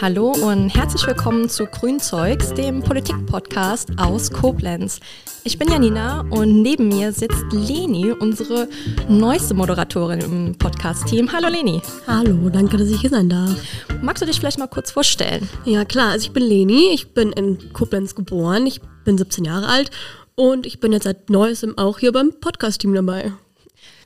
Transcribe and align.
Hallo 0.00 0.32
und 0.32 0.68
herzlich 0.68 1.06
willkommen 1.06 1.48
zu 1.48 1.64
Grünzeugs, 1.64 2.52
dem 2.52 2.82
Politik-Podcast 2.82 3.92
aus 3.96 4.30
Koblenz. 4.30 5.00
Ich 5.44 5.58
bin 5.58 5.68
Janina 5.70 6.20
und 6.28 6.60
neben 6.60 6.88
mir 6.88 7.12
sitzt 7.12 7.44
Leni, 7.50 8.12
unsere 8.12 8.68
neueste 9.08 9.54
Moderatorin 9.54 10.20
im 10.20 10.58
Podcast-Team. 10.58 11.32
Hallo 11.32 11.48
Leni. 11.48 11.80
Hallo, 12.06 12.50
danke, 12.50 12.76
dass 12.76 12.88
ich 12.88 13.00
hier 13.00 13.08
sein 13.08 13.30
darf. 13.30 13.56
Magst 14.02 14.22
du 14.22 14.26
dich 14.26 14.38
vielleicht 14.38 14.58
mal 14.58 14.68
kurz 14.68 14.90
vorstellen? 14.90 15.48
Ja 15.64 15.86
klar, 15.86 16.10
also 16.10 16.26
ich 16.26 16.32
bin 16.32 16.42
Leni, 16.42 16.90
ich 16.92 17.14
bin 17.14 17.32
in 17.32 17.72
Koblenz 17.72 18.14
geboren, 18.14 18.66
ich 18.66 18.82
bin 19.04 19.16
17 19.16 19.46
Jahre 19.46 19.68
alt 19.68 19.90
und 20.34 20.66
ich 20.66 20.78
bin 20.78 20.92
jetzt 20.92 21.04
seit 21.04 21.30
neuestem 21.30 21.78
auch 21.78 22.00
hier 22.00 22.12
beim 22.12 22.32
Podcast-Team 22.38 22.94
dabei. 22.94 23.32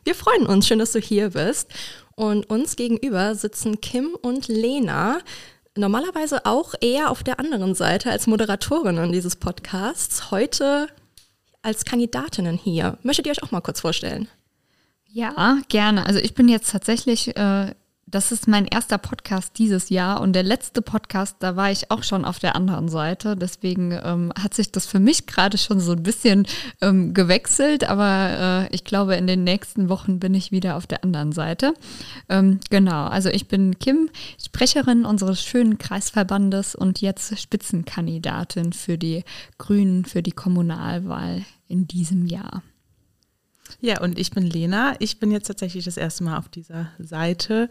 Wir 0.05 0.15
freuen 0.15 0.47
uns, 0.47 0.69
schön, 0.69 0.79
dass 0.79 0.93
du 0.93 1.01
hier 1.01 1.31
bist. 1.31 1.73
Und 2.19 2.51
uns 2.51 2.75
gegenüber 2.75 3.37
sitzen 3.37 3.81
Kim 3.81 4.17
und 4.21 4.49
Lena 4.49 5.21
normalerweise 5.77 6.47
auch 6.47 6.75
eher 6.81 7.13
auf 7.13 7.23
der 7.23 7.39
anderen 7.39 7.77
Seite 7.77 8.11
als 8.11 8.27
Moderatorinnen 8.27 9.13
dieses 9.13 9.37
Podcasts, 9.37 10.33
heute 10.33 10.89
als 11.63 11.85
Kandidatinnen 11.85 12.57
hier. 12.57 12.99
Möchtet 13.05 13.29
ihr 13.29 13.31
euch 13.31 13.45
auch 13.45 13.53
mal 13.53 13.61
kurz 13.61 13.83
vorstellen? 13.83 14.27
Ja, 15.07 15.59
gerne. 15.69 16.07
Also 16.07 16.19
ich 16.19 16.35
bin 16.35 16.49
jetzt 16.49 16.73
tatsächlich 16.73 17.37
äh, 17.37 17.73
das 18.11 18.33
ist 18.33 18.49
mein 18.49 18.65
erster 18.65 18.99
Podcast 18.99 19.59
dieses 19.59 19.91
Jahr 19.91 20.21
und 20.21 20.33
der 20.33 20.43
letzte 20.43 20.83
Podcast, 20.83 21.37
da 21.41 21.57
war 21.57 21.71
ich 21.71 21.91
auch 21.91 22.03
schon 22.03 22.25
auf 22.25 22.39
der 22.39 22.57
anderen 22.57 22.89
Seite. 22.89 23.37
Deswegen 23.37 23.93
ähm, 23.93 24.33
hat 24.39 24.55
sich 24.55 24.73
das 24.73 24.87
für 24.87 24.99
mich 24.99 25.27
gerade 25.27 25.59
schon 25.59 25.81
so 25.81 25.93
ein 25.93 26.03
bisschen 26.03 26.47
ähm, 26.81 27.13
gewechselt, 27.13 27.85
aber 27.85 28.69
äh, 28.71 28.75
ich 28.75 28.85
glaube, 28.85 29.17
in 29.17 29.27
den 29.27 29.45
nächsten 29.45 29.89
Wochen 29.89 30.21
bin 30.21 30.35
ich 30.35 30.53
wieder 30.53 30.77
auf 30.77 30.87
der 30.87 31.05
anderen 31.05 31.33
Seite. 31.33 31.75
Ähm, 32.29 32.61
genau, 32.71 33.07
also 33.07 33.29
ich 33.29 33.49
bin 33.49 33.79
Kim, 33.79 34.09
Sprecherin 34.43 35.05
unseres 35.05 35.43
schönen 35.43 35.79
Kreisverbandes 35.79 36.75
und 36.75 37.01
jetzt 37.01 37.39
Spitzenkandidatin 37.39 38.73
für 38.73 38.97
die 38.97 39.25
Grünen 39.59 40.05
für 40.05 40.23
die 40.23 40.33
Kommunalwahl 40.33 41.45
in 41.69 41.87
diesem 41.87 42.27
Jahr. 42.27 42.63
Ja, 43.81 44.01
und 44.01 44.19
ich 44.19 44.33
bin 44.33 44.45
Lena. 44.45 44.97
Ich 44.99 45.21
bin 45.21 45.31
jetzt 45.31 45.47
tatsächlich 45.47 45.85
das 45.85 45.97
erste 45.97 46.25
Mal 46.25 46.37
auf 46.37 46.49
dieser 46.49 46.91
Seite 46.99 47.69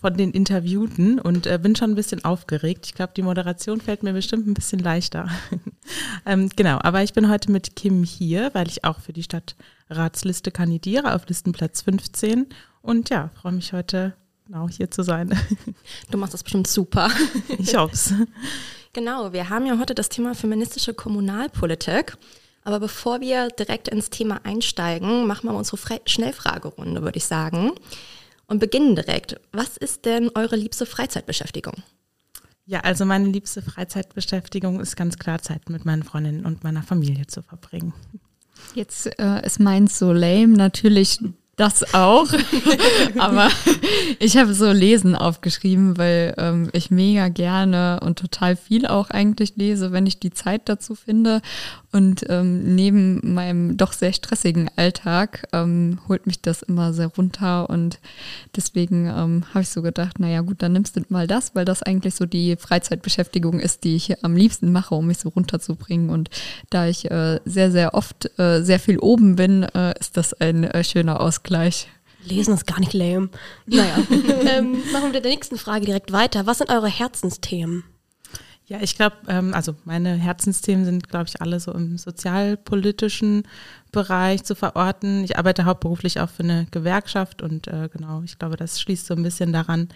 von 0.00 0.16
den 0.16 0.32
Interviewten 0.32 1.20
und 1.20 1.46
äh, 1.46 1.60
bin 1.62 1.76
schon 1.76 1.92
ein 1.92 1.94
bisschen 1.94 2.24
aufgeregt. 2.24 2.86
Ich 2.86 2.94
glaube, 2.94 3.12
die 3.16 3.22
Moderation 3.22 3.80
fällt 3.80 4.02
mir 4.02 4.12
bestimmt 4.12 4.48
ein 4.48 4.54
bisschen 4.54 4.80
leichter. 4.80 5.28
ähm, 6.26 6.48
genau, 6.56 6.78
aber 6.82 7.04
ich 7.04 7.12
bin 7.12 7.30
heute 7.30 7.52
mit 7.52 7.76
Kim 7.76 8.02
hier, 8.02 8.50
weil 8.52 8.66
ich 8.66 8.82
auch 8.82 8.98
für 8.98 9.12
die 9.12 9.22
Stadtratsliste 9.22 10.50
kandidiere 10.50 11.14
auf 11.14 11.28
Listenplatz 11.28 11.82
15 11.82 12.46
und 12.82 13.10
ja, 13.10 13.30
freue 13.40 13.52
mich 13.52 13.72
heute 13.72 14.14
genau 14.46 14.68
hier 14.68 14.90
zu 14.90 15.02
sein. 15.02 15.38
Du 16.10 16.18
machst 16.18 16.34
das 16.34 16.42
bestimmt 16.42 16.66
super. 16.66 17.10
Ich 17.58 17.76
hoffe 17.76 17.94
es. 17.94 18.14
Genau, 18.92 19.32
wir 19.32 19.50
haben 19.50 19.66
ja 19.66 19.78
heute 19.78 19.94
das 19.94 20.08
Thema 20.08 20.34
feministische 20.34 20.94
Kommunalpolitik. 20.94 22.16
Aber 22.64 22.80
bevor 22.80 23.20
wir 23.20 23.48
direkt 23.48 23.88
ins 23.88 24.10
Thema 24.10 24.40
einsteigen, 24.44 25.26
machen 25.26 25.48
wir 25.48 25.54
unsere 25.54 25.76
Fre 25.76 26.00
Schnellfragerunde, 26.06 27.02
würde 27.02 27.18
ich 27.18 27.26
sagen. 27.26 27.72
Und 28.46 28.58
beginnen 28.58 28.96
direkt. 28.96 29.36
Was 29.52 29.76
ist 29.76 30.04
denn 30.04 30.30
eure 30.34 30.56
liebste 30.56 30.86
Freizeitbeschäftigung? 30.86 31.82
Ja, 32.66 32.80
also 32.80 33.04
meine 33.04 33.28
liebste 33.28 33.60
Freizeitbeschäftigung 33.60 34.80
ist 34.80 34.96
ganz 34.96 35.18
klar 35.18 35.40
Zeit 35.40 35.68
mit 35.68 35.84
meinen 35.84 36.02
Freundinnen 36.02 36.46
und 36.46 36.64
meiner 36.64 36.82
Familie 36.82 37.26
zu 37.26 37.42
verbringen. 37.42 37.92
Jetzt 38.74 39.18
äh, 39.18 39.44
ist 39.44 39.60
meins 39.60 39.98
so 39.98 40.12
lame, 40.12 40.48
natürlich 40.48 41.18
das 41.56 41.94
auch. 41.94 42.26
Aber 43.18 43.48
ich 44.18 44.36
habe 44.36 44.54
so 44.54 44.70
Lesen 44.72 45.14
aufgeschrieben, 45.14 45.98
weil 45.98 46.34
ähm, 46.38 46.68
ich 46.72 46.90
mega 46.90 47.28
gerne 47.28 48.00
und 48.02 48.18
total 48.18 48.56
viel 48.56 48.86
auch 48.86 49.10
eigentlich 49.10 49.56
lese, 49.56 49.92
wenn 49.92 50.06
ich 50.06 50.18
die 50.18 50.32
Zeit 50.32 50.62
dazu 50.68 50.94
finde. 50.94 51.40
Und 51.92 52.24
ähm, 52.28 52.74
neben 52.74 53.34
meinem 53.34 53.76
doch 53.76 53.92
sehr 53.92 54.12
stressigen 54.12 54.68
Alltag 54.74 55.46
ähm, 55.52 56.00
holt 56.08 56.26
mich 56.26 56.42
das 56.42 56.62
immer 56.62 56.92
sehr 56.92 57.06
runter. 57.06 57.70
Und 57.70 58.00
deswegen 58.56 59.06
ähm, 59.06 59.44
habe 59.50 59.62
ich 59.62 59.68
so 59.68 59.80
gedacht, 59.80 60.18
naja 60.18 60.40
gut, 60.40 60.60
dann 60.60 60.72
nimmst 60.72 60.96
du 60.96 61.02
mal 61.08 61.28
das, 61.28 61.54
weil 61.54 61.64
das 61.64 61.84
eigentlich 61.84 62.16
so 62.16 62.26
die 62.26 62.56
Freizeitbeschäftigung 62.56 63.60
ist, 63.60 63.84
die 63.84 63.94
ich 63.94 64.24
am 64.24 64.34
liebsten 64.34 64.72
mache, 64.72 64.96
um 64.96 65.06
mich 65.06 65.18
so 65.18 65.28
runterzubringen. 65.28 66.10
Und 66.10 66.30
da 66.70 66.88
ich 66.88 67.08
äh, 67.12 67.38
sehr, 67.44 67.70
sehr 67.70 67.94
oft 67.94 68.28
äh, 68.40 68.62
sehr 68.62 68.80
viel 68.80 68.98
oben 68.98 69.36
bin, 69.36 69.62
äh, 69.62 69.94
ist 70.00 70.16
das 70.16 70.34
ein 70.34 70.64
äh, 70.64 70.82
schöner 70.82 71.20
Ausgleich. 71.20 71.43
Lesen 72.24 72.54
ist 72.54 72.66
gar 72.66 72.80
nicht 72.80 72.94
lame. 72.94 73.28
Naja, 73.66 73.96
ähm, 74.46 74.72
machen 74.92 75.04
wir 75.04 75.12
mit 75.12 75.24
der 75.24 75.30
nächsten 75.30 75.58
Frage 75.58 75.86
direkt 75.86 76.12
weiter. 76.12 76.46
Was 76.46 76.58
sind 76.58 76.70
eure 76.70 76.88
Herzensthemen? 76.88 77.84
Ja, 78.66 78.78
ich 78.80 78.96
glaube, 78.96 79.16
ähm, 79.28 79.52
also 79.52 79.74
meine 79.84 80.14
Herzensthemen 80.14 80.86
sind, 80.86 81.08
glaube 81.10 81.26
ich, 81.28 81.42
alle 81.42 81.60
so 81.60 81.72
im 81.72 81.98
sozialpolitischen 81.98 83.46
Bereich 83.92 84.42
zu 84.44 84.54
verorten. 84.54 85.22
Ich 85.22 85.36
arbeite 85.36 85.66
hauptberuflich 85.66 86.18
auch 86.20 86.30
für 86.30 86.44
eine 86.44 86.66
Gewerkschaft 86.70 87.42
und 87.42 87.68
äh, 87.68 87.90
genau, 87.92 88.22
ich 88.22 88.38
glaube, 88.38 88.56
das 88.56 88.80
schließt 88.80 89.06
so 89.06 89.14
ein 89.14 89.22
bisschen 89.22 89.52
daran 89.52 89.90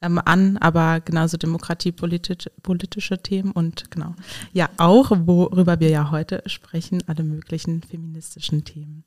ähm, 0.00 0.18
an, 0.24 0.56
aber 0.56 1.00
genauso 1.00 1.36
demokratiepolitische 1.36 2.50
politische 2.62 3.18
Themen 3.18 3.52
und 3.52 3.90
genau, 3.90 4.14
ja 4.54 4.70
auch, 4.78 5.10
worüber 5.10 5.78
wir 5.80 5.90
ja 5.90 6.10
heute 6.10 6.42
sprechen, 6.46 7.02
alle 7.06 7.24
möglichen 7.24 7.82
feministischen 7.82 8.64
Themen. 8.64 9.04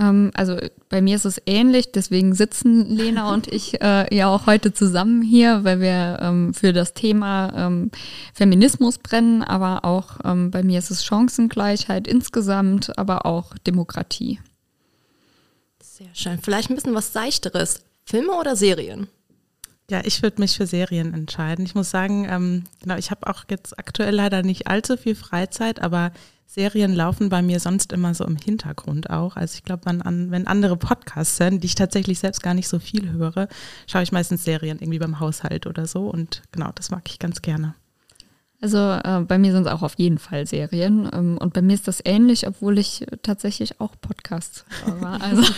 Ähm, 0.00 0.30
also 0.34 0.56
bei 0.88 1.02
mir 1.02 1.16
ist 1.16 1.26
es 1.26 1.40
ähnlich, 1.46 1.92
deswegen 1.92 2.34
sitzen 2.34 2.86
Lena 2.86 3.32
und 3.32 3.46
ich 3.46 3.80
äh, 3.82 4.12
ja 4.14 4.28
auch 4.28 4.46
heute 4.46 4.72
zusammen 4.72 5.22
hier, 5.22 5.62
weil 5.62 5.80
wir 5.80 6.18
ähm, 6.22 6.54
für 6.54 6.72
das 6.72 6.94
Thema 6.94 7.52
ähm, 7.54 7.90
Feminismus 8.32 8.98
brennen, 8.98 9.42
aber 9.42 9.84
auch 9.84 10.18
ähm, 10.24 10.50
bei 10.50 10.62
mir 10.62 10.78
ist 10.78 10.90
es 10.90 11.04
Chancengleichheit 11.04 12.08
insgesamt, 12.08 12.98
aber 12.98 13.26
auch 13.26 13.56
Demokratie. 13.58 14.40
Sehr 15.80 16.14
schön. 16.14 16.38
Vielleicht 16.42 16.70
ein 16.70 16.76
bisschen 16.76 16.94
was 16.94 17.12
Seichteres. 17.12 17.82
Filme 18.04 18.32
oder 18.32 18.56
Serien? 18.56 19.06
Ja, 19.90 20.00
ich 20.04 20.22
würde 20.22 20.40
mich 20.40 20.56
für 20.56 20.66
Serien 20.66 21.12
entscheiden. 21.14 21.64
Ich 21.64 21.74
muss 21.74 21.90
sagen, 21.90 22.26
ähm, 22.30 22.64
genau, 22.80 22.96
ich 22.96 23.10
habe 23.10 23.26
auch 23.26 23.44
jetzt 23.50 23.78
aktuell 23.78 24.14
leider 24.14 24.42
nicht 24.42 24.66
allzu 24.66 24.96
viel 24.96 25.14
Freizeit, 25.14 25.82
aber 25.82 26.12
Serien 26.52 26.92
laufen 26.92 27.28
bei 27.28 27.42
mir 27.42 27.60
sonst 27.60 27.92
immer 27.92 28.12
so 28.12 28.24
im 28.24 28.34
Hintergrund 28.34 29.08
auch. 29.08 29.36
Also 29.36 29.54
ich 29.54 29.62
glaube, 29.62 29.82
wenn, 29.86 30.32
wenn 30.32 30.48
andere 30.48 30.76
Podcasts 30.76 31.38
hören, 31.38 31.60
die 31.60 31.66
ich 31.66 31.76
tatsächlich 31.76 32.18
selbst 32.18 32.42
gar 32.42 32.54
nicht 32.54 32.66
so 32.66 32.80
viel 32.80 33.12
höre, 33.12 33.46
schaue 33.86 34.02
ich 34.02 34.10
meistens 34.10 34.42
Serien 34.44 34.80
irgendwie 34.80 34.98
beim 34.98 35.20
Haushalt 35.20 35.68
oder 35.68 35.86
so. 35.86 36.10
Und 36.10 36.42
genau, 36.50 36.72
das 36.74 36.90
mag 36.90 37.08
ich 37.08 37.20
ganz 37.20 37.40
gerne. 37.42 37.76
Also 38.60 38.78
äh, 38.78 39.20
bei 39.28 39.38
mir 39.38 39.52
sind 39.52 39.68
es 39.68 39.72
auch 39.72 39.82
auf 39.82 39.94
jeden 39.94 40.18
Fall 40.18 40.44
Serien. 40.44 41.08
Ähm, 41.12 41.38
und 41.38 41.52
bei 41.52 41.62
mir 41.62 41.74
ist 41.74 41.86
das 41.86 42.02
ähnlich, 42.04 42.48
obwohl 42.48 42.78
ich 42.78 43.06
tatsächlich 43.22 43.80
auch 43.80 43.94
Podcasts 44.00 44.64
war. 45.00 45.20
Also, 45.22 45.42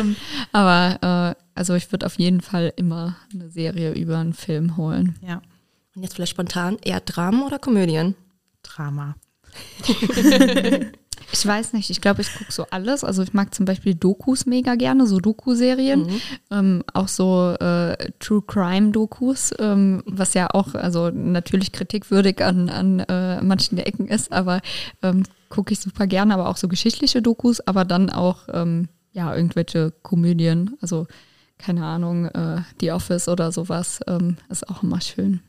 ähm, 0.00 0.16
aber 0.52 1.36
äh, 1.36 1.42
also 1.54 1.74
ich 1.74 1.92
würde 1.92 2.06
auf 2.06 2.18
jeden 2.18 2.40
Fall 2.40 2.72
immer 2.76 3.16
eine 3.34 3.50
Serie 3.50 3.92
über 3.92 4.16
einen 4.16 4.32
Film 4.32 4.78
holen. 4.78 5.18
Ja. 5.20 5.42
Und 5.94 6.02
jetzt 6.02 6.14
vielleicht 6.14 6.32
spontan 6.32 6.78
eher 6.82 7.00
Dramen 7.00 7.42
oder 7.42 7.58
Komödien? 7.58 8.14
Drama. 8.62 9.16
ich 11.32 11.46
weiß 11.46 11.72
nicht, 11.72 11.90
ich 11.90 12.00
glaube, 12.00 12.20
ich 12.22 12.32
gucke 12.34 12.52
so 12.52 12.66
alles. 12.70 13.04
Also 13.04 13.22
ich 13.22 13.32
mag 13.32 13.54
zum 13.54 13.64
Beispiel 13.64 13.94
Dokus 13.94 14.46
mega 14.46 14.74
gerne, 14.74 15.06
so 15.06 15.18
Doku-Serien. 15.18 16.02
Mhm. 16.02 16.20
Ähm, 16.50 16.84
auch 16.92 17.08
so 17.08 17.54
äh, 17.58 18.10
True 18.18 18.42
Crime-Dokus, 18.46 19.54
ähm, 19.58 20.02
was 20.06 20.34
ja 20.34 20.48
auch 20.52 20.74
also 20.74 21.10
natürlich 21.10 21.72
kritikwürdig 21.72 22.44
an, 22.44 22.68
an 22.68 23.00
äh, 23.00 23.42
manchen 23.42 23.78
Ecken 23.78 24.08
ist, 24.08 24.32
aber 24.32 24.60
ähm, 25.02 25.24
gucke 25.48 25.72
ich 25.72 25.80
super 25.80 26.06
gerne, 26.06 26.34
aber 26.34 26.48
auch 26.48 26.56
so 26.56 26.68
geschichtliche 26.68 27.22
Dokus, 27.22 27.60
aber 27.60 27.84
dann 27.84 28.10
auch 28.10 28.48
ähm, 28.52 28.88
ja 29.12 29.34
irgendwelche 29.34 29.92
Komödien, 30.02 30.76
also 30.80 31.06
keine 31.58 31.84
Ahnung, 31.84 32.26
äh, 32.26 32.62
The 32.80 32.92
Office 32.92 33.28
oder 33.28 33.52
sowas, 33.52 34.00
ähm, 34.06 34.36
ist 34.48 34.68
auch 34.68 34.82
immer 34.82 35.00
schön. 35.00 35.40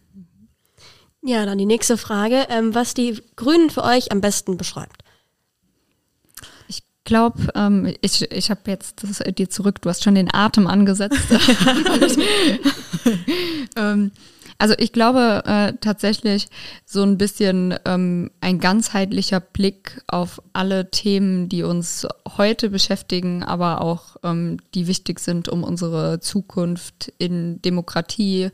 Ja, 1.25 1.45
dann 1.45 1.57
die 1.57 1.65
nächste 1.65 1.97
Frage, 1.97 2.47
ähm, 2.49 2.75
was 2.75 2.93
die 2.93 3.21
Grünen 3.35 3.69
für 3.69 3.83
euch 3.83 4.11
am 4.11 4.19
besten 4.19 4.57
beschreibt. 4.57 5.03
Ich 6.67 6.83
glaube, 7.05 7.47
ähm, 7.55 7.93
ich, 8.01 8.29
ich 8.29 8.49
habe 8.49 8.61
jetzt 8.67 9.03
das, 9.03 9.19
dir 9.19 9.49
zurück, 9.49 9.81
du 9.81 9.89
hast 9.89 10.03
schon 10.03 10.15
den 10.15 10.33
Atem 10.33 10.67
angesetzt. 10.67 11.17
ähm, 13.77 14.11
also 14.57 14.75
ich 14.77 14.93
glaube 14.93 15.43
äh, 15.45 15.73
tatsächlich 15.81 16.47
so 16.85 17.03
ein 17.03 17.17
bisschen 17.17 17.75
ähm, 17.85 18.31
ein 18.41 18.59
ganzheitlicher 18.59 19.39
Blick 19.39 20.01
auf 20.07 20.41
alle 20.53 20.89
Themen, 20.91 21.49
die 21.49 21.63
uns 21.63 22.07
heute 22.37 22.69
beschäftigen, 22.69 23.43
aber 23.43 23.81
auch 23.81 24.17
ähm, 24.23 24.57
die 24.73 24.87
wichtig 24.87 25.19
sind, 25.19 25.49
um 25.49 25.63
unsere 25.63 26.19
Zukunft 26.19 27.11
in 27.17 27.61
Demokratie 27.61 28.49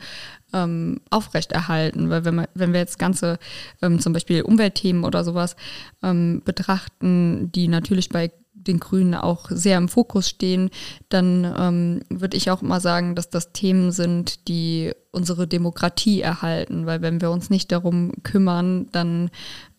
ähm, 0.54 1.02
aufrechterhalten. 1.10 2.10
Weil 2.10 2.26
wenn, 2.26 2.36
man, 2.36 2.48
wenn 2.54 2.74
wir 2.74 2.80
jetzt 2.80 3.00
ganze 3.00 3.40
ähm, 3.82 4.00
zum 4.00 4.14
Beispiel 4.14 4.42
Umweltthemen 4.42 5.04
oder 5.04 5.24
sowas 5.24 5.56
ähm, 6.04 6.42
betrachten, 6.44 7.52
die 7.52 7.68
natürlich 7.68 8.10
bei 8.10 8.32
den 8.68 8.80
Grünen 8.80 9.16
auch 9.16 9.48
sehr 9.50 9.78
im 9.78 9.90
Fokus 9.90 10.30
stehen, 10.30 10.70
dann 11.10 11.52
ähm, 11.58 12.02
würde 12.10 12.38
ich 12.38 12.52
auch 12.52 12.62
immer 12.62 12.80
sagen, 12.80 13.16
dass 13.16 13.30
das 13.30 13.52
Themen 13.52 13.92
sind, 13.92 14.48
die 14.48 14.94
unsere 15.12 15.48
Demokratie 15.48 16.22
erhalten, 16.22 16.86
weil 16.86 17.02
wenn 17.02 17.22
wir 17.22 17.32
uns 17.32 17.50
nicht 17.50 17.72
darum 17.72 18.12
kümmern, 18.24 18.88
dann 18.92 19.32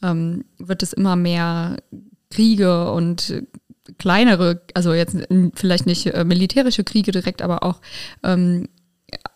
ähm, 0.03 0.44
wird 0.59 0.82
es 0.82 0.93
immer 0.93 1.17
mehr 1.17 1.77
Kriege 2.31 2.93
und 2.93 3.44
kleinere, 3.99 4.62
also 4.75 4.94
jetzt 4.94 5.17
vielleicht 5.55 5.87
nicht 5.87 6.06
äh, 6.06 6.25
militärische 6.25 6.85
Kriege 6.85 7.12
direkt, 7.12 7.43
aber 7.43 7.62
auch, 7.62 7.81
ähm, 8.23 8.69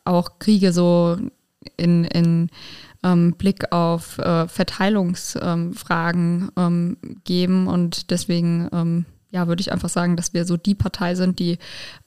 auch 0.05 0.38
Kriege 0.38 0.73
so 0.73 1.19
in, 1.76 2.05
in 2.05 2.49
ähm, 3.02 3.35
Blick 3.35 3.73
auf 3.73 4.19
äh, 4.19 4.49
Verteilungsfragen 4.49 6.50
ähm, 6.56 6.96
geben. 7.25 7.69
Und 7.69 8.11
deswegen 8.11 8.69
ähm, 8.73 9.05
ja, 9.34 9.48
würde 9.48 9.60
ich 9.60 9.72
einfach 9.72 9.88
sagen, 9.88 10.16
dass 10.16 10.32
wir 10.32 10.44
so 10.44 10.56
die 10.56 10.76
Partei 10.76 11.16
sind, 11.16 11.40
die 11.40 11.58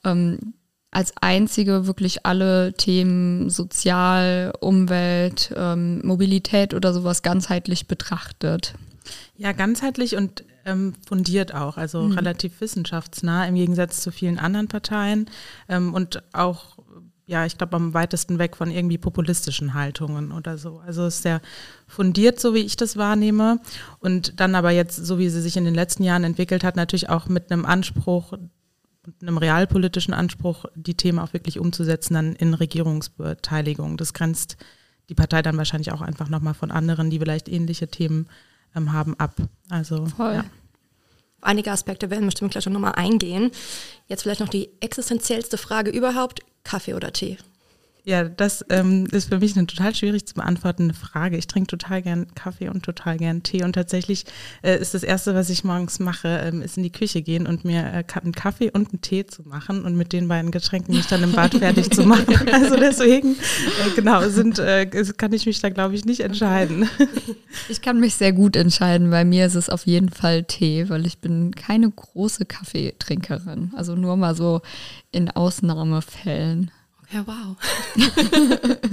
ähm, 0.02 0.54
als 0.90 1.12
einzige 1.20 1.86
wirklich 1.86 2.24
alle 2.24 2.72
Themen 2.72 3.50
Sozial, 3.50 4.54
Umwelt, 4.60 5.52
ähm, 5.54 6.00
Mobilität 6.06 6.72
oder 6.72 6.94
sowas 6.94 7.20
ganzheitlich 7.20 7.86
betrachtet. 7.86 8.72
Ja, 9.36 9.52
ganzheitlich 9.52 10.16
und 10.16 10.42
ähm, 10.64 10.94
fundiert 11.06 11.54
auch, 11.54 11.76
also 11.76 12.00
mhm. 12.00 12.12
relativ 12.12 12.62
wissenschaftsnah 12.62 13.46
im 13.46 13.56
Gegensatz 13.56 14.00
zu 14.00 14.10
vielen 14.10 14.38
anderen 14.38 14.68
Parteien 14.68 15.28
ähm, 15.68 15.92
und 15.92 16.22
auch 16.32 16.77
ja, 17.28 17.44
ich 17.44 17.58
glaube, 17.58 17.76
am 17.76 17.92
weitesten 17.92 18.38
weg 18.38 18.56
von 18.56 18.70
irgendwie 18.70 18.96
populistischen 18.96 19.74
Haltungen 19.74 20.32
oder 20.32 20.56
so. 20.56 20.80
Also 20.84 21.06
ist 21.06 21.22
sehr 21.22 21.42
fundiert, 21.86 22.40
so 22.40 22.54
wie 22.54 22.60
ich 22.60 22.76
das 22.76 22.96
wahrnehme. 22.96 23.60
Und 24.00 24.40
dann 24.40 24.54
aber 24.54 24.70
jetzt, 24.70 24.96
so 24.96 25.18
wie 25.18 25.28
sie 25.28 25.42
sich 25.42 25.58
in 25.58 25.66
den 25.66 25.74
letzten 25.74 26.02
Jahren 26.02 26.24
entwickelt 26.24 26.64
hat, 26.64 26.74
natürlich 26.74 27.10
auch 27.10 27.28
mit 27.28 27.52
einem 27.52 27.66
Anspruch, 27.66 28.32
einem 29.20 29.36
realpolitischen 29.36 30.14
Anspruch, 30.14 30.64
die 30.74 30.94
Themen 30.94 31.18
auch 31.18 31.34
wirklich 31.34 31.58
umzusetzen, 31.58 32.14
dann 32.14 32.34
in 32.34 32.54
Regierungsbeteiligung. 32.54 33.98
Das 33.98 34.14
grenzt 34.14 34.56
die 35.10 35.14
Partei 35.14 35.42
dann 35.42 35.58
wahrscheinlich 35.58 35.92
auch 35.92 36.00
einfach 36.00 36.30
nochmal 36.30 36.54
von 36.54 36.70
anderen, 36.70 37.10
die 37.10 37.18
vielleicht 37.18 37.50
ähnliche 37.50 37.88
Themen 37.88 38.26
ähm, 38.74 38.92
haben, 38.92 39.14
ab. 39.20 39.34
Also, 39.68 40.06
Voll. 40.06 40.34
Ja. 40.34 40.44
Einige 41.40 41.70
Aspekte 41.70 42.10
werden 42.10 42.26
bestimmt 42.26 42.52
gleich 42.52 42.64
schon 42.64 42.72
nochmal 42.72 42.94
eingehen. 42.96 43.50
Jetzt 44.06 44.22
vielleicht 44.22 44.40
noch 44.40 44.48
die 44.48 44.70
existenziellste 44.80 45.58
Frage 45.58 45.90
überhaupt. 45.90 46.40
Kaffee 46.64 46.94
oder 46.94 47.12
Tee? 47.12 47.38
Ja, 48.08 48.24
das 48.24 48.64
ähm, 48.70 49.06
ist 49.10 49.28
für 49.28 49.38
mich 49.38 49.54
eine 49.54 49.66
total 49.66 49.94
schwierig 49.94 50.24
zu 50.24 50.32
beantwortende 50.32 50.94
Frage. 50.94 51.36
Ich 51.36 51.46
trinke 51.46 51.66
total 51.66 52.00
gern 52.00 52.26
Kaffee 52.34 52.70
und 52.70 52.82
total 52.82 53.18
gern 53.18 53.42
Tee. 53.42 53.62
Und 53.62 53.74
tatsächlich 53.74 54.24
äh, 54.62 54.78
ist 54.78 54.94
das 54.94 55.02
Erste, 55.02 55.34
was 55.34 55.50
ich 55.50 55.62
morgens 55.62 55.98
mache, 55.98 56.40
ähm, 56.42 56.62
ist 56.62 56.78
in 56.78 56.84
die 56.84 56.90
Küche 56.90 57.20
gehen 57.20 57.46
und 57.46 57.66
mir 57.66 57.80
äh, 57.80 58.04
einen 58.22 58.32
Kaffee 58.32 58.70
und 58.70 58.88
einen 58.88 59.02
Tee 59.02 59.26
zu 59.26 59.42
machen 59.42 59.84
und 59.84 59.94
mit 59.94 60.14
den 60.14 60.26
beiden 60.26 60.50
Getränken 60.52 60.96
mich 60.96 61.06
dann 61.06 61.22
im 61.22 61.32
Bad 61.32 61.56
fertig 61.56 61.90
zu 61.90 62.04
machen. 62.04 62.34
Also 62.50 62.76
deswegen, 62.76 63.32
äh, 63.32 63.90
genau, 63.94 64.26
sind, 64.26 64.58
äh, 64.58 64.86
kann 64.86 65.34
ich 65.34 65.44
mich 65.44 65.60
da, 65.60 65.68
glaube 65.68 65.94
ich, 65.94 66.06
nicht 66.06 66.20
entscheiden. 66.20 66.88
Ich 67.68 67.82
kann 67.82 67.98
mich 67.98 68.14
sehr 68.14 68.32
gut 68.32 68.56
entscheiden. 68.56 69.10
Bei 69.10 69.24
mir 69.24 69.46
ist 69.46 69.54
es 69.54 69.68
auf 69.68 69.86
jeden 69.86 70.10
Fall 70.10 70.44
Tee, 70.44 70.88
weil 70.88 71.06
ich 71.06 71.18
bin 71.18 71.54
keine 71.54 71.90
große 71.90 72.46
Kaffeetrinkerin. 72.46 73.72
Also 73.74 73.96
nur 73.96 74.16
mal 74.16 74.34
so 74.34 74.62
in 75.10 75.30
Ausnahmefällen. 75.30 76.70
Ja, 77.10 77.26
wow. 77.26 77.56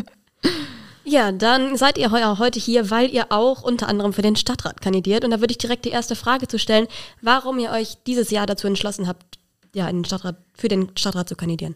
ja, 1.04 1.32
dann 1.32 1.76
seid 1.76 1.98
ihr 1.98 2.12
heute 2.12 2.60
hier, 2.60 2.90
weil 2.90 3.10
ihr 3.10 3.32
auch 3.32 3.62
unter 3.62 3.90
anderem 3.90 4.14
für 4.14 4.22
den 4.22 4.36
Stadtrat 4.36 4.82
kandidiert. 4.82 5.26
Und 5.26 5.32
da 5.32 5.42
würde 5.42 5.52
ich 5.52 5.58
direkt 5.58 5.86
die 5.86 5.90
erste 5.90 6.16
Frage 6.16 6.48
zu 6.48 6.58
stellen, 6.58 6.88
warum 7.22 7.60
ihr 7.60 7.72
euch 7.72 7.98
dieses 8.08 8.32
Jahr 8.32 8.46
dazu 8.46 8.68
entschlossen 8.68 9.08
habt, 9.08 9.38
ja, 9.74 9.90
in 9.90 9.98
den 9.98 10.06
Stadtrat, 10.06 10.38
für 10.54 10.70
den 10.70 10.92
Stadtrat 10.98 11.28
zu 11.28 11.36
kandidieren. 11.36 11.76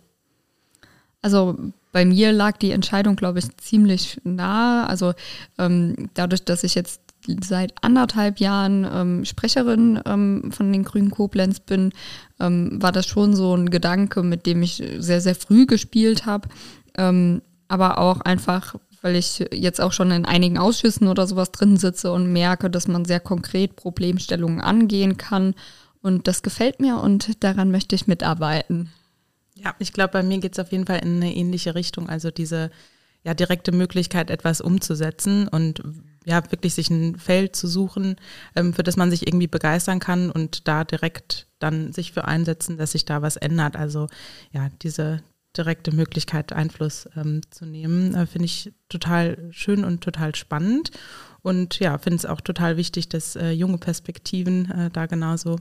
Also 1.22 1.58
bei 1.92 2.06
mir 2.06 2.32
lag 2.32 2.58
die 2.58 2.72
Entscheidung, 2.72 3.18
glaube 3.18 3.40
ich, 3.40 3.58
ziemlich 3.58 4.22
nah. 4.24 4.86
Also 4.88 5.14
ähm, 5.58 6.10
dadurch, 6.14 6.46
dass 6.46 6.64
ich 6.64 6.76
jetzt 6.76 7.02
seit 7.42 7.74
anderthalb 7.84 8.40
Jahren 8.40 8.88
ähm, 8.92 9.26
Sprecherin 9.26 10.02
ähm, 10.06 10.52
von 10.52 10.72
den 10.72 10.84
Grünen 10.84 11.12
Koblenz 11.12 11.60
bin, 11.60 11.92
ähm, 12.40 12.82
war 12.82 12.92
das 12.92 13.06
schon 13.06 13.36
so 13.36 13.56
ein 13.56 13.70
Gedanke, 13.70 14.24
mit 14.24 14.46
dem 14.46 14.62
ich 14.64 14.84
sehr, 14.98 15.22
sehr 15.22 15.36
früh 15.36 15.66
gespielt 15.66 16.26
habe. 16.26 16.50
Ähm, 16.98 17.42
aber 17.68 18.00
auch 18.00 18.22
einfach, 18.22 18.76
weil 19.02 19.16
ich 19.16 19.46
jetzt 19.52 19.80
auch 19.80 19.94
schon 19.94 20.12
in 20.12 20.26
einigen 20.26 20.58
Ausschüssen 20.58 21.08
oder 21.08 21.28
sowas 21.28 21.52
drin 21.52 21.78
sitze 21.78 22.12
und 22.12 22.32
merke, 22.32 22.70
dass 22.70 22.88
man 22.88 23.06
sehr 23.06 23.20
konkret 23.20 23.76
Problemstellungen 23.76 24.62
angehen 24.62 25.18
kann. 25.18 25.54
Und 26.02 26.28
das 26.28 26.42
gefällt 26.42 26.80
mir 26.80 26.98
und 26.98 27.44
daran 27.44 27.72
möchte 27.72 27.96
ich 27.96 28.08
mitarbeiten. 28.08 28.90
Ja, 29.56 29.76
ich 29.80 29.94
glaube, 29.94 30.14
bei 30.14 30.24
mir 30.24 30.40
geht 30.40 30.54
es 30.54 30.60
auf 30.60 30.72
jeden 30.72 30.86
Fall 30.86 31.00
in 31.00 31.18
eine 31.18 31.36
ähnliche 31.36 31.76
Richtung. 31.76 32.10
Also 32.10 32.32
diese 32.32 32.72
ja, 33.24 33.34
direkte 33.34 33.72
Möglichkeit, 33.72 34.30
etwas 34.30 34.62
umzusetzen 34.62 35.48
und 35.48 35.84
ja, 36.30 36.52
wirklich 36.52 36.76
sich 36.76 36.90
ein 36.92 37.18
Feld 37.18 37.56
zu 37.56 37.68
suchen, 37.68 38.16
ähm, 38.56 38.74
für 38.74 38.84
das 38.84 38.98
man 38.98 39.10
sich 39.10 39.28
irgendwie 39.28 39.48
begeistern 39.48 40.00
kann 40.00 40.30
und 40.30 40.68
da 40.68 40.84
direkt 40.84 41.48
dann 41.58 41.92
sich 41.92 42.12
für 42.12 42.26
einsetzen, 42.26 42.78
dass 42.78 42.92
sich 42.92 43.04
da 43.04 43.22
was 43.24 43.36
ändert. 43.36 43.76
Also 43.76 44.08
ja, 44.52 44.70
diese 44.84 45.24
direkte 45.58 45.92
Möglichkeit, 45.92 46.54
Einfluss 46.54 47.10
ähm, 47.18 47.42
zu 47.50 47.66
nehmen, 47.66 48.14
äh, 48.14 48.28
finde 48.28 48.46
ich 48.46 48.72
total 48.90 49.50
schön 49.50 49.84
und 49.84 50.02
total 50.02 50.36
spannend. 50.36 50.92
Und 51.42 51.80
ja, 51.80 51.98
finde 51.98 52.18
es 52.18 52.26
auch 52.28 52.42
total 52.42 52.78
wichtig, 52.78 53.10
dass 53.10 53.36
äh, 53.36 53.50
junge 53.50 53.80
Perspektiven 53.80 54.70
äh, 54.70 54.90
da 54.92 55.08
genauso 55.08 55.58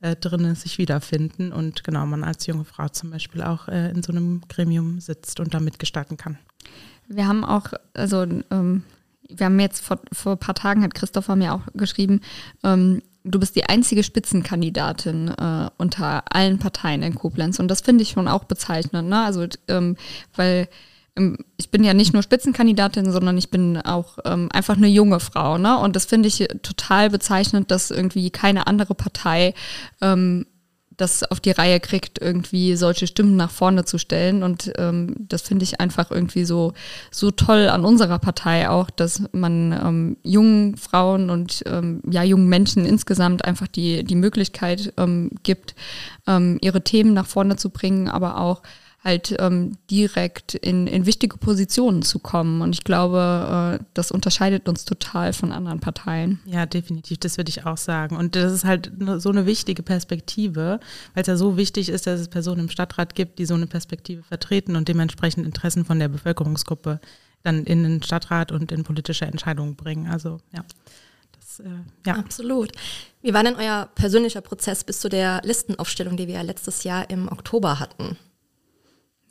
äh, 0.00 0.14
drin 0.14 0.54
sich 0.54 0.78
wiederfinden 0.78 1.52
und 1.52 1.82
genau 1.82 2.06
man 2.06 2.22
als 2.22 2.46
junge 2.46 2.64
Frau 2.64 2.88
zum 2.88 3.10
Beispiel 3.10 3.42
auch 3.42 3.66
äh, 3.66 3.90
in 3.90 4.04
so 4.04 4.12
einem 4.12 4.42
Gremium 4.48 5.00
sitzt 5.00 5.40
und 5.40 5.52
da 5.52 5.58
mitgestalten 5.58 6.16
kann. 6.16 6.38
Wir 7.08 7.26
haben 7.26 7.44
auch, 7.44 7.72
also 7.94 8.22
ähm, 8.22 8.84
wir 9.28 9.46
haben 9.46 9.60
jetzt 9.60 9.84
vor, 9.84 10.00
vor 10.12 10.32
ein 10.32 10.38
paar 10.38 10.54
Tagen 10.54 10.82
hat 10.82 10.94
Christopher 10.94 11.36
mir 11.36 11.54
auch 11.54 11.62
geschrieben, 11.74 12.20
ähm, 12.64 13.02
du 13.24 13.38
bist 13.38 13.56
die 13.56 13.68
einzige 13.68 14.02
Spitzenkandidatin 14.02 15.28
äh, 15.28 15.70
unter 15.78 16.24
allen 16.34 16.58
Parteien 16.58 17.02
in 17.02 17.14
Koblenz. 17.14 17.58
Und 17.58 17.68
das 17.68 17.80
finde 17.80 18.02
ich 18.02 18.10
schon 18.10 18.28
auch 18.28 18.44
bezeichnend, 18.44 19.08
ne? 19.08 19.24
Also, 19.24 19.46
ähm, 19.68 19.96
weil 20.34 20.68
ähm, 21.16 21.38
ich 21.56 21.70
bin 21.70 21.84
ja 21.84 21.94
nicht 21.94 22.12
nur 22.12 22.22
Spitzenkandidatin, 22.22 23.10
sondern 23.10 23.38
ich 23.38 23.50
bin 23.50 23.78
auch 23.78 24.18
ähm, 24.24 24.48
einfach 24.52 24.76
eine 24.76 24.88
junge 24.88 25.20
Frau, 25.20 25.58
ne? 25.58 25.78
Und 25.78 25.96
das 25.96 26.06
finde 26.06 26.28
ich 26.28 26.46
total 26.62 27.10
bezeichnend, 27.10 27.70
dass 27.70 27.90
irgendwie 27.90 28.30
keine 28.30 28.66
andere 28.66 28.94
Partei 28.94 29.54
ähm, 30.00 30.46
das 30.96 31.22
auf 31.24 31.40
die 31.40 31.50
Reihe 31.50 31.80
kriegt, 31.80 32.20
irgendwie 32.20 32.76
solche 32.76 33.06
Stimmen 33.06 33.36
nach 33.36 33.50
vorne 33.50 33.84
zu 33.84 33.98
stellen. 33.98 34.42
Und 34.42 34.72
ähm, 34.78 35.14
das 35.18 35.42
finde 35.42 35.64
ich 35.64 35.80
einfach 35.80 36.10
irgendwie 36.10 36.44
so, 36.44 36.72
so 37.10 37.30
toll 37.30 37.68
an 37.68 37.84
unserer 37.84 38.18
Partei 38.18 38.68
auch, 38.68 38.90
dass 38.90 39.22
man 39.32 39.72
ähm, 39.72 40.16
jungen 40.22 40.76
Frauen 40.76 41.30
und 41.30 41.62
ähm, 41.66 42.02
ja, 42.10 42.22
jungen 42.22 42.48
Menschen 42.48 42.84
insgesamt 42.84 43.44
einfach 43.44 43.68
die, 43.68 44.04
die 44.04 44.16
Möglichkeit 44.16 44.92
ähm, 44.96 45.30
gibt, 45.42 45.74
ähm, 46.26 46.58
ihre 46.60 46.82
Themen 46.82 47.14
nach 47.14 47.26
vorne 47.26 47.56
zu 47.56 47.70
bringen, 47.70 48.08
aber 48.08 48.38
auch 48.38 48.62
halt 49.04 49.34
ähm, 49.40 49.76
direkt 49.90 50.54
in, 50.54 50.86
in 50.86 51.06
wichtige 51.06 51.36
Positionen 51.36 52.02
zu 52.02 52.20
kommen. 52.20 52.62
Und 52.62 52.74
ich 52.74 52.84
glaube, 52.84 53.78
äh, 53.80 53.84
das 53.94 54.12
unterscheidet 54.12 54.68
uns 54.68 54.84
total 54.84 55.32
von 55.32 55.50
anderen 55.50 55.80
Parteien. 55.80 56.40
Ja, 56.46 56.66
definitiv, 56.66 57.18
das 57.18 57.36
würde 57.36 57.50
ich 57.50 57.66
auch 57.66 57.76
sagen. 57.76 58.16
Und 58.16 58.36
das 58.36 58.52
ist 58.52 58.64
halt 58.64 58.92
so 59.18 59.30
eine 59.30 59.46
wichtige 59.46 59.82
Perspektive, 59.82 60.78
weil 61.14 61.22
es 61.22 61.26
ja 61.26 61.36
so 61.36 61.56
wichtig 61.56 61.88
ist, 61.88 62.06
dass 62.06 62.20
es 62.20 62.28
Personen 62.28 62.60
im 62.60 62.68
Stadtrat 62.68 63.16
gibt, 63.16 63.40
die 63.40 63.46
so 63.46 63.54
eine 63.54 63.66
Perspektive 63.66 64.22
vertreten 64.22 64.76
und 64.76 64.86
dementsprechend 64.86 65.46
Interessen 65.46 65.84
von 65.84 65.98
der 65.98 66.08
Bevölkerungsgruppe 66.08 67.00
dann 67.42 67.64
in 67.64 67.82
den 67.82 68.02
Stadtrat 68.04 68.52
und 68.52 68.70
in 68.70 68.84
politische 68.84 69.24
Entscheidungen 69.24 69.74
bringen. 69.74 70.06
Also 70.06 70.38
ja. 70.52 70.64
Das, 71.32 71.58
äh, 71.58 71.68
ja. 72.06 72.14
Absolut. 72.14 72.70
Wie 73.20 73.34
war 73.34 73.42
denn 73.42 73.56
euer 73.56 73.88
persönlicher 73.96 74.42
Prozess 74.42 74.84
bis 74.84 75.00
zu 75.00 75.08
der 75.08 75.40
Listenaufstellung, 75.42 76.16
die 76.16 76.28
wir 76.28 76.34
ja 76.34 76.42
letztes 76.42 76.84
Jahr 76.84 77.10
im 77.10 77.26
Oktober 77.26 77.80
hatten? 77.80 78.16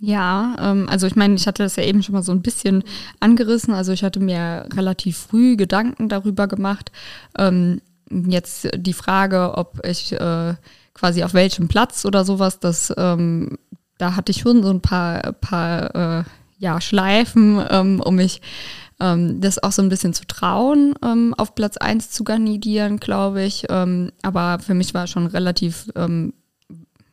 Ja, 0.04 0.56
ähm, 0.60 0.90
also 0.90 1.06
ich 1.06 1.16
meine, 1.16 1.36
ich 1.36 1.46
hatte 1.46 1.62
das 1.62 1.76
ja 1.76 1.84
eben 1.84 2.02
schon 2.02 2.14
mal 2.14 2.24
so 2.24 2.32
ein 2.32 2.42
bisschen 2.42 2.84
angerissen. 3.20 3.72
Also 3.72 3.92
ich 3.92 4.04
hatte 4.04 4.20
mir 4.20 4.68
relativ 4.74 5.18
früh 5.18 5.56
Gedanken 5.56 6.10
darüber 6.10 6.48
gemacht. 6.48 6.92
Ähm, 7.38 7.82
jetzt 8.10 8.68
die 8.76 8.94
Frage, 8.94 9.54
ob 9.56 9.86
ich 9.86 10.12
äh, 10.14 10.56
quasi 10.96 11.24
auf 11.24 11.36
welchem 11.36 11.68
Platz 11.68 12.04
oder 12.04 12.26
sowas, 12.26 12.60
das, 12.60 12.92
ähm, 12.98 13.60
da 14.00 14.16
hatte 14.16 14.32
ich 14.32 14.40
schon 14.40 14.64
so 14.64 14.72
ein 14.72 14.82
paar, 14.82 15.34
paar 15.34 15.96
äh, 16.20 16.24
ja, 16.58 16.82
Schleifen, 16.82 17.64
ähm, 17.70 18.02
um 18.04 18.16
mich 18.16 18.42
ähm, 19.00 19.40
das 19.40 19.62
auch 19.62 19.72
so 19.72 19.84
ein 19.84 19.90
bisschen 19.90 20.16
zu 20.16 20.26
trauen, 20.26 20.96
ähm, 21.06 21.36
auf 21.38 21.54
Platz 21.54 21.78
1 21.78 22.10
zu 22.10 22.24
kandidieren, 22.24 23.00
glaube 23.00 23.44
ich. 23.44 23.68
Ähm, 23.70 24.12
aber 24.24 24.58
für 24.58 24.74
mich 24.74 24.96
war 24.96 25.06
schon 25.06 25.28
relativ 25.28 25.92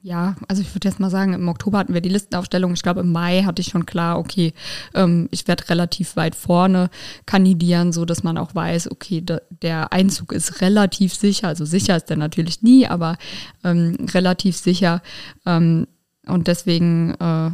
ja, 0.09 0.37
also 0.49 0.63
ich 0.63 0.75
würde 0.75 0.89
jetzt 0.89 1.01
mal 1.01 1.11
sagen, 1.11 1.35
im 1.35 1.49
Oktober 1.49 1.77
hatten 1.79 1.93
wir 1.93 2.01
die 2.01 2.09
Listenaufstellung. 2.09 2.73
Ich 2.73 2.83
glaube, 2.83 3.01
im 3.01 3.13
Mai 3.13 3.43
hatte 3.43 3.61
ich 3.61 3.69
schon 3.69 3.85
klar, 3.85 4.19
okay, 4.19 4.55
ähm, 4.95 5.29
ich 5.31 5.47
werde 5.47 5.69
relativ 5.69 6.17
weit 6.17 6.35
vorne 6.35 6.89
kandidieren, 7.27 7.93
so 7.93 8.07
dass 8.07 8.23
man 8.23 8.39
auch 8.39 8.55
weiß, 8.55 8.91
okay, 8.91 9.21
da, 9.25 9.41
der 9.51 9.93
Einzug 9.93 10.33
ist 10.33 10.63
relativ 10.63 11.15
sicher. 11.15 11.49
Also 11.49 11.67
sicher 11.67 11.95
ist 11.95 12.07
der 12.07 12.17
natürlich 12.17 12.63
nie, 12.63 12.87
aber 12.87 13.19
ähm, 13.65 13.99
relativ 14.15 14.57
sicher. 14.57 15.03
Ähm, 15.45 15.87
und 16.27 16.47
deswegen, 16.47 17.15
äh, 17.21 17.51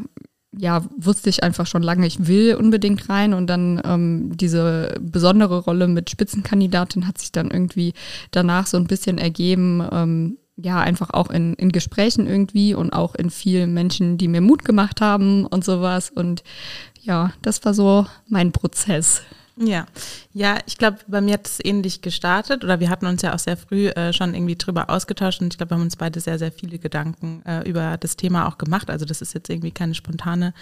ja, 0.56 0.84
wusste 0.96 1.30
ich 1.30 1.42
einfach 1.42 1.66
schon 1.66 1.82
lange, 1.82 2.06
ich 2.06 2.28
will 2.28 2.54
unbedingt 2.54 3.08
rein. 3.08 3.34
Und 3.34 3.48
dann 3.48 3.82
ähm, 3.84 4.36
diese 4.36 4.94
besondere 5.00 5.58
Rolle 5.58 5.88
mit 5.88 6.08
Spitzenkandidatin 6.08 7.08
hat 7.08 7.18
sich 7.18 7.32
dann 7.32 7.50
irgendwie 7.50 7.94
danach 8.30 8.68
so 8.68 8.76
ein 8.76 8.86
bisschen 8.86 9.18
ergeben 9.18 9.82
ähm, 9.90 10.38
ja, 10.56 10.80
einfach 10.80 11.10
auch 11.10 11.30
in, 11.30 11.54
in 11.54 11.72
Gesprächen 11.72 12.26
irgendwie 12.26 12.74
und 12.74 12.92
auch 12.92 13.14
in 13.14 13.30
vielen 13.30 13.74
Menschen, 13.74 14.18
die 14.18 14.28
mir 14.28 14.40
Mut 14.40 14.64
gemacht 14.64 15.00
haben 15.00 15.46
und 15.46 15.64
sowas. 15.64 16.10
Und 16.10 16.44
ja, 17.02 17.32
das 17.42 17.64
war 17.64 17.74
so 17.74 18.06
mein 18.28 18.52
Prozess. 18.52 19.22
Ja, 19.56 19.86
ja, 20.32 20.58
ich 20.66 20.78
glaube, 20.78 20.98
bei 21.06 21.20
mir 21.20 21.34
hat 21.34 21.46
es 21.46 21.64
ähnlich 21.64 22.02
gestartet 22.02 22.64
oder 22.64 22.80
wir 22.80 22.90
hatten 22.90 23.06
uns 23.06 23.22
ja 23.22 23.32
auch 23.32 23.38
sehr 23.38 23.56
früh 23.56 23.86
äh, 23.86 24.12
schon 24.12 24.34
irgendwie 24.34 24.56
drüber 24.56 24.90
ausgetauscht 24.90 25.40
und 25.40 25.54
ich 25.54 25.58
glaube, 25.58 25.70
wir 25.70 25.76
haben 25.76 25.84
uns 25.84 25.94
beide 25.94 26.18
sehr, 26.18 26.40
sehr 26.40 26.50
viele 26.50 26.80
Gedanken 26.80 27.40
äh, 27.46 27.60
über 27.68 27.96
das 27.96 28.16
Thema 28.16 28.48
auch 28.48 28.58
gemacht. 28.58 28.90
Also 28.90 29.04
das 29.04 29.22
ist 29.22 29.32
jetzt 29.32 29.48
irgendwie 29.50 29.70
keine 29.70 29.94
spontane 29.94 30.54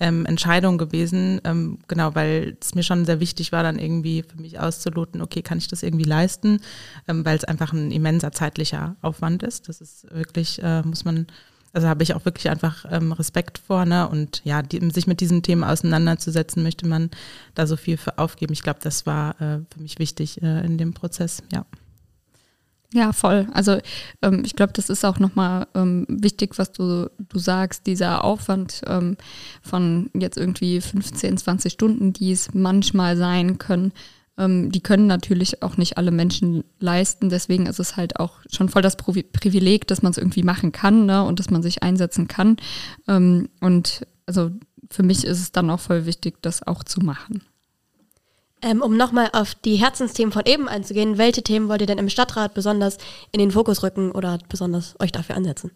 ähm, 0.00 0.26
Entscheidung 0.26 0.78
gewesen, 0.78 1.40
ähm, 1.44 1.78
genau, 1.86 2.16
weil 2.16 2.56
es 2.60 2.74
mir 2.74 2.82
schon 2.82 3.04
sehr 3.04 3.20
wichtig 3.20 3.52
war, 3.52 3.62
dann 3.62 3.78
irgendwie 3.78 4.24
für 4.24 4.42
mich 4.42 4.58
auszuloten, 4.58 5.22
okay, 5.22 5.42
kann 5.42 5.58
ich 5.58 5.68
das 5.68 5.84
irgendwie 5.84 6.04
leisten, 6.04 6.60
ähm, 7.06 7.24
weil 7.24 7.36
es 7.36 7.44
einfach 7.44 7.72
ein 7.72 7.92
immenser 7.92 8.32
zeitlicher 8.32 8.96
Aufwand 9.00 9.44
ist. 9.44 9.68
Das 9.68 9.80
ist 9.80 10.12
wirklich, 10.12 10.60
äh, 10.60 10.82
muss 10.82 11.04
man 11.04 11.28
also 11.72 11.88
habe 11.88 12.02
ich 12.02 12.14
auch 12.14 12.24
wirklich 12.24 12.50
einfach 12.50 12.84
ähm, 12.90 13.12
Respekt 13.12 13.58
vor, 13.58 13.84
ne? 13.84 14.08
Und 14.08 14.42
ja, 14.44 14.62
die, 14.62 14.90
sich 14.90 15.06
mit 15.06 15.20
diesen 15.20 15.42
Themen 15.42 15.64
auseinanderzusetzen, 15.64 16.62
möchte 16.62 16.86
man 16.86 17.10
da 17.54 17.66
so 17.66 17.76
viel 17.76 17.96
für 17.96 18.18
aufgeben. 18.18 18.52
Ich 18.52 18.62
glaube, 18.62 18.80
das 18.82 19.06
war 19.06 19.40
äh, 19.40 19.60
für 19.72 19.80
mich 19.80 19.98
wichtig 19.98 20.42
äh, 20.42 20.64
in 20.64 20.78
dem 20.78 20.94
Prozess, 20.94 21.42
ja. 21.52 21.64
Ja, 22.92 23.12
voll. 23.12 23.46
Also 23.52 23.78
ähm, 24.20 24.42
ich 24.44 24.56
glaube, 24.56 24.72
das 24.72 24.90
ist 24.90 25.04
auch 25.04 25.20
nochmal 25.20 25.68
ähm, 25.76 26.06
wichtig, 26.08 26.58
was 26.58 26.72
du, 26.72 27.08
du 27.20 27.38
sagst, 27.38 27.86
dieser 27.86 28.24
Aufwand 28.24 28.82
ähm, 28.86 29.16
von 29.62 30.10
jetzt 30.12 30.36
irgendwie 30.36 30.80
15, 30.80 31.36
20 31.36 31.72
Stunden, 31.72 32.12
die 32.12 32.32
es 32.32 32.52
manchmal 32.52 33.16
sein 33.16 33.58
können, 33.58 33.92
ähm, 34.40 34.72
die 34.72 34.80
können 34.80 35.06
natürlich 35.06 35.62
auch 35.62 35.76
nicht 35.76 35.98
alle 35.98 36.10
Menschen 36.10 36.64
leisten. 36.80 37.28
Deswegen 37.28 37.66
ist 37.66 37.78
es 37.78 37.96
halt 37.96 38.18
auch 38.18 38.38
schon 38.50 38.68
voll 38.68 38.82
das 38.82 38.96
Pro 38.96 39.12
Privileg, 39.12 39.86
dass 39.86 40.02
man 40.02 40.10
es 40.12 40.18
irgendwie 40.18 40.42
machen 40.42 40.72
kann 40.72 41.06
ne? 41.06 41.22
und 41.24 41.38
dass 41.38 41.50
man 41.50 41.62
sich 41.62 41.82
einsetzen 41.82 42.26
kann. 42.26 42.56
Ähm, 43.06 43.50
und 43.60 44.06
also 44.26 44.50
für 44.90 45.02
mich 45.02 45.24
ist 45.24 45.40
es 45.40 45.52
dann 45.52 45.68
auch 45.70 45.80
voll 45.80 46.06
wichtig, 46.06 46.42
das 46.42 46.66
auch 46.66 46.82
zu 46.82 47.00
machen. 47.00 47.42
Ähm, 48.62 48.82
um 48.82 48.96
nochmal 48.96 49.30
auf 49.32 49.54
die 49.54 49.76
Herzensthemen 49.76 50.32
von 50.32 50.42
eben 50.46 50.68
einzugehen, 50.68 51.18
welche 51.18 51.42
Themen 51.42 51.68
wollt 51.68 51.82
ihr 51.82 51.86
denn 51.86 51.98
im 51.98 52.10
Stadtrat 52.10 52.54
besonders 52.54 52.98
in 53.32 53.40
den 53.40 53.50
Fokus 53.50 53.82
rücken 53.82 54.10
oder 54.10 54.38
besonders 54.48 54.98
euch 55.00 55.12
dafür 55.12 55.36
ansetzen? 55.36 55.70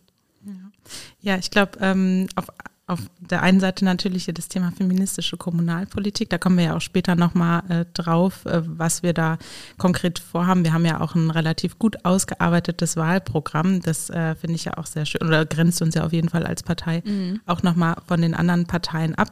Ja, 1.21 1.39
ich 1.39 1.51
glaube, 1.51 1.79
ähm, 1.81 2.29
auf 2.37 2.47
auf 2.87 3.01
der 3.19 3.43
einen 3.43 3.61
Seite 3.61 3.85
natürlich 3.85 4.31
das 4.33 4.49
Thema 4.49 4.71
feministische 4.71 5.39
Kommunalpolitik. 5.39 6.29
Da 6.29 6.37
kommen 6.37 6.59
wir 6.59 6.65
ja 6.65 6.77
auch 6.77 6.83
später 6.83 7.15
nochmal 7.15 7.63
äh, 7.71 7.85
drauf, 7.95 8.45
äh, 8.45 8.61
was 8.65 9.03
wir 9.03 9.15
da 9.15 9.39
konkret 9.79 10.19
vorhaben. 10.19 10.65
Wir 10.65 10.75
haben 10.75 10.85
ja 10.85 11.01
auch 11.01 11.15
ein 11.15 11.31
relativ 11.31 11.79
gut 11.79 12.05
ausgearbeitetes 12.05 12.97
Wahlprogramm. 12.97 13.81
Das 13.81 14.11
äh, 14.11 14.35
finde 14.35 14.57
ich 14.57 14.67
ja 14.67 14.77
auch 14.77 14.85
sehr 14.85 15.07
schön 15.07 15.27
oder 15.27 15.47
grenzt 15.47 15.81
uns 15.81 15.95
ja 15.95 16.05
auf 16.05 16.13
jeden 16.13 16.29
Fall 16.29 16.45
als 16.45 16.63
Partei 16.63 17.03
mhm. 17.07 17.41
auch 17.47 17.63
nochmal 17.63 17.97
von 18.07 18.21
den 18.21 18.35
anderen 18.35 18.67
Parteien 18.67 19.15
ab, 19.15 19.31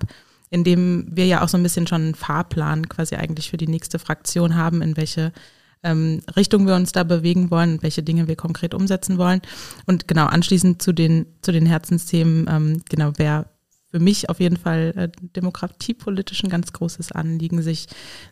indem 0.49 1.07
wir 1.11 1.27
ja 1.27 1.43
auch 1.43 1.49
so 1.49 1.59
ein 1.59 1.63
bisschen 1.63 1.87
schon 1.87 2.03
einen 2.03 2.15
Fahrplan 2.15 2.89
quasi 2.89 3.17
eigentlich 3.17 3.51
für 3.51 3.59
die 3.59 3.69
nächste 3.69 3.99
Fraktion 3.99 4.57
haben, 4.57 4.81
in 4.81 4.97
welche 4.97 5.31
ähm, 5.83 6.21
Richtung 6.37 6.67
wir 6.67 6.75
uns 6.75 6.93
da 6.93 7.05
bewegen 7.05 7.51
wollen 7.51 7.83
welche 7.83 8.03
Dinge 8.03 8.29
wir 8.29 8.37
konkret 8.37 8.75
umsetzen 8.75 9.19
wollen. 9.19 9.41
Und 9.87 10.09
genau 10.09 10.27
anschließend 10.27 10.83
zu 10.83 10.93
den, 10.93 11.27
zu 11.43 11.53
den 11.53 11.67
Herzensthemen, 11.67 12.47
ähm, 12.49 12.83
genau, 12.89 13.13
wer 13.17 13.47
für 13.93 14.01
mich 14.01 14.31
auf 14.31 14.41
jeden 14.41 14.57
Fall 14.57 14.95
äh, 14.97 15.09
demokratiepolitisch 15.37 16.43
ein 16.43 16.49
ganz 16.49 16.73
großes 16.73 17.13
Anliegen, 17.13 17.61
sich 17.61 17.89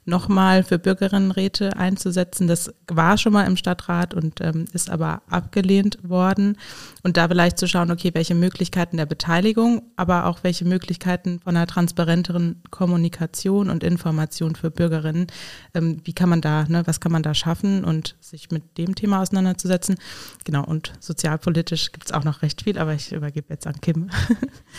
nochmal 0.06 0.64
für 0.64 0.78
Bürgerinnenräte 0.78 1.76
einzusetzen. 1.76 2.48
Das 2.48 2.72
war 2.88 3.18
schon 3.18 3.34
mal 3.34 3.46
im 3.46 3.58
Stadtrat 3.58 4.14
und 4.14 4.40
ähm, 4.40 4.64
ist 4.72 4.88
aber 4.88 5.20
abgelehnt 5.28 5.98
worden. 6.02 6.56
Und 7.02 7.18
da 7.18 7.28
vielleicht 7.28 7.58
zu 7.58 7.68
schauen, 7.68 7.90
okay, 7.90 8.10
welche 8.14 8.34
Möglichkeiten 8.34 8.96
der 8.96 9.04
Beteiligung, 9.04 9.82
aber 9.96 10.24
auch 10.24 10.42
welche 10.42 10.64
Möglichkeiten 10.64 11.40
von 11.44 11.54
einer 11.56 11.66
transparenteren 11.66 12.62
Kommunikation 12.70 13.68
und 13.68 13.84
Information 13.84 14.56
für 14.56 14.70
Bürgerinnen, 14.70 15.26
ähm, 15.74 16.00
wie 16.04 16.14
kann 16.14 16.30
man 16.30 16.40
da, 16.40 16.64
ne, 16.68 16.86
was 16.86 17.00
kann 17.00 17.12
man 17.12 17.22
da 17.22 17.34
schaffen 17.34 17.84
und 17.84 18.16
sich 18.20 18.50
mit 18.50 18.78
dem 18.78 18.94
Thema 18.94 19.20
auseinanderzusetzen. 19.20 19.96
Genau, 20.44 20.64
und 20.64 20.94
sozialpolitisch 21.00 21.92
gibt 21.92 22.06
es 22.06 22.12
auch 22.12 22.24
noch 22.24 22.40
recht 22.40 22.62
viel, 22.62 22.78
aber 22.78 22.94
ich 22.94 23.12
übergebe 23.12 23.48
jetzt 23.50 23.66
an 23.66 23.78
Kim. 23.82 24.08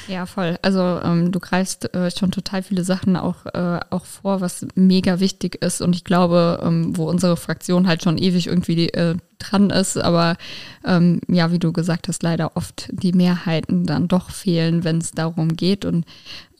Ja, 0.07 0.25
voll. 0.25 0.57
Also 0.61 0.70
also 0.71 1.05
ähm, 1.05 1.31
du 1.31 1.39
greifst 1.39 1.93
äh, 1.93 2.11
schon 2.11 2.31
total 2.31 2.63
viele 2.63 2.83
Sachen 2.83 3.15
auch, 3.15 3.45
äh, 3.45 3.79
auch 3.89 4.05
vor, 4.05 4.41
was 4.41 4.65
mega 4.75 5.19
wichtig 5.19 5.55
ist. 5.61 5.81
Und 5.81 5.95
ich 5.95 6.03
glaube, 6.03 6.61
ähm, 6.63 6.97
wo 6.97 7.09
unsere 7.09 7.37
Fraktion 7.37 7.87
halt 7.87 8.03
schon 8.03 8.17
ewig 8.17 8.47
irgendwie 8.47 8.89
äh, 8.89 9.15
dran 9.41 9.69
ist, 9.69 9.97
aber 9.97 10.37
ähm, 10.85 11.21
ja, 11.27 11.51
wie 11.51 11.59
du 11.59 11.71
gesagt 11.71 12.07
hast, 12.07 12.23
leider 12.23 12.55
oft 12.55 12.89
die 12.91 13.13
Mehrheiten 13.13 13.85
dann 13.85 14.07
doch 14.07 14.29
fehlen, 14.29 14.83
wenn 14.83 14.97
es 14.99 15.11
darum 15.11 15.55
geht. 15.55 15.85
Und 15.85 16.05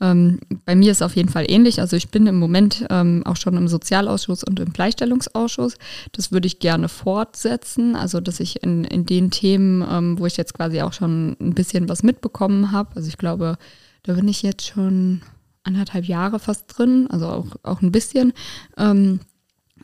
ähm, 0.00 0.40
bei 0.64 0.74
mir 0.74 0.92
ist 0.92 1.02
auf 1.02 1.16
jeden 1.16 1.28
Fall 1.28 1.44
ähnlich. 1.48 1.80
Also 1.80 1.96
ich 1.96 2.10
bin 2.10 2.26
im 2.26 2.36
Moment 2.36 2.86
ähm, 2.90 3.22
auch 3.24 3.36
schon 3.36 3.56
im 3.56 3.68
Sozialausschuss 3.68 4.44
und 4.44 4.60
im 4.60 4.72
Gleichstellungsausschuss. 4.72 5.76
Das 6.12 6.32
würde 6.32 6.46
ich 6.46 6.58
gerne 6.58 6.88
fortsetzen. 6.88 7.96
Also 7.96 8.20
dass 8.20 8.40
ich 8.40 8.62
in, 8.62 8.84
in 8.84 9.06
den 9.06 9.30
Themen, 9.30 9.84
ähm, 9.90 10.18
wo 10.18 10.26
ich 10.26 10.36
jetzt 10.36 10.54
quasi 10.54 10.82
auch 10.82 10.92
schon 10.92 11.36
ein 11.40 11.54
bisschen 11.54 11.88
was 11.88 12.02
mitbekommen 12.02 12.72
habe, 12.72 12.96
also 12.96 13.08
ich 13.08 13.18
glaube, 13.18 13.56
da 14.02 14.14
bin 14.14 14.28
ich 14.28 14.42
jetzt 14.42 14.66
schon 14.66 15.22
anderthalb 15.64 16.06
Jahre 16.06 16.38
fast 16.38 16.76
drin, 16.76 17.06
also 17.10 17.26
auch, 17.26 17.46
auch 17.62 17.82
ein 17.82 17.92
bisschen. 17.92 18.32
Ähm, 18.76 19.20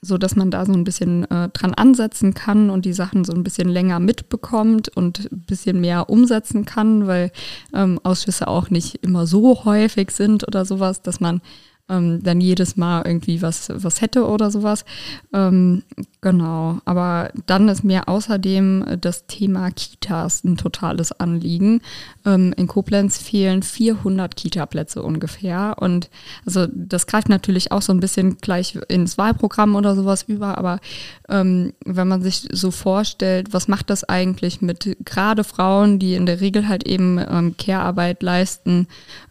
so 0.03 0.19
dass 0.19 0.37
man 0.37 0.51
da 0.51 0.65
so 0.65 0.73
ein 0.73 0.85
bisschen 0.85 1.25
äh, 1.31 1.49
dran 1.51 1.75
ansetzen 1.75 2.35
kann 2.35 2.71
und 2.71 2.85
die 2.85 2.93
Sachen 2.93 3.25
so 3.25 3.33
ein 3.33 3.43
bisschen 3.43 3.69
länger 3.69 4.01
mitbekommt 4.01 4.89
und 4.89 5.31
ein 5.33 5.41
bisschen 5.41 5.81
mehr 5.81 6.11
umsetzen 6.11 6.65
kann, 6.65 7.07
weil 7.07 7.31
ähm, 7.75 8.01
Ausschüsse 8.03 8.49
auch 8.49 8.71
nicht 8.71 8.97
immer 9.03 9.27
so 9.27 9.65
häufig 9.65 10.11
sind 10.11 10.47
oder 10.47 10.65
sowas, 10.65 11.03
dass 11.03 11.21
man 11.21 11.41
ähm, 11.89 12.23
dann 12.23 12.41
jedes 12.41 12.77
Mal 12.77 13.03
irgendwie 13.07 13.43
was, 13.43 13.71
was 13.75 14.01
hätte 14.01 14.27
oder 14.27 14.51
sowas. 14.51 14.85
Ähm, 15.33 15.83
genau, 16.21 16.79
aber 16.85 17.31
dann 17.47 17.69
ist 17.69 17.85
mir 17.85 18.09
außerdem 18.09 18.99
das 19.01 19.27
Thema 19.27 19.71
Kitas 19.71 20.45
ein 20.45 20.57
totales 20.57 21.13
Anliegen. 21.13 21.81
Ähm, 22.25 22.53
in 22.57 22.67
Koblenz 22.67 23.19
fehlen 23.19 23.63
400 23.63 24.37
Kita-Plätze 24.37 25.03
ungefähr 25.03 25.77
und 25.81 26.11
also 26.47 26.67
das 26.73 27.07
greift 27.07 27.29
natürlich 27.29 27.73
auch 27.73 27.83
so 27.83 27.93
ein 27.93 28.01
bisschen 28.01 28.39
gleich 28.39 28.79
ins 28.89 29.19
Wahlprogramm 29.19 29.75
oder 29.75 29.95
sowas 29.95 30.25
über, 30.25 30.59
aber 30.59 30.81
ähm, 31.29 31.73
wenn 31.85 32.09
man 32.09 32.23
sich 32.23 32.49
so 32.53 32.71
vorstellt, 32.71 33.53
was 33.53 33.69
macht 33.69 33.91
das 33.91 34.05
eigentlich 34.05 34.61
mit 34.61 34.97
gerade 35.05 35.45
Frauen, 35.45 35.99
die 35.99 36.15
in 36.15 36.27
der 36.27 36.41
Regel 36.41 36.69
halt 36.69 36.87
eben 36.87 37.19
ähm, 37.19 37.57
Care-Arbeit 37.57 38.23
leisten, 38.23 38.89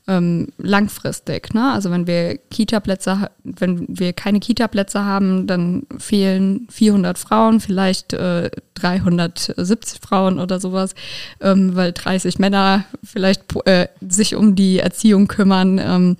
ähm, 0.07 0.47
langfristig. 0.57 1.53
Ne? 1.53 1.71
Also 1.71 1.91
wenn 1.91 2.07
wir 2.07 2.37
Kita-Plätze, 2.37 3.29
wenn 3.43 3.85
wir 3.89 4.13
keine 4.13 4.39
Kita-Plätze 4.39 5.03
haben, 5.03 5.47
dann 5.47 5.83
fehlen 5.97 6.67
400 6.69 7.17
Frauen, 7.17 7.59
vielleicht 7.59 8.13
äh, 8.13 8.49
370 8.75 9.99
Frauen 10.01 10.39
oder 10.39 10.59
sowas, 10.59 10.95
ähm, 11.41 11.75
weil 11.75 11.91
30 11.91 12.39
Männer 12.39 12.85
vielleicht 13.03 13.43
äh, 13.65 13.87
sich 14.01 14.35
um 14.35 14.55
die 14.55 14.79
Erziehung 14.79 15.27
kümmern. 15.27 15.79
Ähm, 15.79 16.17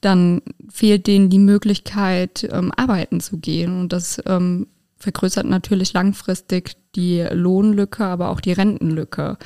dann 0.00 0.42
fehlt 0.70 1.06
denen 1.06 1.30
die 1.30 1.38
Möglichkeit, 1.38 2.48
ähm, 2.52 2.72
arbeiten 2.76 3.20
zu 3.20 3.38
gehen. 3.38 3.80
Und 3.80 3.92
das 3.92 4.22
ähm, 4.26 4.68
vergrößert 4.98 5.46
natürlich 5.46 5.92
langfristig 5.92 6.76
die 6.94 7.26
Lohnlücke, 7.30 8.04
aber 8.04 8.28
auch 8.28 8.40
die 8.40 8.52
Rentenlücke. 8.52 9.38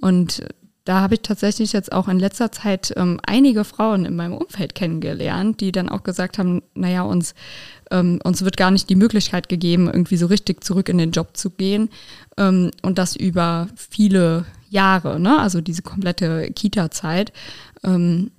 Und 0.00 0.42
da 0.84 1.00
habe 1.00 1.14
ich 1.14 1.22
tatsächlich 1.22 1.72
jetzt 1.72 1.92
auch 1.92 2.08
in 2.08 2.18
letzter 2.18 2.52
Zeit 2.52 2.92
ähm, 2.96 3.18
einige 3.24 3.64
Frauen 3.64 4.04
in 4.04 4.16
meinem 4.16 4.34
Umfeld 4.34 4.74
kennengelernt, 4.74 5.60
die 5.60 5.72
dann 5.72 5.88
auch 5.88 6.02
gesagt 6.02 6.38
haben, 6.38 6.62
naja, 6.74 7.02
uns, 7.02 7.34
ähm, 7.90 8.20
uns 8.22 8.44
wird 8.44 8.58
gar 8.58 8.70
nicht 8.70 8.90
die 8.90 8.96
Möglichkeit 8.96 9.48
gegeben, 9.48 9.86
irgendwie 9.86 10.18
so 10.18 10.26
richtig 10.26 10.62
zurück 10.62 10.90
in 10.90 10.98
den 10.98 11.12
Job 11.12 11.36
zu 11.38 11.50
gehen. 11.50 11.88
Ähm, 12.36 12.70
und 12.82 12.98
das 12.98 13.16
über 13.16 13.68
viele 13.76 14.44
Jahre, 14.68 15.18
ne? 15.18 15.38
also 15.38 15.62
diese 15.62 15.82
komplette 15.82 16.50
Kita-Zeit. 16.50 17.32
Ähm, 17.82 18.30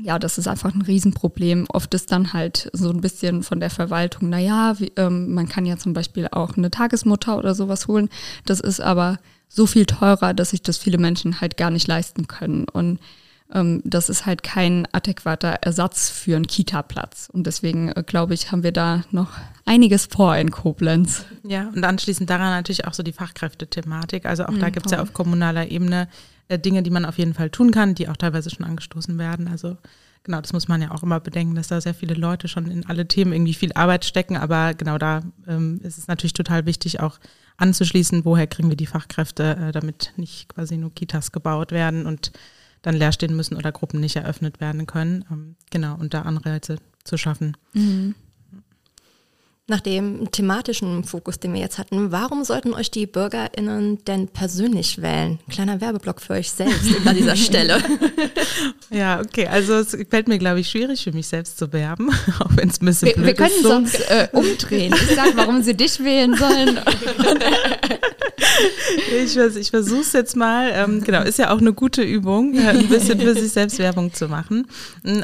ja, 0.00 0.18
das 0.18 0.38
ist 0.38 0.48
einfach 0.48 0.74
ein 0.74 0.82
Riesenproblem. 0.82 1.66
Oft 1.68 1.92
ist 1.94 2.10
dann 2.10 2.32
halt 2.32 2.70
so 2.72 2.90
ein 2.90 3.02
bisschen 3.02 3.42
von 3.42 3.60
der 3.60 3.70
Verwaltung, 3.70 4.30
naja, 4.30 4.74
wie, 4.78 4.90
ähm, 4.96 5.34
man 5.34 5.48
kann 5.48 5.66
ja 5.66 5.76
zum 5.76 5.92
Beispiel 5.92 6.28
auch 6.32 6.56
eine 6.56 6.70
Tagesmutter 6.70 7.36
oder 7.36 7.54
sowas 7.54 7.88
holen. 7.88 8.08
Das 8.46 8.60
ist 8.60 8.80
aber 8.80 9.18
so 9.54 9.66
viel 9.66 9.86
teurer, 9.86 10.34
dass 10.34 10.50
sich 10.50 10.62
das 10.62 10.78
viele 10.78 10.98
Menschen 10.98 11.40
halt 11.40 11.56
gar 11.56 11.70
nicht 11.70 11.86
leisten 11.86 12.26
können. 12.26 12.64
Und 12.68 12.98
ähm, 13.52 13.82
das 13.84 14.08
ist 14.08 14.26
halt 14.26 14.42
kein 14.42 14.88
adäquater 14.92 15.58
Ersatz 15.62 16.10
für 16.10 16.34
einen 16.34 16.46
Kita-Platz. 16.46 17.28
Und 17.32 17.46
deswegen, 17.46 17.90
äh, 17.92 18.02
glaube 18.04 18.34
ich, 18.34 18.50
haben 18.50 18.62
wir 18.62 18.72
da 18.72 19.04
noch 19.12 19.30
einiges 19.64 20.06
vor 20.06 20.36
in 20.36 20.50
Koblenz. 20.50 21.24
Ja, 21.44 21.68
und 21.68 21.84
anschließend 21.84 22.28
daran 22.28 22.50
natürlich 22.50 22.86
auch 22.86 22.94
so 22.94 23.02
die 23.02 23.12
Fachkräftethematik. 23.12 24.26
Also 24.26 24.44
auch 24.44 24.50
mhm, 24.50 24.60
da 24.60 24.70
gibt 24.70 24.86
es 24.86 24.92
ja 24.92 25.00
auf 25.00 25.12
kommunaler 25.12 25.70
Ebene 25.70 26.08
äh, 26.48 26.58
Dinge, 26.58 26.82
die 26.82 26.90
man 26.90 27.04
auf 27.04 27.18
jeden 27.18 27.34
Fall 27.34 27.50
tun 27.50 27.70
kann, 27.70 27.94
die 27.94 28.08
auch 28.08 28.16
teilweise 28.16 28.50
schon 28.50 28.66
angestoßen 28.66 29.18
werden. 29.18 29.46
Also 29.46 29.76
genau, 30.24 30.40
das 30.40 30.52
muss 30.52 30.66
man 30.66 30.82
ja 30.82 30.90
auch 30.90 31.02
immer 31.02 31.20
bedenken, 31.20 31.54
dass 31.54 31.68
da 31.68 31.80
sehr 31.80 31.94
viele 31.94 32.14
Leute 32.14 32.48
schon 32.48 32.66
in 32.66 32.86
alle 32.86 33.06
Themen 33.06 33.32
irgendwie 33.32 33.54
viel 33.54 33.72
Arbeit 33.74 34.04
stecken. 34.04 34.36
Aber 34.36 34.74
genau 34.74 34.98
da 34.98 35.22
ähm, 35.46 35.80
ist 35.84 35.98
es 35.98 36.08
natürlich 36.08 36.32
total 36.32 36.66
wichtig, 36.66 37.00
auch 37.00 37.20
anzuschließen, 37.56 38.24
woher 38.24 38.46
kriegen 38.46 38.68
wir 38.68 38.76
die 38.76 38.86
Fachkräfte, 38.86 39.56
äh, 39.56 39.72
damit 39.72 40.12
nicht 40.16 40.48
quasi 40.48 40.76
nur 40.76 40.94
Kitas 40.94 41.32
gebaut 41.32 41.72
werden 41.72 42.06
und 42.06 42.32
dann 42.82 42.94
leer 42.96 43.12
stehen 43.12 43.34
müssen 43.34 43.56
oder 43.56 43.72
Gruppen 43.72 44.00
nicht 44.00 44.16
eröffnet 44.16 44.60
werden 44.60 44.86
können. 44.86 45.24
Ähm, 45.30 45.56
genau, 45.70 45.96
und 45.96 46.14
da 46.14 46.22
Anreize 46.22 46.78
zu 47.04 47.16
schaffen. 47.16 47.56
Mhm. 47.72 48.14
Nach 49.66 49.80
dem 49.80 50.30
thematischen 50.30 51.04
Fokus, 51.04 51.40
den 51.40 51.54
wir 51.54 51.60
jetzt 51.60 51.78
hatten, 51.78 52.12
warum 52.12 52.44
sollten 52.44 52.74
euch 52.74 52.90
die 52.90 53.06
BürgerInnen 53.06 54.04
denn 54.04 54.28
persönlich 54.28 55.00
wählen? 55.00 55.38
Kleiner 55.48 55.80
Werbeblock 55.80 56.20
für 56.20 56.34
euch 56.34 56.50
selbst 56.50 56.84
an 57.06 57.16
dieser 57.16 57.36
Stelle. 57.36 57.82
Ja, 58.90 59.20
okay. 59.20 59.48
Also 59.48 59.74
es 59.74 59.96
fällt 60.08 60.28
mir, 60.28 60.38
glaube 60.38 60.60
ich, 60.60 60.68
schwierig 60.68 61.02
für 61.02 61.12
mich 61.12 61.26
selbst 61.26 61.58
zu 61.58 61.72
werben, 61.72 62.10
auch 62.38 62.50
wenn 62.56 62.68
es 62.68 62.80
ein 62.80 62.86
bisschen 62.86 63.08
wir, 63.08 63.14
blöd 63.14 63.26
wir 63.26 63.34
können 63.34 63.50
ist. 63.50 63.62
So. 63.62 63.68
sonst 63.68 64.00
äh, 64.08 64.28
umdrehen. 64.32 64.94
Ich 64.94 65.16
sage, 65.16 65.32
warum 65.34 65.62
sie 65.62 65.74
dich 65.74 65.98
wählen 66.02 66.36
sollen. 66.36 66.78
ich, 69.24 69.36
ich 69.36 69.70
versuche 69.70 70.02
es 70.02 70.12
jetzt 70.12 70.36
mal. 70.36 70.70
Ähm, 70.72 71.02
genau, 71.02 71.22
ist 71.22 71.38
ja 71.38 71.52
auch 71.52 71.58
eine 71.58 71.72
gute 71.72 72.02
Übung, 72.02 72.54
äh, 72.54 72.68
ein 72.68 72.88
bisschen 72.88 73.18
für 73.18 73.34
sich 73.34 73.50
selbst 73.50 73.78
Werbung 73.78 74.12
zu 74.12 74.28
machen. 74.28 74.66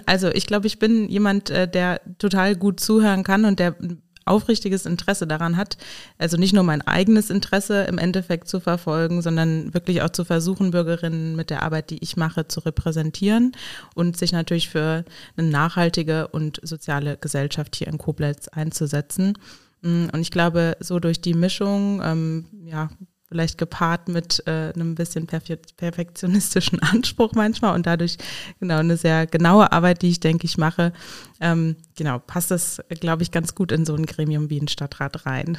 Also 0.06 0.28
ich 0.28 0.46
glaube, 0.46 0.66
ich 0.66 0.78
bin 0.78 1.08
jemand, 1.08 1.50
äh, 1.50 1.68
der 1.68 2.00
total 2.18 2.56
gut 2.56 2.80
zuhören 2.80 3.22
kann 3.22 3.44
und 3.44 3.60
der 3.60 3.76
aufrichtiges 4.24 4.86
Interesse 4.86 5.26
daran 5.26 5.56
hat, 5.56 5.76
also 6.18 6.36
nicht 6.36 6.52
nur 6.52 6.62
mein 6.62 6.82
eigenes 6.82 7.30
Interesse 7.30 7.84
im 7.84 7.98
Endeffekt 7.98 8.48
zu 8.48 8.60
verfolgen, 8.60 9.22
sondern 9.22 9.74
wirklich 9.74 10.02
auch 10.02 10.10
zu 10.10 10.24
versuchen, 10.24 10.70
Bürgerinnen 10.70 11.36
mit 11.36 11.50
der 11.50 11.62
Arbeit, 11.62 11.90
die 11.90 12.02
ich 12.02 12.16
mache, 12.16 12.46
zu 12.48 12.60
repräsentieren 12.60 13.52
und 13.94 14.16
sich 14.16 14.32
natürlich 14.32 14.68
für 14.68 15.04
eine 15.36 15.48
nachhaltige 15.48 16.28
und 16.28 16.60
soziale 16.62 17.16
Gesellschaft 17.16 17.76
hier 17.76 17.88
in 17.88 17.98
Koblenz 17.98 18.48
einzusetzen. 18.48 19.34
Mm, 19.82 20.06
und 20.12 20.20
ich 20.20 20.30
glaube, 20.30 20.76
so 20.80 20.98
durch 21.00 21.20
die 21.20 21.34
Mischung, 21.34 22.00
ähm, 22.04 22.46
ja, 22.64 22.90
vielleicht 23.30 23.58
gepaart 23.58 24.08
mit 24.08 24.42
äh, 24.46 24.72
einem 24.74 24.96
bisschen 24.96 25.26
perfektionistischen 25.26 26.82
Anspruch 26.82 27.32
manchmal 27.34 27.74
und 27.74 27.86
dadurch 27.86 28.16
genau 28.58 28.78
eine 28.78 28.96
sehr 28.96 29.26
genaue 29.26 29.70
Arbeit, 29.72 30.02
die 30.02 30.10
ich 30.10 30.20
denke 30.20 30.46
ich 30.46 30.58
mache, 30.58 30.92
ähm, 31.40 31.76
genau 31.96 32.18
passt 32.18 32.50
das, 32.50 32.82
glaube 32.88 33.22
ich, 33.22 33.30
ganz 33.30 33.54
gut 33.54 33.72
in 33.72 33.86
so 33.86 33.94
ein 33.94 34.06
Gremium 34.06 34.50
wie 34.50 34.60
ein 34.60 34.68
Stadtrat 34.68 35.26
rein. 35.26 35.56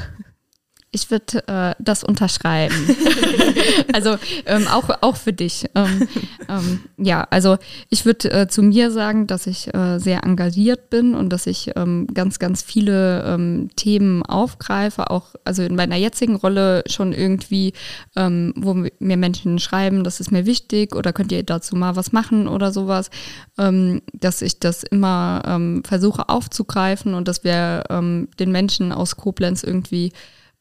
Ich 0.94 1.10
würde 1.10 1.48
äh, 1.48 1.74
das 1.80 2.04
unterschreiben. 2.04 2.76
also 3.94 4.18
ähm, 4.46 4.68
auch, 4.68 4.90
auch 5.00 5.16
für 5.16 5.32
dich. 5.32 5.70
Ähm, 5.74 6.06
ähm, 6.50 6.82
ja, 6.98 7.26
also 7.30 7.58
ich 7.90 8.06
würde 8.06 8.30
äh, 8.30 8.48
zu 8.50 8.62
mir 8.62 8.92
sagen, 8.92 9.26
dass 9.26 9.48
ich 9.48 9.74
äh, 9.74 10.00
sehr 10.00 10.26
engagiert 10.26 10.90
bin 10.90 11.16
und 11.16 11.30
dass 11.30 11.48
ich 11.48 11.72
ähm, 11.78 12.08
ganz, 12.14 12.40
ganz 12.40 12.62
viele 12.62 13.24
ähm, 13.24 13.70
Themen 13.78 14.22
aufgreife, 14.24 15.12
auch 15.12 15.34
also 15.46 15.64
in 15.64 15.78
meiner 15.78 15.96
jetzigen 15.96 16.36
Rolle 16.36 16.84
schon 16.88 17.14
irgendwie, 17.14 17.72
ähm, 18.18 18.54
wo 18.58 18.74
mir 18.74 19.18
Menschen 19.18 19.60
schreiben, 19.60 20.04
das 20.04 20.20
ist 20.20 20.34
mir 20.34 20.46
wichtig 20.46 20.94
oder 20.94 21.14
könnt 21.14 21.32
ihr 21.32 21.44
dazu 21.44 21.78
mal 21.78 21.96
was 21.96 22.12
machen 22.12 22.50
oder 22.50 22.74
sowas, 22.74 23.10
dass 23.56 24.42
ich 24.42 24.60
das 24.60 24.84
immer 24.84 25.60
versuche 25.86 26.30
aufzugreifen 26.30 27.14
und 27.14 27.28
dass 27.28 27.44
wir 27.44 27.84
den 27.90 28.52
Menschen 28.52 28.92
aus 28.92 29.18
Koblenz 29.18 29.64
irgendwie 29.64 30.12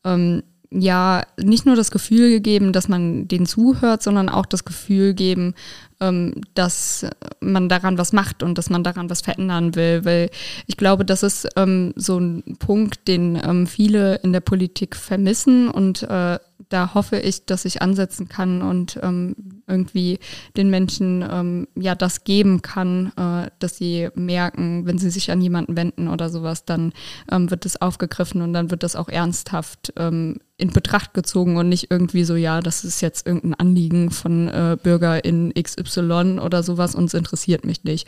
ähm, 0.04 0.42
ja 0.73 1.23
nicht 1.37 1.66
nur 1.66 1.75
das 1.75 1.90
Gefühl 1.90 2.30
gegeben, 2.30 2.73
dass 2.73 2.88
man 2.88 3.26
denen 3.26 3.47
zuhört, 3.47 4.02
sondern 4.02 4.28
auch 4.28 4.47
das 4.47 4.64
Gefühl 4.64 5.14
geben, 5.14 5.54
ähm, 6.00 6.35
dass 6.54 7.07
man 7.40 7.69
daran 7.69 7.99
was 7.99 8.12
macht 8.12 8.42
und 8.42 8.57
dass 8.57 8.71
man 8.71 8.85
daran 8.85 9.11
was 9.11 9.21
verändern 9.21 9.75
will. 9.75 10.04
Weil 10.04 10.30
ich 10.66 10.76
glaube, 10.76 11.04
das 11.04 11.23
ist 11.23 11.49
ähm, 11.57 11.92
so 11.97 12.19
ein 12.19 12.57
Punkt, 12.59 13.09
den 13.09 13.40
ähm, 13.42 13.66
viele 13.66 14.16
in 14.16 14.33
der 14.33 14.40
Politik 14.40 14.94
vermissen 14.96 15.68
und 15.68 16.05
äh, 16.05 16.38
da 16.68 16.94
hoffe 16.94 17.18
ich, 17.18 17.46
dass 17.46 17.64
ich 17.64 17.83
ansetzen 17.83 18.29
kann 18.29 18.62
und 18.62 18.99
ähm, 19.03 19.62
irgendwie 19.66 20.18
den 20.57 20.70
Menschen 20.70 21.25
ähm, 21.29 21.68
ja 21.75 21.94
das 21.94 22.25
geben 22.25 22.62
kann, 22.62 23.12
äh, 23.16 23.51
dass 23.59 23.77
sie 23.77 24.09
merken, 24.14 24.87
wenn 24.87 24.99
sie 24.99 25.11
sich 25.11 25.31
an 25.31 25.40
jemanden 25.40 25.77
wenden 25.77 26.09
oder 26.09 26.29
sowas, 26.29 26.64
dann 26.64 26.92
ähm, 27.31 27.51
wird 27.51 27.66
es 27.66 27.81
aufgegriffen 27.81 28.42
und 28.42 28.53
dann 28.53 28.70
wird 28.70 28.83
das 28.83 28.96
auch 28.96 29.09
ernsthaft 29.09 29.92
ähm, 29.96 30.37
in 30.61 30.70
Betracht 30.70 31.14
gezogen 31.14 31.57
und 31.57 31.68
nicht 31.68 31.90
irgendwie 31.90 32.25
so, 32.25 32.37
ja, 32.37 32.61
das 32.61 32.85
ist 32.85 33.01
jetzt 33.01 33.27
irgendein 33.27 33.55
Anliegen 33.55 34.11
von 34.11 34.49
äh, 34.49 34.77
Bürger 34.81 35.25
in 35.25 35.53
XY 35.55 36.38
oder 36.40 36.62
sowas 36.62 36.94
und 36.94 37.05
es 37.05 37.14
interessiert 37.14 37.64
mich 37.64 37.83
nicht. 37.85 38.07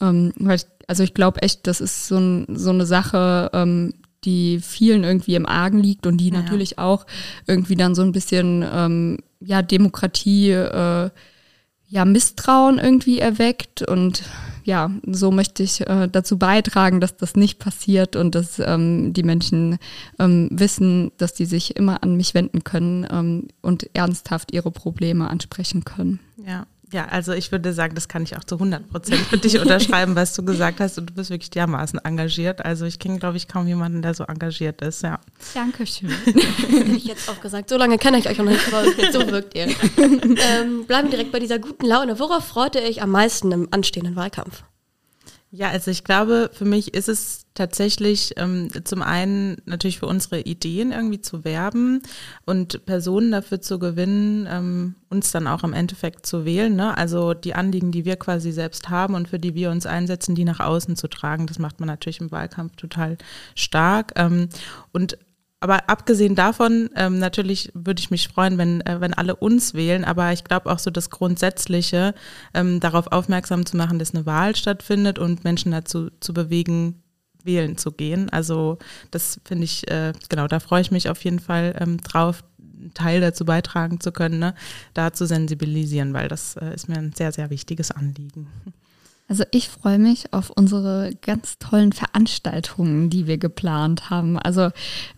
Ähm, 0.00 0.32
ich, 0.50 0.64
also 0.86 1.02
ich 1.02 1.14
glaube 1.14 1.42
echt, 1.42 1.66
das 1.66 1.80
ist 1.80 2.08
so, 2.08 2.18
ein, 2.18 2.46
so 2.56 2.70
eine 2.70 2.86
Sache, 2.86 3.50
ähm, 3.52 3.92
die 4.24 4.60
vielen 4.60 5.04
irgendwie 5.04 5.34
im 5.34 5.46
Argen 5.46 5.78
liegt 5.78 6.06
und 6.06 6.18
die 6.18 6.30
ja. 6.30 6.40
natürlich 6.40 6.78
auch 6.78 7.06
irgendwie 7.46 7.76
dann 7.76 7.94
so 7.94 8.02
ein 8.02 8.12
bisschen 8.12 8.64
ähm, 8.72 9.18
ja 9.40 9.62
Demokratie 9.62 10.50
äh, 10.50 11.10
ja 11.88 12.04
Misstrauen 12.04 12.78
irgendwie 12.78 13.18
erweckt 13.18 13.82
und 13.82 14.22
ja 14.64 14.90
so 15.06 15.30
möchte 15.30 15.62
ich 15.62 15.80
äh, 15.80 16.08
dazu 16.08 16.38
beitragen, 16.38 17.00
dass 17.00 17.16
das 17.16 17.34
nicht 17.34 17.58
passiert 17.58 18.14
und 18.14 18.34
dass 18.34 18.58
ähm, 18.58 19.12
die 19.12 19.22
Menschen 19.22 19.78
ähm, 20.18 20.48
wissen, 20.52 21.12
dass 21.16 21.34
die 21.34 21.46
sich 21.46 21.76
immer 21.76 22.02
an 22.02 22.16
mich 22.16 22.34
wenden 22.34 22.62
können 22.62 23.06
ähm, 23.10 23.48
und 23.62 23.90
ernsthaft 23.94 24.52
ihre 24.52 24.70
Probleme 24.70 25.28
ansprechen 25.28 25.84
können. 25.84 26.20
Ja, 26.46 26.66
ja, 26.92 27.06
also 27.06 27.32
ich 27.32 27.52
würde 27.52 27.72
sagen, 27.72 27.94
das 27.94 28.08
kann 28.08 28.22
ich 28.22 28.36
auch 28.36 28.44
zu 28.44 28.56
100 28.56 28.88
Prozent 28.88 29.20
für 29.20 29.38
dich 29.38 29.58
unterschreiben, 29.58 30.16
was 30.16 30.34
du 30.34 30.44
gesagt 30.44 30.80
hast. 30.80 30.98
Und 30.98 31.10
du 31.10 31.14
bist 31.14 31.30
wirklich 31.30 31.50
dermaßen 31.50 32.00
engagiert. 32.04 32.64
Also 32.64 32.84
ich 32.84 32.98
kenne, 32.98 33.18
glaube 33.18 33.36
ich, 33.36 33.48
kaum 33.48 33.66
jemanden, 33.66 34.02
der 34.02 34.14
so 34.14 34.24
engagiert 34.24 34.82
ist, 34.82 35.02
ja. 35.02 35.20
Dankeschön. 35.54 36.10
Hätte 36.24 36.90
ich 36.90 37.04
jetzt 37.04 37.28
auch 37.28 37.40
gesagt. 37.40 37.68
So 37.68 37.76
lange 37.76 37.98
kenne 37.98 38.18
ich 38.18 38.28
euch 38.28 38.38
noch 38.38 38.44
nicht, 38.44 38.66
aber 38.72 38.84
so 39.12 39.30
wirkt 39.30 39.54
ihr. 39.54 39.68
ähm, 39.96 40.84
bleiben 40.86 41.10
direkt 41.10 41.32
bei 41.32 41.38
dieser 41.38 41.58
guten 41.58 41.86
Laune. 41.86 42.18
Worauf 42.18 42.44
freut 42.44 42.74
ihr 42.74 42.82
euch 42.82 43.02
am 43.02 43.10
meisten 43.10 43.52
im 43.52 43.68
anstehenden 43.70 44.16
Wahlkampf? 44.16 44.64
Ja, 45.52 45.68
also 45.70 45.90
ich 45.90 46.04
glaube, 46.04 46.48
für 46.52 46.64
mich 46.64 46.94
ist 46.94 47.08
es 47.08 47.44
tatsächlich 47.54 48.34
ähm, 48.36 48.68
zum 48.84 49.02
einen 49.02 49.56
natürlich 49.64 49.98
für 49.98 50.06
unsere 50.06 50.40
Ideen 50.42 50.92
irgendwie 50.92 51.20
zu 51.20 51.44
werben 51.44 52.02
und 52.46 52.86
Personen 52.86 53.32
dafür 53.32 53.60
zu 53.60 53.80
gewinnen, 53.80 54.46
ähm, 54.48 54.94
uns 55.08 55.32
dann 55.32 55.48
auch 55.48 55.64
im 55.64 55.72
Endeffekt 55.72 56.24
zu 56.24 56.44
wählen. 56.44 56.76
Ne? 56.76 56.96
Also 56.96 57.34
die 57.34 57.56
Anliegen, 57.56 57.90
die 57.90 58.04
wir 58.04 58.14
quasi 58.14 58.52
selbst 58.52 58.90
haben 58.90 59.14
und 59.14 59.28
für 59.28 59.40
die 59.40 59.56
wir 59.56 59.72
uns 59.72 59.86
einsetzen, 59.86 60.36
die 60.36 60.44
nach 60.44 60.60
außen 60.60 60.94
zu 60.94 61.08
tragen. 61.08 61.48
Das 61.48 61.58
macht 61.58 61.80
man 61.80 61.88
natürlich 61.88 62.20
im 62.20 62.30
Wahlkampf 62.30 62.76
total 62.76 63.18
stark. 63.56 64.12
Ähm, 64.14 64.50
und 64.92 65.18
aber 65.60 65.90
abgesehen 65.90 66.34
davon, 66.34 66.88
ähm, 66.96 67.18
natürlich 67.18 67.70
würde 67.74 68.00
ich 68.00 68.10
mich 68.10 68.28
freuen, 68.28 68.56
wenn, 68.56 68.80
äh, 68.80 69.00
wenn 69.00 69.12
alle 69.12 69.36
uns 69.36 69.74
wählen, 69.74 70.04
aber 70.04 70.32
ich 70.32 70.44
glaube 70.44 70.72
auch 70.72 70.78
so 70.78 70.90
das 70.90 71.10
Grundsätzliche, 71.10 72.14
ähm, 72.54 72.80
darauf 72.80 73.08
aufmerksam 73.12 73.66
zu 73.66 73.76
machen, 73.76 73.98
dass 73.98 74.14
eine 74.14 74.24
Wahl 74.24 74.56
stattfindet 74.56 75.18
und 75.18 75.44
Menschen 75.44 75.72
dazu 75.72 76.08
zu 76.20 76.32
bewegen, 76.32 77.02
wählen 77.44 77.76
zu 77.76 77.92
gehen. 77.92 78.30
Also 78.30 78.78
das 79.10 79.40
finde 79.44 79.64
ich, 79.64 79.88
äh, 79.90 80.14
genau, 80.30 80.46
da 80.46 80.60
freue 80.60 80.80
ich 80.80 80.90
mich 80.90 81.10
auf 81.10 81.22
jeden 81.24 81.40
Fall 81.40 81.76
ähm, 81.78 81.98
drauf, 81.98 82.42
einen 82.58 82.94
Teil 82.94 83.20
dazu 83.20 83.44
beitragen 83.44 84.00
zu 84.00 84.12
können, 84.12 84.38
ne, 84.38 84.54
da 84.94 85.12
zu 85.12 85.26
sensibilisieren, 85.26 86.14
weil 86.14 86.28
das 86.28 86.56
äh, 86.56 86.74
ist 86.74 86.88
mir 86.88 86.96
ein 86.96 87.12
sehr, 87.12 87.32
sehr 87.32 87.50
wichtiges 87.50 87.90
Anliegen. 87.90 88.48
Also 89.30 89.44
ich 89.52 89.68
freue 89.68 90.00
mich 90.00 90.32
auf 90.32 90.50
unsere 90.50 91.12
ganz 91.22 91.56
tollen 91.60 91.92
Veranstaltungen, 91.92 93.10
die 93.10 93.28
wir 93.28 93.38
geplant 93.38 94.10
haben. 94.10 94.36
Also 94.36 94.70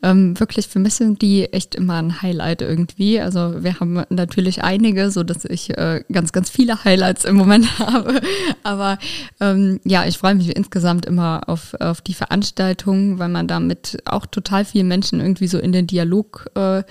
ähm, 0.03 0.39
wirklich 0.39 0.69
für 0.69 0.81
mich 0.81 0.97
sind 0.97 1.23
die 1.23 1.51
echt 1.51 1.75
immer 1.75 1.95
ein 1.95 2.21
Highlight 2.21 2.61
irgendwie. 2.61 3.19
Also 3.19 3.65
wir 3.65 3.81
haben 3.81 4.03
natürlich 4.11 4.63
einige, 4.63 5.11
so 5.11 5.23
dass 5.23 5.47
ich 5.47 5.71
äh, 5.79 6.05
ganz, 6.13 6.33
ganz 6.33 6.51
viele 6.51 6.85
Highlights 6.85 7.25
im 7.25 7.37
Moment 7.37 7.79
habe. 7.79 8.21
Aber 8.63 8.99
ähm, 9.41 9.81
ja, 9.85 10.05
ich 10.05 10.19
freue 10.19 10.35
mich 10.35 10.55
insgesamt 10.55 11.07
immer 11.07 11.49
auf, 11.49 11.73
auf 11.81 12.03
die 12.03 12.13
Veranstaltungen, 12.13 13.19
weil 13.19 13.31
man 13.31 13.49
damit 13.49 13.97
auch 14.05 14.27
total 14.27 14.67
viele 14.67 14.85
Menschen 14.85 15.21
irgendwie 15.21 15.49
so 15.49 15.59
in 15.59 15.73
den 15.73 15.87
Dialog 15.87 16.51
äh, 16.55 16.83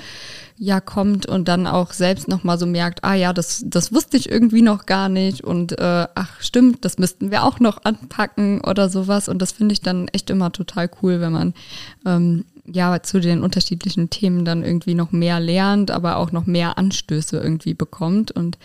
ja 0.61 0.79
kommt 0.79 1.25
und 1.25 1.47
dann 1.47 1.65
auch 1.65 1.91
selbst 1.91 2.27
nochmal 2.27 2.59
so 2.59 2.67
merkt, 2.67 3.03
ah 3.03 3.15
ja, 3.15 3.33
das, 3.33 3.63
das 3.65 3.91
wusste 3.91 4.15
ich 4.15 4.29
irgendwie 4.29 4.61
noch 4.61 4.85
gar 4.85 5.09
nicht 5.09 5.43
und 5.43 5.71
äh, 5.79 6.07
ach 6.13 6.39
stimmt, 6.39 6.85
das 6.85 6.99
müssten 6.99 7.31
wir 7.31 7.43
auch 7.45 7.59
noch 7.59 7.83
anpacken 7.83 8.61
oder 8.61 8.87
sowas. 8.87 9.27
Und 9.27 9.41
das 9.41 9.51
finde 9.51 9.73
ich 9.73 9.81
dann 9.81 10.07
echt 10.09 10.29
immer 10.29 10.51
total 10.51 10.87
cool, 11.01 11.19
wenn 11.19 11.31
man 11.31 11.53
ähm, 12.05 12.45
ja 12.71 13.01
zu 13.01 13.19
den 13.19 13.41
unterschiedlichen 13.41 14.11
Themen 14.11 14.45
dann 14.45 14.63
irgendwie 14.63 14.93
noch 14.93 15.11
mehr 15.11 15.39
lernt, 15.39 15.89
aber 15.89 16.17
auch 16.17 16.31
noch 16.31 16.45
mehr 16.45 16.77
Anstöße 16.77 17.39
irgendwie 17.39 17.73
bekommt. 17.73 18.29
Und 18.29 18.59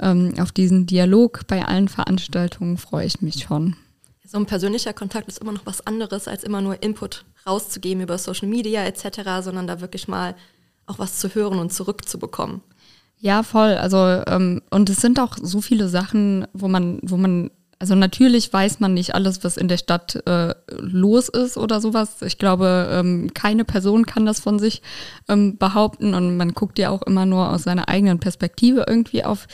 ähm, 0.00 0.32
auf 0.40 0.52
diesen 0.52 0.86
Dialog 0.86 1.46
bei 1.48 1.66
allen 1.66 1.88
Veranstaltungen 1.88 2.78
freue 2.78 3.04
ich 3.04 3.20
mich 3.20 3.42
schon. 3.42 3.76
So 4.26 4.38
ein 4.38 4.46
persönlicher 4.46 4.94
Kontakt 4.94 5.28
ist 5.28 5.42
immer 5.42 5.52
noch 5.52 5.66
was 5.66 5.86
anderes, 5.86 6.28
als 6.28 6.44
immer 6.44 6.62
nur 6.62 6.82
Input 6.82 7.26
rauszugeben 7.46 8.02
über 8.02 8.16
Social 8.16 8.48
Media 8.48 8.84
etc., 8.84 9.42
sondern 9.42 9.66
da 9.66 9.82
wirklich 9.82 10.08
mal 10.08 10.34
auch 10.86 10.98
was 10.98 11.18
zu 11.18 11.34
hören 11.34 11.58
und 11.58 11.72
zurückzubekommen. 11.72 12.62
Ja, 13.18 13.42
voll. 13.42 13.74
Also 13.74 13.98
ähm, 14.26 14.62
und 14.70 14.90
es 14.90 15.00
sind 15.00 15.20
auch 15.20 15.36
so 15.40 15.60
viele 15.60 15.88
Sachen, 15.88 16.46
wo 16.52 16.66
man, 16.68 16.98
wo 17.02 17.16
man 17.16 17.50
also 17.82 17.96
natürlich 17.96 18.52
weiß 18.52 18.78
man 18.78 18.94
nicht 18.94 19.16
alles, 19.16 19.42
was 19.42 19.56
in 19.56 19.66
der 19.66 19.76
Stadt 19.76 20.24
äh, 20.24 20.54
los 20.78 21.28
ist 21.28 21.58
oder 21.58 21.80
sowas. 21.80 22.22
Ich 22.22 22.38
glaube, 22.38 22.88
ähm, 22.92 23.34
keine 23.34 23.64
Person 23.64 24.06
kann 24.06 24.24
das 24.24 24.38
von 24.38 24.60
sich 24.60 24.82
ähm, 25.28 25.58
behaupten 25.58 26.14
und 26.14 26.36
man 26.36 26.52
guckt 26.52 26.78
ja 26.78 26.90
auch 26.90 27.02
immer 27.02 27.26
nur 27.26 27.50
aus 27.50 27.64
seiner 27.64 27.88
eigenen 27.88 28.20
Perspektive 28.20 28.84
irgendwie 28.86 29.24
auf 29.24 29.48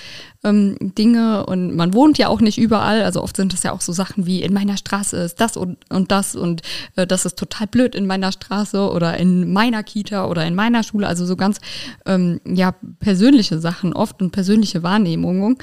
ähm, 0.44 0.76
Dinge 0.78 1.46
und 1.46 1.74
man 1.74 1.94
wohnt 1.94 2.18
ja 2.18 2.28
auch 2.28 2.42
nicht 2.42 2.58
überall. 2.58 3.02
Also 3.02 3.22
oft 3.22 3.34
sind 3.34 3.54
es 3.54 3.62
ja 3.62 3.72
auch 3.72 3.80
so 3.80 3.92
Sachen 3.92 4.26
wie 4.26 4.42
in 4.42 4.52
meiner 4.52 4.76
Straße 4.76 5.16
ist 5.16 5.40
das 5.40 5.56
und, 5.56 5.78
und 5.88 6.12
das 6.12 6.36
und 6.36 6.60
äh, 6.96 7.06
das 7.06 7.24
ist 7.24 7.38
total 7.38 7.66
blöd 7.66 7.94
in 7.94 8.06
meiner 8.06 8.30
Straße 8.30 8.90
oder 8.90 9.16
in 9.16 9.54
meiner 9.54 9.82
Kita 9.82 10.26
oder 10.26 10.44
in 10.44 10.54
meiner 10.54 10.82
Schule. 10.82 11.06
Also 11.06 11.24
so 11.24 11.34
ganz 11.34 11.60
ähm, 12.04 12.42
ja 12.44 12.74
persönliche 13.00 13.58
Sachen 13.58 13.94
oft 13.94 14.20
und 14.20 14.32
persönliche 14.32 14.82
Wahrnehmungen, 14.82 15.56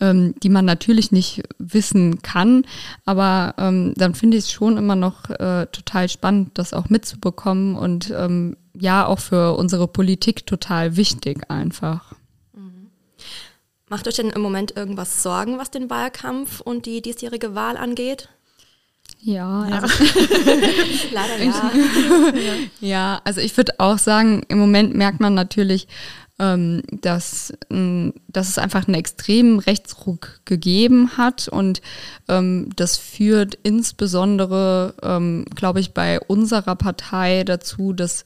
ähm, 0.00 0.36
die 0.40 0.50
man 0.50 0.64
natürlich 0.64 1.10
nicht 1.10 1.42
wissen 1.58 2.11
kann. 2.20 2.66
Aber 3.04 3.54
ähm, 3.56 3.94
dann 3.96 4.14
finde 4.14 4.36
ich 4.36 4.44
es 4.44 4.52
schon 4.52 4.76
immer 4.76 4.96
noch 4.96 5.30
äh, 5.30 5.66
total 5.72 6.08
spannend, 6.08 6.50
das 6.54 6.74
auch 6.74 6.90
mitzubekommen 6.90 7.76
und 7.76 8.12
ähm, 8.16 8.56
ja, 8.74 9.06
auch 9.06 9.20
für 9.20 9.56
unsere 9.56 9.88
Politik 9.88 10.46
total 10.46 10.96
wichtig 10.96 11.50
einfach. 11.50 12.12
Mhm. 12.52 12.90
Macht 13.88 14.08
euch 14.08 14.16
denn 14.16 14.30
im 14.30 14.42
Moment 14.42 14.76
irgendwas 14.76 15.22
Sorgen, 15.22 15.58
was 15.58 15.70
den 15.70 15.88
Wahlkampf 15.90 16.60
und 16.60 16.86
die 16.86 17.02
diesjährige 17.02 17.54
Wahl 17.54 17.76
angeht? 17.76 18.28
Ja, 19.24 19.68
ja. 19.68 19.78
Also 19.78 20.04
leider 21.12 21.42
ja. 21.42 21.72
ja, 22.80 23.20
also 23.24 23.40
ich 23.40 23.56
würde 23.56 23.74
auch 23.78 23.98
sagen, 23.98 24.42
im 24.48 24.58
Moment 24.58 24.94
merkt 24.96 25.20
man 25.20 25.34
natürlich, 25.34 25.86
ähm, 26.42 26.82
dass, 26.90 27.54
dass 27.68 28.48
es 28.48 28.58
einfach 28.58 28.88
einen 28.88 28.96
extremen 28.96 29.60
Rechtsruck 29.60 30.40
gegeben 30.44 31.16
hat 31.16 31.46
und 31.46 31.80
ähm, 32.28 32.68
das 32.74 32.96
führt 32.96 33.54
insbesondere, 33.62 34.94
ähm, 35.04 35.44
glaube 35.54 35.78
ich, 35.78 35.94
bei 35.94 36.18
unserer 36.18 36.74
Partei 36.74 37.44
dazu, 37.44 37.92
dass 37.92 38.24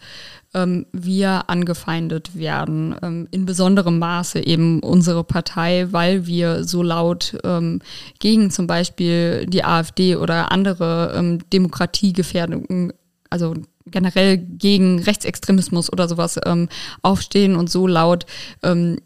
ähm, 0.54 0.86
wir 0.92 1.50
angefeindet 1.50 2.34
werden, 2.38 2.96
ähm, 3.02 3.28
in 3.32 3.44
besonderem 3.44 3.98
Maße 3.98 4.46
eben 4.46 4.80
unsere 4.80 5.22
Partei, 5.22 5.88
weil 5.90 6.26
wir 6.26 6.64
so 6.64 6.82
laut 6.82 7.36
ähm, 7.44 7.82
gegen 8.18 8.50
zum 8.50 8.66
Beispiel 8.66 9.44
die 9.46 9.62
AfD 9.62 10.16
oder 10.16 10.52
andere 10.52 11.12
ähm, 11.14 11.40
Demokratiegefährdungen, 11.52 12.94
also 13.28 13.56
generell 13.86 14.38
gegen 14.38 15.00
Rechtsextremismus 15.00 15.92
oder 15.92 16.08
sowas 16.08 16.38
ähm, 16.44 16.68
aufstehen 17.02 17.56
und 17.56 17.70
so 17.70 17.86
laut 17.86 18.26
ähm, 18.62 18.98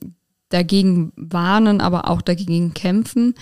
dagegen 0.48 1.12
warnen, 1.16 1.80
aber 1.80 2.08
auch 2.10 2.22
dagegen 2.22 2.74
kämpfen 2.74 3.34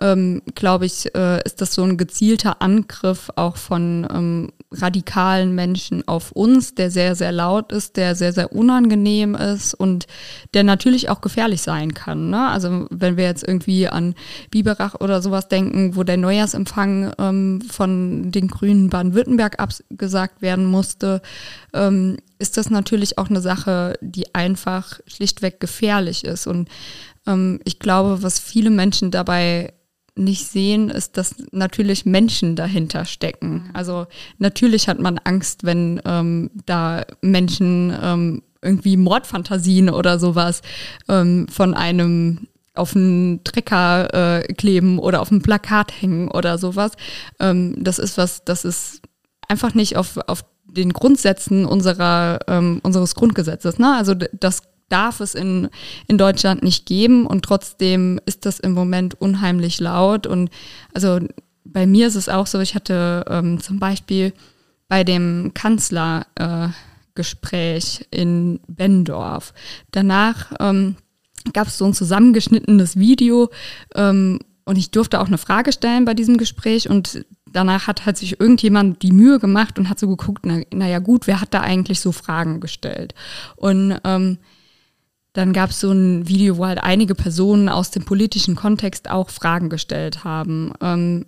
ähm, 0.00 0.42
glaube 0.54 0.86
ich, 0.86 1.14
äh, 1.14 1.42
ist 1.44 1.60
das 1.60 1.74
so 1.74 1.82
ein 1.82 1.96
gezielter 1.96 2.60
Angriff 2.62 3.30
auch 3.36 3.56
von 3.56 4.06
ähm, 4.12 4.52
radikalen 4.72 5.54
Menschen 5.54 6.06
auf 6.08 6.32
uns, 6.32 6.74
der 6.74 6.90
sehr, 6.90 7.14
sehr 7.14 7.32
laut 7.32 7.72
ist, 7.72 7.96
der 7.96 8.14
sehr, 8.14 8.32
sehr 8.32 8.52
unangenehm 8.52 9.34
ist 9.34 9.74
und 9.74 10.06
der 10.52 10.64
natürlich 10.64 11.10
auch 11.10 11.20
gefährlich 11.20 11.62
sein 11.62 11.94
kann. 11.94 12.30
Ne? 12.30 12.48
Also 12.48 12.86
wenn 12.90 13.16
wir 13.16 13.24
jetzt 13.24 13.46
irgendwie 13.46 13.88
an 13.88 14.14
Biberach 14.50 14.96
oder 15.00 15.22
sowas 15.22 15.48
denken, 15.48 15.96
wo 15.96 16.02
der 16.02 16.16
Neujahrsempfang 16.16 17.12
ähm, 17.18 17.62
von 17.70 18.32
den 18.32 18.48
Grünen 18.48 18.90
Baden-Württemberg 18.90 19.60
abgesagt 19.60 20.42
werden 20.42 20.66
musste, 20.66 21.22
ähm, 21.72 22.16
ist 22.38 22.56
das 22.56 22.68
natürlich 22.68 23.16
auch 23.18 23.30
eine 23.30 23.40
Sache, 23.40 23.94
die 24.00 24.34
einfach 24.34 25.00
schlichtweg 25.06 25.60
gefährlich 25.60 26.24
ist. 26.24 26.46
Und 26.46 26.68
ähm, 27.26 27.60
ich 27.64 27.78
glaube, 27.78 28.22
was 28.22 28.38
viele 28.38 28.70
Menschen 28.70 29.10
dabei 29.10 29.72
nicht 30.16 30.46
sehen, 30.46 30.90
ist, 30.90 31.16
dass 31.16 31.34
natürlich 31.50 32.06
Menschen 32.06 32.56
dahinter 32.56 33.04
stecken. 33.04 33.52
Mhm. 33.52 33.70
Also 33.72 34.06
natürlich 34.38 34.88
hat 34.88 34.98
man 34.98 35.18
Angst, 35.18 35.64
wenn 35.64 36.00
ähm, 36.04 36.50
da 36.66 37.04
Menschen 37.20 37.92
ähm, 38.00 38.42
irgendwie 38.62 38.96
Mordfantasien 38.96 39.90
oder 39.90 40.18
sowas 40.18 40.62
ähm, 41.08 41.46
von 41.48 41.74
einem 41.74 42.48
auf 42.74 42.96
einen 42.96 43.44
Trecker 43.44 44.42
äh, 44.42 44.52
kleben 44.52 44.98
oder 44.98 45.20
auf 45.20 45.30
ein 45.30 45.42
Plakat 45.42 45.92
hängen 46.00 46.28
oder 46.28 46.58
sowas. 46.58 46.92
Ähm, 47.38 47.76
das 47.78 47.98
ist 47.98 48.18
was, 48.18 48.44
das 48.44 48.64
ist 48.64 49.00
einfach 49.48 49.74
nicht 49.74 49.96
auf, 49.96 50.18
auf 50.26 50.44
den 50.64 50.92
Grundsätzen 50.92 51.66
unserer, 51.66 52.40
ähm, 52.48 52.80
unseres 52.82 53.14
Grundgesetzes. 53.14 53.78
Ne? 53.78 53.94
Also 53.96 54.14
das 54.14 54.62
darf 54.88 55.20
es 55.20 55.34
in, 55.34 55.68
in 56.06 56.18
Deutschland 56.18 56.62
nicht 56.62 56.86
geben 56.86 57.26
und 57.26 57.44
trotzdem 57.44 58.20
ist 58.26 58.46
das 58.46 58.60
im 58.60 58.72
Moment 58.72 59.20
unheimlich 59.20 59.80
laut. 59.80 60.26
Und 60.26 60.50
also 60.92 61.20
bei 61.64 61.86
mir 61.86 62.06
ist 62.06 62.16
es 62.16 62.28
auch 62.28 62.46
so, 62.46 62.60
ich 62.60 62.74
hatte 62.74 63.24
ähm, 63.28 63.60
zum 63.60 63.78
Beispiel 63.78 64.32
bei 64.88 65.04
dem 65.04 65.52
Kanzlergespräch 65.54 68.06
äh, 68.10 68.22
in 68.22 68.60
Bendorf. 68.66 69.54
Danach 69.90 70.52
ähm, 70.60 70.96
gab 71.52 71.68
es 71.68 71.78
so 71.78 71.84
ein 71.84 71.94
zusammengeschnittenes 71.94 72.98
Video 72.98 73.50
ähm, 73.94 74.40
und 74.64 74.78
ich 74.78 74.90
durfte 74.90 75.20
auch 75.20 75.26
eine 75.26 75.38
Frage 75.38 75.72
stellen 75.72 76.04
bei 76.04 76.14
diesem 76.14 76.36
Gespräch 76.36 76.88
und 76.88 77.24
danach 77.46 77.86
hat, 77.86 78.06
hat 78.06 78.16
sich 78.16 78.40
irgendjemand 78.40 79.02
die 79.02 79.12
Mühe 79.12 79.38
gemacht 79.38 79.78
und 79.78 79.88
hat 79.88 79.98
so 79.98 80.08
geguckt, 80.08 80.44
na, 80.44 80.60
naja 80.72 80.98
gut, 80.98 81.26
wer 81.26 81.40
hat 81.40 81.54
da 81.54 81.60
eigentlich 81.60 82.00
so 82.00 82.12
Fragen 82.12 82.60
gestellt? 82.60 83.14
Und 83.56 83.98
ähm, 84.04 84.38
dann 85.34 85.52
gab 85.52 85.70
es 85.70 85.80
so 85.80 85.90
ein 85.92 86.26
Video, 86.26 86.56
wo 86.56 86.64
halt 86.64 86.82
einige 86.82 87.14
Personen 87.14 87.68
aus 87.68 87.90
dem 87.90 88.04
politischen 88.04 88.54
Kontext 88.54 89.10
auch 89.10 89.30
Fragen 89.30 89.68
gestellt 89.68 90.24
haben. 90.24 90.72
Ähm, 90.80 91.26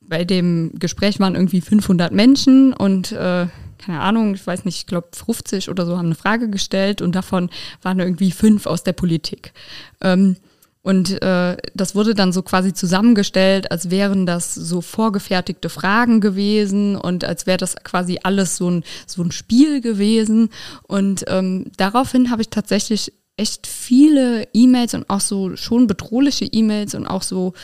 bei 0.00 0.24
dem 0.24 0.72
Gespräch 0.78 1.20
waren 1.20 1.34
irgendwie 1.34 1.60
500 1.60 2.12
Menschen 2.12 2.72
und 2.72 3.12
äh, 3.12 3.46
keine 3.78 4.00
Ahnung, 4.00 4.34
ich 4.34 4.46
weiß 4.46 4.64
nicht, 4.64 4.76
ich 4.76 4.86
glaube 4.86 5.08
50 5.12 5.68
oder 5.68 5.84
so 5.84 5.96
haben 5.98 6.06
eine 6.06 6.14
Frage 6.14 6.48
gestellt 6.48 7.02
und 7.02 7.14
davon 7.14 7.50
waren 7.82 7.98
irgendwie 7.98 8.30
fünf 8.30 8.66
aus 8.66 8.82
der 8.82 8.92
Politik. 8.92 9.52
Ähm, 10.00 10.36
und 10.82 11.20
äh, 11.22 11.56
das 11.74 11.94
wurde 11.94 12.14
dann 12.14 12.32
so 12.32 12.42
quasi 12.42 12.72
zusammengestellt, 12.72 13.70
als 13.70 13.90
wären 13.90 14.24
das 14.24 14.54
so 14.54 14.80
vorgefertigte 14.80 15.68
Fragen 15.68 16.20
gewesen 16.20 16.96
und 16.96 17.24
als 17.24 17.46
wäre 17.46 17.58
das 17.58 17.76
quasi 17.76 18.18
alles 18.22 18.56
so 18.56 18.70
ein, 18.70 18.84
so 19.06 19.22
ein 19.22 19.30
Spiel 19.30 19.82
gewesen. 19.82 20.48
Und 20.82 21.24
ähm, 21.28 21.66
daraufhin 21.76 22.30
habe 22.30 22.40
ich 22.40 22.48
tatsächlich 22.48 23.12
echt 23.40 23.66
viele 23.66 24.46
E-Mails 24.52 24.94
und 24.94 25.08
auch 25.08 25.20
so 25.20 25.56
schon 25.56 25.86
bedrohliche 25.86 26.44
E-Mails 26.44 26.94
und 26.94 27.06
auch 27.06 27.22
so, 27.22 27.54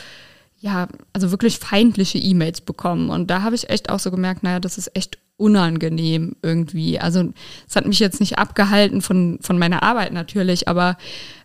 ja, 0.59 0.87
also 1.13 1.29
wirklich 1.29 1.59
feindliche 1.59 2.17
E-Mails 2.17 2.61
bekommen. 2.61 3.11
Und 3.11 3.29
da 3.29 3.43
habe 3.43 3.55
ich 3.55 3.69
echt 3.69 3.89
auch 3.89 3.99
so 3.99 4.09
gemerkt, 4.09 4.41
naja, 4.41 4.59
das 4.59 4.79
ist 4.79 4.95
echt 4.95 5.19
unangenehm 5.37 6.35
irgendwie. 6.41 6.99
Also 6.99 7.31
es 7.69 7.75
hat 7.75 7.85
mich 7.85 7.99
jetzt 7.99 8.19
nicht 8.19 8.39
abgehalten 8.39 9.01
von, 9.01 9.37
von 9.41 9.59
meiner 9.59 9.83
Arbeit 9.83 10.11
natürlich, 10.13 10.67
aber 10.67 10.97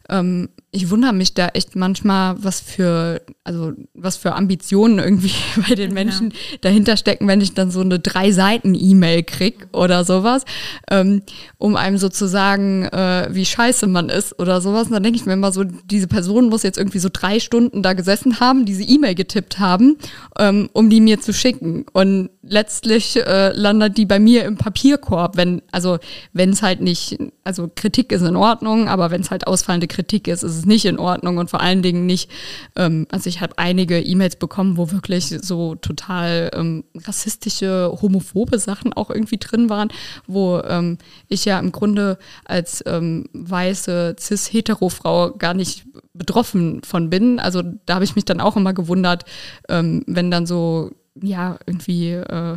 ähm, 0.08 0.48
ich 0.74 0.88
wundere 0.88 1.12
mich 1.12 1.34
da 1.34 1.48
echt 1.48 1.76
manchmal, 1.76 2.42
was 2.42 2.60
für, 2.60 3.20
also 3.44 3.74
was 3.92 4.16
für 4.16 4.34
Ambitionen 4.34 4.98
irgendwie 4.98 5.34
bei 5.68 5.74
den 5.74 5.92
Menschen 5.92 6.30
ja. 6.30 6.58
dahinter 6.62 6.96
stecken, 6.96 7.28
wenn 7.28 7.42
ich 7.42 7.52
dann 7.52 7.70
so 7.70 7.80
eine 7.80 7.98
drei 7.98 8.32
Seiten 8.32 8.74
E-Mail 8.74 9.22
krieg 9.22 9.66
oder 9.72 10.04
sowas, 10.04 10.46
ähm, 10.90 11.22
um 11.58 11.76
einem 11.76 11.98
so 11.98 12.08
zu 12.08 12.26
sagen, 12.26 12.84
äh, 12.84 13.28
wie 13.32 13.44
scheiße 13.44 13.86
man 13.86 14.08
ist 14.08 14.38
oder 14.38 14.62
sowas. 14.62 14.86
Und 14.86 14.94
dann 14.94 15.02
denke 15.02 15.18
ich 15.18 15.26
mir 15.26 15.34
immer 15.34 15.52
so, 15.52 15.62
diese 15.62 16.08
Person 16.08 16.48
muss 16.48 16.62
jetzt 16.62 16.78
irgendwie 16.78 17.00
so 17.00 17.10
drei 17.12 17.38
Stunden 17.38 17.82
da 17.82 17.92
gesessen 17.92 18.40
haben, 18.40 18.64
diese 18.64 18.82
E-Mail 18.82 19.14
getippt 19.14 19.58
haben, 19.58 19.98
ähm, 20.38 20.70
um 20.72 20.88
die 20.88 21.02
mir 21.02 21.20
zu 21.20 21.34
schicken. 21.34 21.84
Und 21.92 22.30
letztlich 22.42 23.16
äh, 23.16 23.52
landet 23.52 23.98
die 23.98 24.06
bei 24.06 24.18
mir 24.18 24.44
im 24.44 24.56
Papierkorb, 24.56 25.36
wenn, 25.36 25.60
also 25.70 25.98
wenn 26.32 26.50
es 26.50 26.62
halt 26.62 26.80
nicht, 26.80 27.18
also 27.44 27.70
Kritik 27.74 28.10
ist 28.10 28.22
in 28.22 28.36
Ordnung, 28.36 28.88
aber 28.88 29.10
wenn 29.10 29.20
es 29.20 29.30
halt 29.30 29.46
ausfallende 29.46 29.86
Kritik 29.86 30.28
ist, 30.28 30.42
ist 30.42 30.56
es 30.56 30.61
nicht 30.66 30.84
in 30.84 30.98
Ordnung 30.98 31.38
und 31.38 31.50
vor 31.50 31.60
allen 31.60 31.82
Dingen 31.82 32.06
nicht, 32.06 32.30
ähm, 32.76 33.06
also 33.10 33.28
ich 33.28 33.40
habe 33.40 33.58
einige 33.58 34.00
E-Mails 34.00 34.36
bekommen, 34.36 34.76
wo 34.76 34.90
wirklich 34.90 35.26
so 35.26 35.74
total 35.74 36.50
ähm, 36.54 36.84
rassistische, 36.96 37.96
homophobe 38.00 38.58
Sachen 38.58 38.92
auch 38.92 39.10
irgendwie 39.10 39.38
drin 39.38 39.68
waren, 39.70 39.88
wo 40.26 40.60
ähm, 40.60 40.98
ich 41.28 41.44
ja 41.44 41.58
im 41.58 41.72
Grunde 41.72 42.18
als 42.44 42.82
ähm, 42.86 43.26
weiße 43.32 44.16
cis-hetero-Frau 44.18 45.32
gar 45.32 45.54
nicht 45.54 45.84
betroffen 46.14 46.82
von 46.82 47.10
bin. 47.10 47.38
Also 47.38 47.62
da 47.86 47.94
habe 47.94 48.04
ich 48.04 48.16
mich 48.16 48.24
dann 48.24 48.40
auch 48.40 48.56
immer 48.56 48.72
gewundert, 48.72 49.24
ähm, 49.68 50.04
wenn 50.06 50.30
dann 50.30 50.46
so 50.46 50.90
ja, 51.20 51.58
irgendwie, 51.66 52.10
äh, 52.12 52.56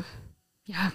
ja, 0.66 0.92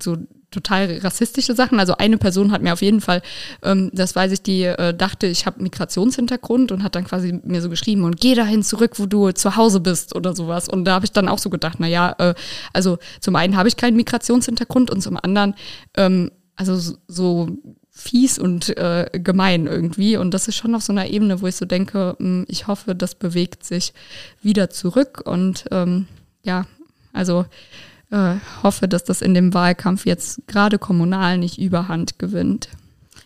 so 0.00 0.16
total 0.50 0.98
rassistische 0.98 1.54
Sachen. 1.54 1.78
Also 1.78 1.96
eine 1.96 2.18
Person 2.18 2.52
hat 2.52 2.62
mir 2.62 2.72
auf 2.72 2.82
jeden 2.82 3.00
Fall, 3.00 3.22
ähm, 3.62 3.90
das 3.92 4.16
weiß 4.16 4.32
ich, 4.32 4.42
die 4.42 4.64
äh, 4.64 4.94
dachte, 4.94 5.26
ich 5.26 5.46
habe 5.46 5.62
Migrationshintergrund 5.62 6.72
und 6.72 6.82
hat 6.82 6.94
dann 6.94 7.04
quasi 7.04 7.40
mir 7.44 7.62
so 7.62 7.70
geschrieben 7.70 8.04
und 8.04 8.20
geh 8.20 8.34
dahin 8.34 8.62
zurück, 8.62 8.98
wo 8.98 9.06
du 9.06 9.32
zu 9.32 9.56
Hause 9.56 9.80
bist 9.80 10.14
oder 10.14 10.34
sowas. 10.34 10.68
Und 10.68 10.84
da 10.84 10.94
habe 10.94 11.04
ich 11.04 11.12
dann 11.12 11.28
auch 11.28 11.38
so 11.38 11.50
gedacht, 11.50 11.80
naja, 11.80 12.14
äh, 12.18 12.34
also 12.72 12.98
zum 13.20 13.36
einen 13.36 13.56
habe 13.56 13.68
ich 13.68 13.76
keinen 13.76 13.96
Migrationshintergrund 13.96 14.90
und 14.90 15.02
zum 15.02 15.18
anderen, 15.22 15.54
ähm, 15.96 16.30
also 16.56 16.76
so, 16.76 16.96
so 17.06 17.48
fies 17.90 18.38
und 18.38 18.76
äh, 18.76 19.08
gemein 19.12 19.66
irgendwie. 19.66 20.16
Und 20.16 20.32
das 20.32 20.48
ist 20.48 20.56
schon 20.56 20.74
auf 20.74 20.82
so 20.82 20.92
einer 20.92 21.08
Ebene, 21.08 21.40
wo 21.42 21.46
ich 21.46 21.56
so 21.56 21.64
denke, 21.64 22.16
mh, 22.18 22.24
hm, 22.24 22.46
ich 22.48 22.66
hoffe, 22.66 22.94
das 22.94 23.14
bewegt 23.14 23.64
sich 23.64 23.92
wieder 24.42 24.70
zurück. 24.70 25.22
Und 25.24 25.64
ähm, 25.70 26.06
ja, 26.42 26.66
also 27.12 27.44
äh, 28.10 28.34
hoffe, 28.62 28.88
dass 28.88 29.04
das 29.04 29.22
in 29.22 29.34
dem 29.34 29.54
Wahlkampf 29.54 30.06
jetzt 30.06 30.46
gerade 30.46 30.78
kommunal 30.78 31.38
nicht 31.38 31.58
überhand 31.58 32.18
gewinnt. 32.18 32.68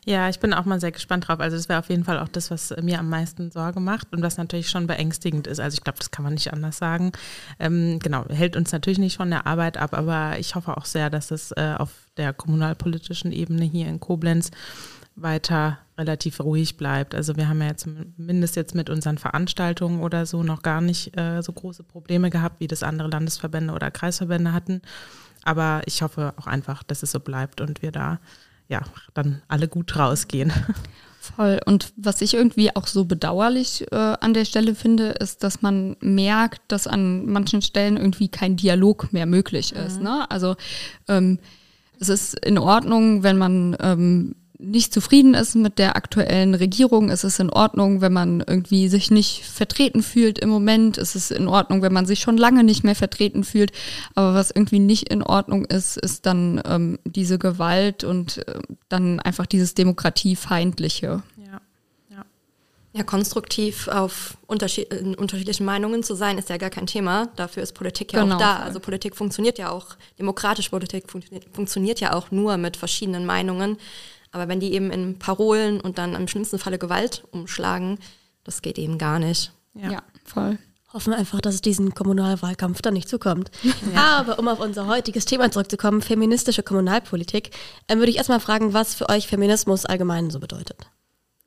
Ja, 0.07 0.29
ich 0.29 0.39
bin 0.39 0.53
auch 0.53 0.67
mal 0.67 0.81
sehr 0.81 0.93
gespannt 0.93 1.29
drauf. 1.29 1.41
Also 1.41 1.57
das 1.57 1.69
wäre 1.71 1.79
auf 1.79 1.89
jeden 1.89 2.05
Fall 2.05 2.19
auch 2.19 2.29
das, 2.29 2.51
was 2.51 2.75
mir 2.83 2.99
am 2.99 3.09
meisten 3.09 3.51
Sorge 3.51 3.81
macht 3.81 4.13
und 4.13 4.23
was 4.23 4.37
natürlich 4.37 4.69
schon 4.69 4.87
beängstigend 4.87 5.47
ist. 5.47 5.61
Also 5.61 5.77
ich 5.77 5.83
glaube, 5.83 5.99
das 5.99 6.11
kann 6.11 6.25
man 6.25 6.35
nicht 6.35 6.53
anders 6.53 6.77
sagen. 6.77 7.13
Ähm, 7.59 7.99
genau, 8.03 8.27
hält 8.29 8.55
uns 8.57 8.71
natürlich 8.73 8.99
nicht 8.99 9.17
von 9.17 9.31
der 9.31 9.47
Arbeit 9.47 9.79
ab, 9.79 9.95
aber 9.95 10.39
ich 10.39 10.55
hoffe 10.55 10.77
auch 10.77 10.85
sehr, 10.85 11.09
dass 11.09 11.31
es 11.31 11.53
äh, 11.53 11.75
auf 11.79 11.91
der 12.19 12.35
kommunalpolitischen 12.35 13.33
Ebene 13.33 13.65
hier 13.65 13.89
in 13.89 13.99
Koblenz 13.99 14.51
weiter 15.17 15.79
relativ 15.97 16.41
ruhig 16.41 16.77
bleibt. 16.77 17.15
Also 17.15 17.37
wir 17.37 17.49
haben 17.49 17.61
ja 17.61 17.69
jetzt 17.69 17.87
zumindest 18.17 18.57
jetzt 18.57 18.75
mit 18.75 18.91
unseren 18.91 19.19
Veranstaltungen 19.19 20.01
oder 20.01 20.27
so 20.27 20.43
noch 20.43 20.63
gar 20.63 20.81
nicht 20.81 21.17
äh, 21.17 21.41
so 21.43 21.53
große 21.53 21.85
Probleme 21.85 22.31
gehabt, 22.31 22.61
wie 22.61 22.67
das 22.67 22.83
andere 22.83 23.09
Landesverbände 23.09 23.73
oder 23.73 23.91
Kreisverbände 23.91 24.53
hatten. 24.53 24.83
Aber 25.45 25.83
ich 25.87 26.03
hoffe 26.03 26.35
auch 26.37 26.47
einfach, 26.47 26.83
dass 26.83 27.03
es 27.03 27.13
so 27.13 27.21
bleibt 27.21 27.61
und 27.61 27.83
wir 27.83 27.93
da 27.93 28.19
ja 28.69 28.83
dann 29.13 29.43
alle 29.47 29.69
gut 29.69 29.97
rausgehen. 29.97 30.53
Voll. 31.21 31.59
Und 31.65 31.93
was 31.97 32.21
ich 32.21 32.35
irgendwie 32.35 32.75
auch 32.77 32.87
so 32.87 33.05
bedauerlich 33.05 33.91
äh, 33.93 33.97
an 33.97 34.35
der 34.35 34.45
Stelle 34.45 34.75
finde, 34.75 35.11
ist, 35.11 35.43
dass 35.43 35.63
man 35.63 35.97
merkt, 36.01 36.61
dass 36.69 36.87
an 36.87 37.25
manchen 37.27 37.63
Stellen 37.63 37.97
irgendwie 37.97 38.29
kein 38.29 38.57
Dialog 38.57 39.13
mehr 39.13 39.25
möglich 39.25 39.73
ist. 39.73 39.99
Mhm. 39.99 40.05
Ne? 40.05 40.31
Also 40.31 40.57
ähm, 41.09 41.39
es 41.99 42.11
ist 42.11 42.35
in 42.45 42.59
Ordnung, 42.59 43.23
wenn 43.23 43.39
man 43.39 43.77
ähm, 43.81 44.35
nicht 44.65 44.93
zufrieden 44.93 45.35
ist 45.35 45.55
mit 45.55 45.79
der 45.79 45.97
aktuellen 45.97 46.55
Regierung. 46.55 47.11
Es 47.11 47.25
ist 47.25 47.39
in 47.41 47.51
Ordnung, 47.51 48.01
wenn 48.01 48.13
man 48.13 48.43
irgendwie 48.47 48.89
sich 48.89 49.11
nicht 49.11 49.45
vertreten 49.45 50.03
fühlt 50.03 50.39
im 50.39 50.49
Moment. 50.49 50.99
Es 50.99 51.15
ist 51.15 51.31
in 51.31 51.49
Ordnung, 51.49 51.83
wenn 51.83 51.93
man 51.93 52.07
sich 52.07 52.21
schon 52.21 52.37
lange 52.37 52.65
nicht 52.65 52.85
mehr 52.85 52.95
vertreten 52.95 53.45
fühlt. 53.45 53.73
Aber 54.15 54.35
was 54.35 54.51
irgendwie 54.51 54.79
nicht 54.79 55.09
in 55.09 55.23
Ordnung 55.23 55.65
ist, 55.65 55.97
ist 55.97 56.27
dann 56.27 56.61
ähm, 56.67 56.99
diese 57.05 57.39
Gewalt 57.39 58.05
und 58.05 58.47
äh, 58.49 58.61
dann 58.89 59.21
einfach 59.21 59.47
dieses 59.47 59.75
Demokratiefeindliche. 59.75 61.23
Ja. 61.37 61.61
Ja, 62.11 62.25
ja 62.93 63.03
konstruktiv 63.03 63.89
auf 63.89 64.37
unterschied 64.47 64.93
in 64.93 65.15
unterschiedlichen 65.15 65.65
Meinungen 65.65 66.03
zu 66.03 66.15
sein, 66.15 66.39
ist 66.39 66.49
ja 66.49 66.57
gar 66.57 66.71
kein 66.71 66.87
Thema. 66.87 67.29
Dafür 67.37 67.63
ist 67.63 67.73
Politik 67.73 68.13
ja 68.13 68.23
genau. 68.23 68.37
auch 68.37 68.41
da. 68.41 68.57
Also 68.57 68.81
Politik 68.81 69.17
funktioniert 69.17 69.59
ja 69.59 69.71
auch, 69.71 69.97
demokratische 70.19 70.71
Politik 70.71 71.11
fun 71.11 71.23
funktioniert 71.53 72.01
ja 72.01 72.15
auch 72.15 72.31
nur 72.31 72.57
mit 72.57 72.77
verschiedenen 72.77 73.27
Meinungen. 73.27 73.79
Aber 74.35 74.49
wenn 74.49 74.59
die 74.59 74.73
eben 74.73 74.91
in 74.91 75.19
Parolen 75.21 75.81
und 75.81 75.97
dann 75.97 76.17
im 76.17 76.27
schlimmsten 76.27 76.59
Falle 76.59 76.77
Gewalt 76.77 77.23
umschlagen, 77.31 77.99
das 78.43 78.63
geht 78.63 78.79
eben 78.79 78.99
gar 78.99 79.21
nicht. 79.21 79.53
Ja, 79.75 79.93
ja 79.93 80.03
voll. 80.25 80.59
Hoffen 80.93 81.13
wir 81.13 81.19
einfach, 81.19 81.41
dass 81.41 81.55
es 81.55 81.63
diesen 81.63 81.95
Kommunalwahlkampf 81.95 82.83
dann 82.83 82.95
nicht 82.95 83.09
zukommt. 83.09 83.53
Ja. 83.95 84.19
Aber 84.19 84.41
um 84.41 84.49
auf 84.49 84.59
unser 84.59 84.89
heutiges 84.89 85.25
Thema 85.25 85.53
zurückzukommen, 85.53 86.03
feministische 86.03 86.65
Kommunalpolitik, 86.65 87.51
äh, 87.87 87.97
würde 87.97 88.11
ich 88.11 88.17
erstmal 88.17 88.41
fragen, 88.41 88.73
was 88.73 88.95
für 88.95 89.09
euch 89.09 89.29
Feminismus 89.29 89.87
allgemein 89.87 90.31
so 90.31 90.41
bedeutet. 90.41 90.89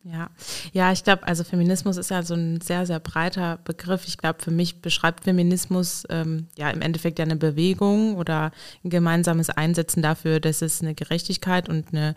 Ja, 0.04 0.30
ja, 0.71 0.93
ich 0.93 1.04
glaube, 1.04 1.28
also 1.28 1.43
Feminismus 1.43 1.97
ist 1.97 2.12
ja 2.12 2.23
so 2.23 2.34
ein 2.34 2.62
sehr, 2.62 2.86
sehr 2.86 3.00
breiter 3.00 3.60
Begriff. 3.65 4.08
Ich 4.08 4.17
glaube, 4.17 4.41
für 4.41 4.52
mich 4.52 4.82
beschreibt 4.82 5.26
Feminismus 5.26 6.04
ähm, 6.10 6.47
ja 6.58 6.69
im 6.69 6.82
Endeffekt 6.82 7.19
ja 7.19 7.26
eine 7.26 7.36
Bewegung 7.36 8.15
oder 8.15 8.52
ein 8.86 8.89
gemeinsames 8.89 9.50
Einsetzen 9.50 10.02
dafür, 10.02 10.39
dass 10.39 10.62
es 10.62 10.82
eine 10.82 10.95
Gerechtigkeit 10.95 11.67
und 11.67 11.89
eine 11.89 12.15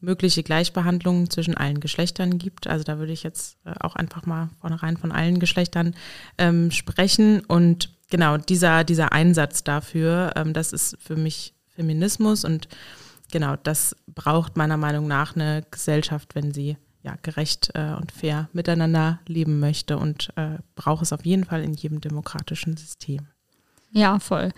mögliche 0.00 0.42
Gleichbehandlung 0.42 1.30
zwischen 1.30 1.56
allen 1.56 1.80
Geschlechtern 1.80 2.38
gibt. 2.38 2.66
Also 2.66 2.84
da 2.84 2.98
würde 2.98 3.12
ich 3.12 3.22
jetzt 3.22 3.56
äh, 3.64 3.72
auch 3.80 3.96
einfach 3.96 4.26
mal 4.26 4.50
vornherein 4.60 4.96
von 4.96 5.12
allen 5.12 5.40
Geschlechtern 5.40 5.94
ähm, 6.38 6.70
sprechen. 6.70 7.40
Und 7.40 7.96
genau, 8.10 8.36
dieser, 8.36 8.84
dieser 8.84 9.12
Einsatz 9.12 9.64
dafür, 9.64 10.32
ähm, 10.36 10.52
das 10.52 10.72
ist 10.72 10.96
für 11.00 11.16
mich 11.16 11.54
Feminismus 11.68 12.44
und 12.44 12.68
genau, 13.30 13.56
das 13.56 13.94
braucht 14.06 14.56
meiner 14.56 14.76
Meinung 14.76 15.06
nach 15.06 15.36
eine 15.36 15.64
Gesellschaft, 15.70 16.34
wenn 16.34 16.52
sie 16.52 16.76
ja, 17.02 17.16
gerecht 17.22 17.70
äh, 17.74 17.94
und 17.94 18.10
fair 18.12 18.48
miteinander 18.52 19.20
leben 19.26 19.60
möchte 19.60 19.96
und 19.96 20.30
äh, 20.36 20.58
braucht 20.74 21.02
es 21.02 21.12
auf 21.12 21.24
jeden 21.24 21.44
Fall 21.44 21.62
in 21.62 21.74
jedem 21.74 22.00
demokratischen 22.00 22.76
System. 22.76 23.28
Ja, 23.90 24.18
voll. 24.18 24.50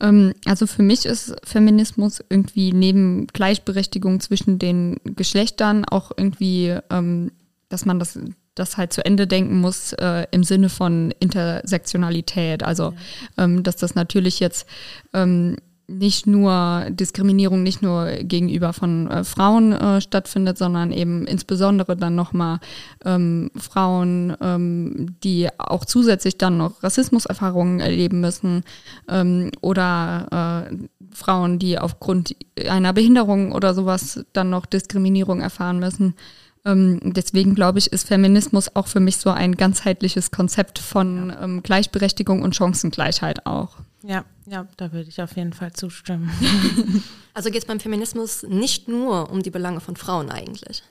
Ähm, 0.00 0.32
also 0.44 0.66
für 0.66 0.82
mich 0.82 1.06
ist 1.06 1.34
Feminismus 1.44 2.22
irgendwie 2.28 2.72
neben 2.72 3.26
Gleichberechtigung 3.26 4.20
zwischen 4.20 4.58
den 4.58 5.00
Geschlechtern 5.04 5.84
auch 5.84 6.12
irgendwie, 6.16 6.76
ähm, 6.90 7.32
dass 7.68 7.84
man 7.84 7.98
das, 7.98 8.18
das 8.54 8.76
halt 8.76 8.92
zu 8.92 9.04
Ende 9.04 9.26
denken 9.26 9.60
muss 9.60 9.92
äh, 9.94 10.26
im 10.30 10.44
Sinne 10.44 10.68
von 10.68 11.12
Intersektionalität. 11.18 12.62
Also, 12.62 12.94
ja. 13.36 13.44
ähm, 13.44 13.62
dass 13.64 13.76
das 13.76 13.96
natürlich 13.96 14.38
jetzt 14.38 14.68
ähm, 15.12 15.56
nicht 15.88 16.26
nur 16.26 16.86
Diskriminierung 16.90 17.62
nicht 17.62 17.80
nur 17.80 18.06
gegenüber 18.22 18.72
von 18.72 19.08
äh, 19.08 19.24
Frauen 19.24 19.72
äh, 19.72 20.00
stattfindet, 20.00 20.58
sondern 20.58 20.90
eben 20.90 21.26
insbesondere 21.26 21.96
dann 21.96 22.16
nochmal 22.16 22.58
ähm, 23.04 23.50
Frauen, 23.56 24.36
ähm, 24.40 25.14
die 25.22 25.48
auch 25.58 25.84
zusätzlich 25.84 26.38
dann 26.38 26.56
noch 26.56 26.82
Rassismuserfahrungen 26.82 27.80
erleben 27.80 28.20
müssen 28.20 28.64
ähm, 29.08 29.52
oder 29.60 30.66
äh, 30.70 30.76
Frauen, 31.12 31.58
die 31.58 31.78
aufgrund 31.78 32.34
einer 32.68 32.92
Behinderung 32.92 33.52
oder 33.52 33.72
sowas 33.72 34.24
dann 34.32 34.50
noch 34.50 34.66
Diskriminierung 34.66 35.40
erfahren 35.40 35.78
müssen. 35.78 36.14
Ähm, 36.64 36.98
deswegen 37.04 37.54
glaube 37.54 37.78
ich, 37.78 37.92
ist 37.92 38.08
Feminismus 38.08 38.74
auch 38.74 38.88
für 38.88 38.98
mich 39.00 39.18
so 39.18 39.30
ein 39.30 39.56
ganzheitliches 39.56 40.32
Konzept 40.32 40.80
von 40.80 41.32
ähm, 41.40 41.62
Gleichberechtigung 41.62 42.42
und 42.42 42.56
Chancengleichheit 42.56 43.46
auch. 43.46 43.76
Ja, 44.06 44.24
ja, 44.46 44.68
da 44.76 44.92
würde 44.92 45.08
ich 45.08 45.20
auf 45.20 45.34
jeden 45.34 45.52
Fall 45.52 45.72
zustimmen. 45.72 46.30
also 47.34 47.50
geht 47.50 47.62
es 47.62 47.64
beim 47.64 47.80
Feminismus 47.80 48.44
nicht 48.44 48.86
nur 48.86 49.30
um 49.30 49.42
die 49.42 49.50
Belange 49.50 49.80
von 49.80 49.96
Frauen 49.96 50.30
eigentlich? 50.30 50.84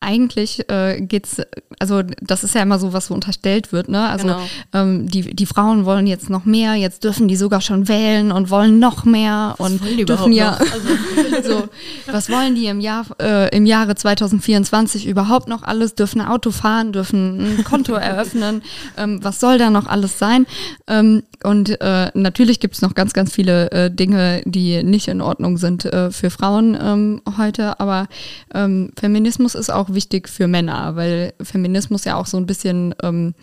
Eigentlich 0.00 0.70
äh, 0.70 1.00
geht's, 1.00 1.42
also 1.80 2.02
das 2.20 2.44
ist 2.44 2.54
ja 2.54 2.62
immer 2.62 2.78
so, 2.78 2.92
was 2.92 3.06
so 3.06 3.14
unterstellt 3.14 3.72
wird, 3.72 3.88
ne? 3.88 4.08
Also 4.08 4.28
genau. 4.28 4.40
ähm, 4.72 5.08
die, 5.08 5.34
die 5.34 5.46
Frauen 5.46 5.84
wollen 5.86 6.06
jetzt 6.06 6.30
noch 6.30 6.44
mehr, 6.44 6.74
jetzt 6.76 7.02
dürfen 7.02 7.26
die 7.26 7.34
sogar 7.34 7.60
schon 7.60 7.88
wählen 7.88 8.30
und 8.30 8.48
wollen 8.48 8.78
noch 8.78 9.04
mehr 9.04 9.56
was 9.58 9.70
und 9.70 9.80
die 9.84 10.04
dürfen 10.04 10.32
ja, 10.32 10.52
also, 11.32 11.48
so, 11.48 11.68
was 12.12 12.30
wollen 12.30 12.54
die 12.54 12.66
im 12.66 12.78
Jahr 12.78 13.06
äh, 13.20 13.54
im 13.54 13.66
Jahre 13.66 13.96
2024 13.96 15.06
überhaupt 15.06 15.48
noch 15.48 15.64
alles? 15.64 15.96
Dürfen 15.96 16.20
Auto 16.20 16.52
fahren, 16.52 16.92
dürfen 16.92 17.58
ein 17.58 17.64
Konto 17.64 17.94
eröffnen, 17.94 18.62
ähm, 18.96 19.18
was 19.24 19.40
soll 19.40 19.58
da 19.58 19.68
noch 19.68 19.86
alles 19.86 20.18
sein? 20.18 20.46
Ähm, 20.86 21.24
und 21.42 21.80
äh, 21.80 22.10
natürlich 22.14 22.60
gibt's 22.60 22.82
noch 22.82 22.94
ganz, 22.94 23.14
ganz 23.14 23.32
viele 23.32 23.70
äh, 23.72 23.90
Dinge, 23.90 24.42
die 24.44 24.82
nicht 24.84 25.08
in 25.08 25.20
Ordnung 25.20 25.56
sind 25.56 25.84
äh, 25.84 26.12
für 26.12 26.30
Frauen 26.30 26.78
ähm, 26.80 27.22
heute, 27.36 27.80
aber 27.80 28.06
ähm, 28.54 28.90
Feminismus 28.96 29.54
ist 29.54 29.70
auch 29.70 29.87
auch 29.88 29.94
wichtig 29.94 30.28
für 30.28 30.46
Männer, 30.46 30.96
weil 30.96 31.34
Feminismus 31.40 32.04
ja 32.04 32.16
auch 32.16 32.26
so 32.26 32.36
ein 32.36 32.46
bisschen 32.46 32.94
ähm, 33.02 33.34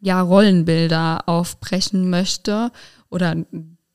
ja 0.00 0.20
Rollenbilder 0.20 1.28
aufbrechen 1.28 2.10
möchte 2.10 2.70
oder 3.10 3.36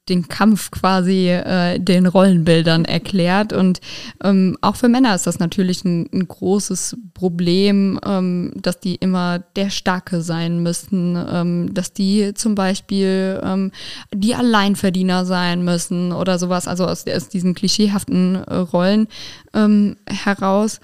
den 0.09 0.27
Kampf 0.27 0.71
quasi 0.71 1.29
äh, 1.29 1.79
den 1.79 2.05
Rollenbildern 2.05 2.85
erklärt. 2.85 3.53
Und 3.53 3.79
ähm, 4.23 4.57
auch 4.61 4.75
für 4.75 4.89
Männer 4.89 5.13
ist 5.15 5.27
das 5.27 5.39
natürlich 5.39 5.85
ein, 5.85 6.09
ein 6.11 6.27
großes 6.27 6.97
Problem, 7.13 7.99
ähm, 8.05 8.51
dass 8.55 8.79
die 8.79 8.95
immer 8.95 9.39
der 9.55 9.69
Starke 9.69 10.21
sein 10.21 10.63
müssen, 10.63 11.17
ähm, 11.31 11.73
dass 11.73 11.93
die 11.93 12.33
zum 12.33 12.55
Beispiel 12.55 13.39
ähm, 13.43 13.71
die 14.13 14.35
Alleinverdiener 14.35 15.25
sein 15.25 15.63
müssen 15.63 16.11
oder 16.11 16.39
sowas, 16.39 16.67
also 16.67 16.85
aus, 16.87 17.05
aus 17.07 17.29
diesen 17.29 17.53
klischeehaften 17.53 18.35
äh, 18.35 18.55
Rollen 18.55 19.07
ähm, 19.53 19.97
heraus. 20.07 20.79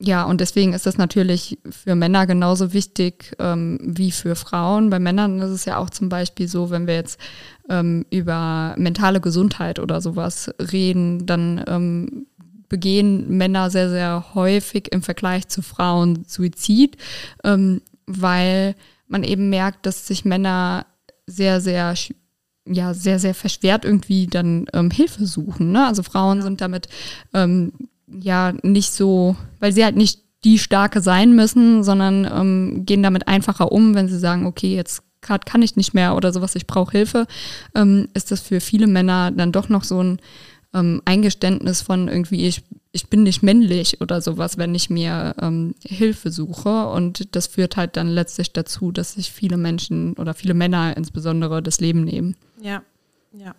Ja, 0.00 0.22
und 0.24 0.40
deswegen 0.40 0.74
ist 0.74 0.86
das 0.86 0.96
natürlich 0.96 1.58
für 1.68 1.96
Männer 1.96 2.26
genauso 2.26 2.72
wichtig 2.72 3.34
ähm, 3.40 3.80
wie 3.82 4.12
für 4.12 4.36
Frauen. 4.36 4.90
Bei 4.90 5.00
Männern 5.00 5.40
ist 5.40 5.50
es 5.50 5.64
ja 5.64 5.76
auch 5.78 5.90
zum 5.90 6.08
Beispiel 6.08 6.46
so, 6.46 6.70
wenn 6.70 6.86
wir 6.86 6.94
jetzt 6.94 7.18
ähm, 7.68 8.06
über 8.10 8.74
mentale 8.78 9.20
Gesundheit 9.20 9.80
oder 9.80 10.00
sowas 10.00 10.50
reden, 10.60 11.26
dann 11.26 11.64
ähm, 11.66 12.26
begehen 12.68 13.36
Männer 13.36 13.70
sehr, 13.70 13.90
sehr 13.90 14.34
häufig 14.34 14.92
im 14.92 15.02
Vergleich 15.02 15.48
zu 15.48 15.62
Frauen 15.62 16.24
Suizid, 16.28 16.96
ähm, 17.42 17.82
weil 18.06 18.76
man 19.08 19.24
eben 19.24 19.50
merkt, 19.50 19.84
dass 19.84 20.06
sich 20.06 20.24
Männer 20.24 20.86
sehr, 21.26 21.60
sehr 21.60 21.94
ja 22.70 22.94
sehr, 22.94 23.18
sehr 23.18 23.34
verschwert 23.34 23.84
irgendwie 23.84 24.26
dann 24.26 24.66
ähm, 24.74 24.90
Hilfe 24.90 25.26
suchen. 25.26 25.72
Ne? 25.72 25.86
Also 25.86 26.02
Frauen 26.02 26.42
sind 26.42 26.60
damit 26.60 26.88
ähm, 27.34 27.72
ja 28.10 28.52
nicht 28.62 28.92
so, 28.92 29.36
weil 29.60 29.72
sie 29.72 29.84
halt 29.84 29.96
nicht 29.96 30.20
die 30.44 30.58
Starke 30.58 31.00
sein 31.00 31.34
müssen, 31.34 31.82
sondern 31.82 32.24
ähm, 32.24 32.86
gehen 32.86 33.02
damit 33.02 33.28
einfacher 33.28 33.72
um, 33.72 33.94
wenn 33.94 34.08
sie 34.08 34.18
sagen, 34.18 34.46
okay, 34.46 34.74
jetzt 34.74 35.02
gerade 35.20 35.44
kann 35.44 35.62
ich 35.62 35.76
nicht 35.76 35.94
mehr 35.94 36.14
oder 36.16 36.32
sowas, 36.32 36.54
ich 36.54 36.66
brauche 36.66 36.92
Hilfe, 36.92 37.26
ähm, 37.74 38.08
ist 38.14 38.30
das 38.30 38.40
für 38.40 38.60
viele 38.60 38.86
Männer 38.86 39.32
dann 39.32 39.52
doch 39.52 39.68
noch 39.68 39.82
so 39.84 40.02
ein 40.02 40.20
ähm, 40.74 41.02
Eingeständnis 41.04 41.82
von 41.82 42.08
irgendwie, 42.08 42.46
ich, 42.46 42.62
ich 42.92 43.08
bin 43.08 43.22
nicht 43.22 43.42
männlich 43.42 44.00
oder 44.00 44.20
sowas, 44.20 44.58
wenn 44.58 44.74
ich 44.74 44.90
mir 44.90 45.34
ähm, 45.40 45.74
Hilfe 45.84 46.30
suche. 46.30 46.88
Und 46.88 47.34
das 47.34 47.46
führt 47.46 47.76
halt 47.76 47.96
dann 47.96 48.08
letztlich 48.08 48.52
dazu, 48.52 48.92
dass 48.92 49.14
sich 49.14 49.32
viele 49.32 49.56
Menschen 49.56 50.14
oder 50.14 50.34
viele 50.34 50.54
Männer 50.54 50.96
insbesondere 50.96 51.62
das 51.62 51.80
Leben 51.80 52.04
nehmen. 52.04 52.36
Ja, 52.60 52.82
ja. 53.32 53.54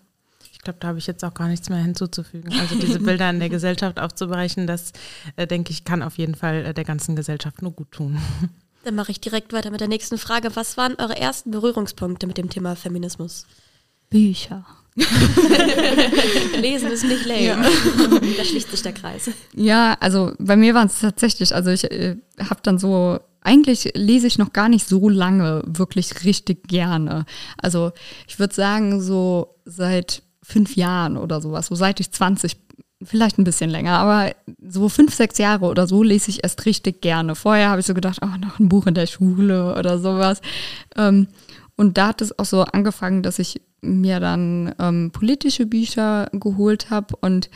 Ich 0.60 0.64
glaube, 0.66 0.80
da 0.82 0.90
habe 0.90 1.00
ich 1.00 1.08
jetzt 1.08 1.24
auch 1.24 1.34
gar 1.34 1.48
nichts 1.48 1.70
mehr 1.70 1.80
hinzuzufügen. 1.80 2.54
Also 2.60 2.76
diese 2.76 3.00
Bilder 3.00 3.30
in 3.30 3.40
der 3.40 3.48
Gesellschaft 3.48 3.98
aufzubrechen, 3.98 4.68
das 4.68 4.92
äh, 5.38 5.48
denke 5.48 5.72
ich, 5.72 5.86
kann 5.86 6.04
auf 6.04 6.18
jeden 6.18 6.36
Fall 6.36 6.66
äh, 6.66 6.74
der 6.74 6.84
ganzen 6.84 7.16
Gesellschaft 7.16 7.62
nur 7.62 7.72
gut 7.72 7.92
tun. 7.92 8.18
Dann 8.84 8.96
mache 8.96 9.12
ich 9.12 9.22
direkt 9.22 9.54
weiter 9.54 9.72
mit 9.72 9.80
der 9.80 9.88
nächsten 9.88 10.18
Frage. 10.18 10.56
Was 10.58 10.76
waren 10.76 10.96
eure 10.96 11.16
ersten 11.16 11.52
Berührungspunkte 11.52 12.28
mit 12.28 12.38
dem 12.38 12.50
Thema 12.50 12.76
Feminismus? 12.76 13.46
Bücher. 14.10 14.66
Lesen 16.60 16.92
ist 16.92 17.06
nicht 17.06 17.26
lame. 17.26 17.42
Ja. 17.42 17.56
da 18.38 18.44
schließt 18.44 18.72
sich 18.72 18.82
der 18.82 18.92
Kreis. 18.92 19.30
Ja, 19.56 19.96
also 20.02 20.34
bei 20.40 20.58
mir 20.58 20.74
waren 20.74 20.88
es 20.88 21.00
tatsächlich, 21.00 21.56
also 21.56 21.70
ich 21.70 21.90
äh, 21.90 22.18
habe 22.38 22.60
dann 22.64 22.80
so, 22.80 23.20
eigentlich 23.42 23.92
lese 23.96 24.28
ich 24.28 24.38
noch 24.38 24.52
gar 24.52 24.68
nicht 24.68 24.88
so 24.88 25.08
lange 25.08 25.62
wirklich 25.66 26.26
richtig 26.26 26.68
gerne. 26.68 27.26
Also 27.58 27.94
ich 28.28 28.40
würde 28.40 28.54
sagen, 28.54 29.02
so 29.02 29.56
seit 29.64 30.24
fünf 30.50 30.76
Jahren 30.76 31.18
oder 31.18 31.42
sowas, 31.42 31.68
so 31.68 31.76
seit 31.76 32.00
ich 32.00 32.12
20 32.12 32.58
vielleicht 33.02 33.38
ein 33.38 33.46
bisschen 33.46 33.70
länger, 33.70 33.98
aber 33.98 34.34
so 34.62 34.90
fünf, 34.90 35.14
sechs 35.14 35.38
Jahre 35.38 35.66
oder 35.68 35.88
so 35.88 36.04
lese 36.04 36.32
ich 36.32 36.44
erst 36.44 36.66
richtig 36.66 37.02
gerne. 37.02 37.36
Vorher 37.36 37.70
habe 37.70 37.80
ich 37.80 37.86
so 37.86 37.94
gedacht, 37.94 38.20
oh, 38.22 38.38
noch 38.38 38.60
ein 38.60 38.68
Buch 38.68 38.88
in 38.88 38.94
der 38.94 39.08
Schule 39.08 39.78
oder 39.78 40.00
sowas. 40.00 40.42
Ähm, 40.98 41.28
und 41.78 41.98
da 41.98 42.10
hat 42.10 42.22
es 42.22 42.38
auch 42.38 42.46
so 42.46 42.64
angefangen, 42.64 43.24
dass 43.24 43.40
ich 43.40 43.62
mir 43.82 44.20
dann 44.20 44.76
ähm, 44.80 45.12
politische 45.12 45.66
Bücher 45.66 46.28
geholt 46.34 46.90
habe 46.90 47.16
und 47.22 47.50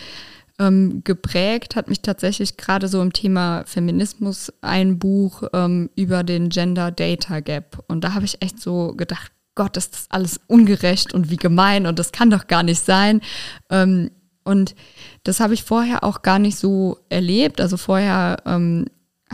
ähm, 0.59 1.01
geprägt 1.03 1.75
hat 1.75 1.89
mich 1.89 2.01
tatsächlich 2.01 2.55
gerade 2.55 2.87
so 2.87 3.01
im 3.01 3.11
Thema 3.11 3.63
Feminismus 3.65 4.53
ein 4.61 4.97
Buch 4.97 5.43
ähm, 5.51 5.89
über 5.95 6.23
den 6.23 6.47
Gender 6.47 6.91
Data 6.91 7.41
Gap. 7.41 7.83
Und 7.89 8.05
da 8.05 8.13
habe 8.13 8.23
ich 8.23 8.41
echt 8.41 8.61
so 8.61 8.93
gedacht, 8.95 9.32
Gott, 9.55 9.77
ist 9.77 9.93
das 9.93 10.05
alles 10.09 10.39
ungerecht 10.47 11.13
und 11.13 11.29
wie 11.29 11.37
gemein 11.37 11.85
und 11.85 11.99
das 11.99 12.11
kann 12.11 12.29
doch 12.29 12.47
gar 12.47 12.63
nicht 12.63 12.83
sein. 12.83 13.21
Ähm, 13.69 14.09
und 14.43 14.75
das 15.23 15.39
habe 15.39 15.53
ich 15.53 15.63
vorher 15.63 16.03
auch 16.03 16.21
gar 16.21 16.39
nicht 16.39 16.57
so 16.57 16.97
erlebt. 17.09 17.61
Also 17.61 17.77
vorher 17.77 18.37
ähm, 18.45 18.87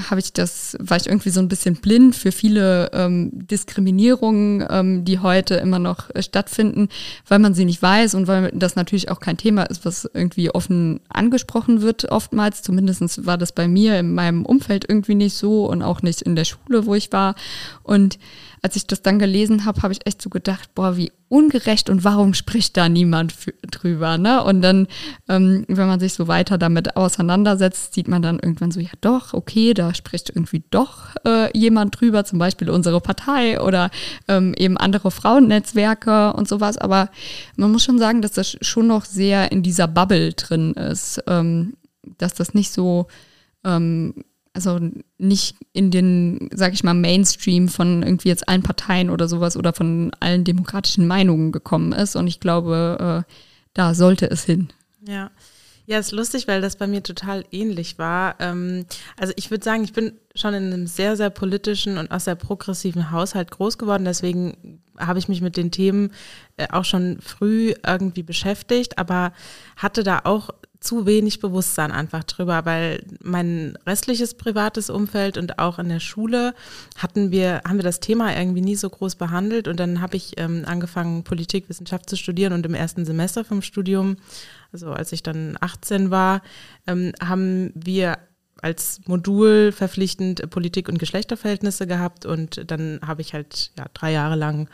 habe 0.10 0.20
ich 0.22 0.32
das, 0.32 0.78
war 0.80 0.98
ich 0.98 1.08
irgendwie 1.08 1.30
so 1.30 1.40
ein 1.40 1.50
bisschen 1.50 1.76
blind 1.76 2.16
für 2.16 2.32
viele 2.32 2.90
ähm, 2.94 3.32
Diskriminierungen, 3.34 4.66
ähm, 4.70 5.04
die 5.04 5.20
heute 5.20 5.56
immer 5.56 5.80
noch 5.80 6.10
äh, 6.14 6.22
stattfinden, 6.22 6.90
weil 7.28 7.40
man 7.40 7.54
sie 7.54 7.66
nicht 7.66 7.82
weiß 7.82 8.14
und 8.16 8.28
weil 8.28 8.52
das 8.54 8.76
natürlich 8.76 9.10
auch 9.10 9.20
kein 9.20 9.38
Thema 9.38 9.64
ist, 9.64 9.86
was 9.86 10.10
irgendwie 10.14 10.52
offen 10.52 11.02
angesprochen 11.10 11.82
wird 11.82 12.12
oftmals. 12.12 12.62
Zumindest 12.62 13.26
war 13.26 13.38
das 13.38 13.52
bei 13.52 13.68
mir 13.68 14.00
in 14.00 14.14
meinem 14.14 14.46
Umfeld 14.46 14.86
irgendwie 14.88 15.16
nicht 15.16 15.36
so 15.36 15.66
und 15.66 15.82
auch 15.82 16.02
nicht 16.02 16.22
in 16.22 16.36
der 16.36 16.46
Schule, 16.46 16.86
wo 16.86 16.96
ich 16.96 17.12
war. 17.12 17.36
Und 17.84 18.20
als 18.62 18.76
ich 18.76 18.88
das 18.88 19.02
dann 19.02 19.20
gelesen 19.20 19.66
habe, 19.66 19.82
habe 19.82 19.94
ich 19.94 20.06
echt 20.06 20.22
so 20.22 20.30
gedacht, 20.30 20.74
boah, 20.76 20.98
wie 20.98 21.12
ungerecht 21.30 21.90
und 21.90 22.04
warum 22.04 22.34
spricht 22.34 22.76
da 22.76 22.90
niemand 22.90 23.36
drüber, 23.70 24.18
ne? 24.18 24.44
Und 24.44 24.62
dann, 24.62 24.88
ähm, 25.28 25.64
wenn 25.68 25.88
man 25.88 26.00
sich 26.00 26.14
so 26.14 26.28
weiter 26.28 26.58
damit 26.58 26.96
auseinandersetzt, 26.98 27.94
sieht 27.94 28.08
man 28.08 28.22
dann 28.22 28.40
irgendwann 28.40 28.72
so, 28.72 28.80
ja 28.80 28.90
doch, 29.02 29.34
okay, 29.34 29.74
da 29.74 29.94
spricht 29.94 30.30
irgendwie 30.30 30.64
doch 30.72 31.16
äh, 31.26 31.56
jemand 31.58 32.00
drüber, 32.00 32.26
zum 32.26 32.40
Beispiel 32.40 32.70
unsere 32.70 33.00
Partei 33.00 33.62
oder 33.62 33.92
ähm, 34.28 34.54
eben 34.58 34.78
andere 34.78 35.12
Frauennetzwerke 35.12 36.34
und 36.34 36.48
sowas. 36.48 36.78
Aber 36.78 37.10
man 37.56 37.72
muss 37.72 37.84
schon 37.84 38.00
sagen, 38.00 38.22
dass 38.22 38.32
das 38.32 38.58
schon 38.62 38.88
noch 38.88 39.06
sehr 39.06 39.52
in 39.52 39.62
dieser 39.62 39.88
Bubble 39.88 40.34
drin 40.34 40.74
ist, 40.74 41.24
ähm, 41.28 41.74
dass 42.18 42.34
das 42.34 42.54
nicht 42.54 42.72
so 42.72 43.08
ähm, 43.64 44.16
also 44.54 44.80
nicht 45.18 45.56
in 45.74 45.92
den, 45.92 46.50
sag 46.54 46.74
ich 46.74 46.84
mal, 46.84 46.94
Mainstream 46.94 47.70
von 47.70 48.04
irgendwie 48.04 48.30
jetzt 48.30 48.48
allen 48.50 48.64
Parteien 48.64 49.10
oder 49.10 49.28
sowas 49.28 49.56
oder 49.58 49.74
von 49.74 50.12
allen 50.20 50.44
demokratischen 50.44 51.08
Meinungen 51.08 51.52
gekommen 51.52 51.92
ist. 51.92 52.16
Und 52.16 52.28
ich 52.28 52.40
glaube, 52.40 53.26
äh, 53.28 53.34
da 53.74 53.94
sollte 53.94 54.30
es 54.30 54.44
hin. 54.44 54.70
Ja. 55.08 55.32
Ja, 55.86 55.98
ist 55.98 56.12
lustig, 56.12 56.48
weil 56.48 56.62
das 56.62 56.76
bei 56.76 56.86
mir 56.86 57.02
total 57.02 57.46
ähnlich 57.52 57.98
war. 57.98 58.36
Ähm, 58.40 58.86
also 59.18 59.34
ich 59.38 59.50
würde 59.50 59.64
sagen, 59.64 59.84
ich 59.84 59.92
bin 59.92 60.14
schon 60.36 60.54
in 60.54 60.72
einem 60.72 60.86
sehr, 60.86 61.18
sehr 61.18 61.32
politischen 61.32 61.98
und 61.98 62.12
auch 62.12 62.20
sehr 62.20 62.36
progressiven 62.36 63.10
Haushalt 63.10 63.50
groß 63.50 63.80
geworden. 63.80 64.06
Deswegen 64.06 64.82
habe 65.00 65.18
ich 65.18 65.28
mich 65.28 65.42
mit 65.42 65.58
den 65.58 65.72
Themen 65.72 66.12
äh, 66.58 66.68
auch 66.70 66.86
schon 66.86 67.20
früh 67.22 67.74
irgendwie 67.84 68.22
beschäftigt, 68.22 69.00
aber 69.00 69.34
hatte 69.78 70.04
da 70.04 70.22
auch 70.26 70.52
zu 70.80 71.06
wenig 71.06 71.40
Bewusstsein 71.40 71.92
einfach 71.92 72.24
drüber, 72.24 72.66
weil 72.66 73.04
mein 73.22 73.78
restliches 73.86 74.36
privates 74.36 74.90
Umfeld 74.90 75.38
und 75.38 75.60
auch 75.60 75.78
in 75.78 75.90
der 75.90 76.00
Schule 76.00 76.54
hatten 76.98 77.32
wir, 77.32 77.62
haben 77.68 77.78
wir 77.78 77.84
das 77.84 78.00
Thema 78.00 78.36
irgendwie 78.38 78.62
nie 78.62 78.78
so 78.78 78.90
groß 78.90 79.16
behandelt. 79.16 79.68
Und 79.68 79.80
dann 79.80 80.00
habe 80.00 80.16
ich 80.16 80.40
ähm, 80.40 80.64
angefangen, 80.66 81.24
Politikwissenschaft 81.24 82.10
zu 82.10 82.16
studieren 82.16 82.54
und 82.54 82.66
im 82.66 82.74
ersten 82.74 83.06
Semester 83.06 83.44
vom 83.44 83.62
Studium, 83.62 84.16
also 84.72 84.92
als 84.92 85.12
ich 85.12 85.22
dann 85.22 85.58
18 85.60 86.12
war, 86.12 86.42
ähm, 86.88 87.12
haben 87.22 87.72
wir 87.76 88.18
als 88.62 89.02
Modul 89.06 89.72
verpflichtend 89.72 90.50
Politik 90.50 90.88
und 90.88 90.98
Geschlechterverhältnisse 90.98 91.88
gehabt. 91.88 92.26
Und 92.26 92.72
dann 92.72 93.00
habe 93.06 93.22
ich 93.22 93.34
halt 93.34 93.72
ja 93.78 93.86
drei 93.94 94.14
Jahre 94.14 94.36
lang 94.36 94.70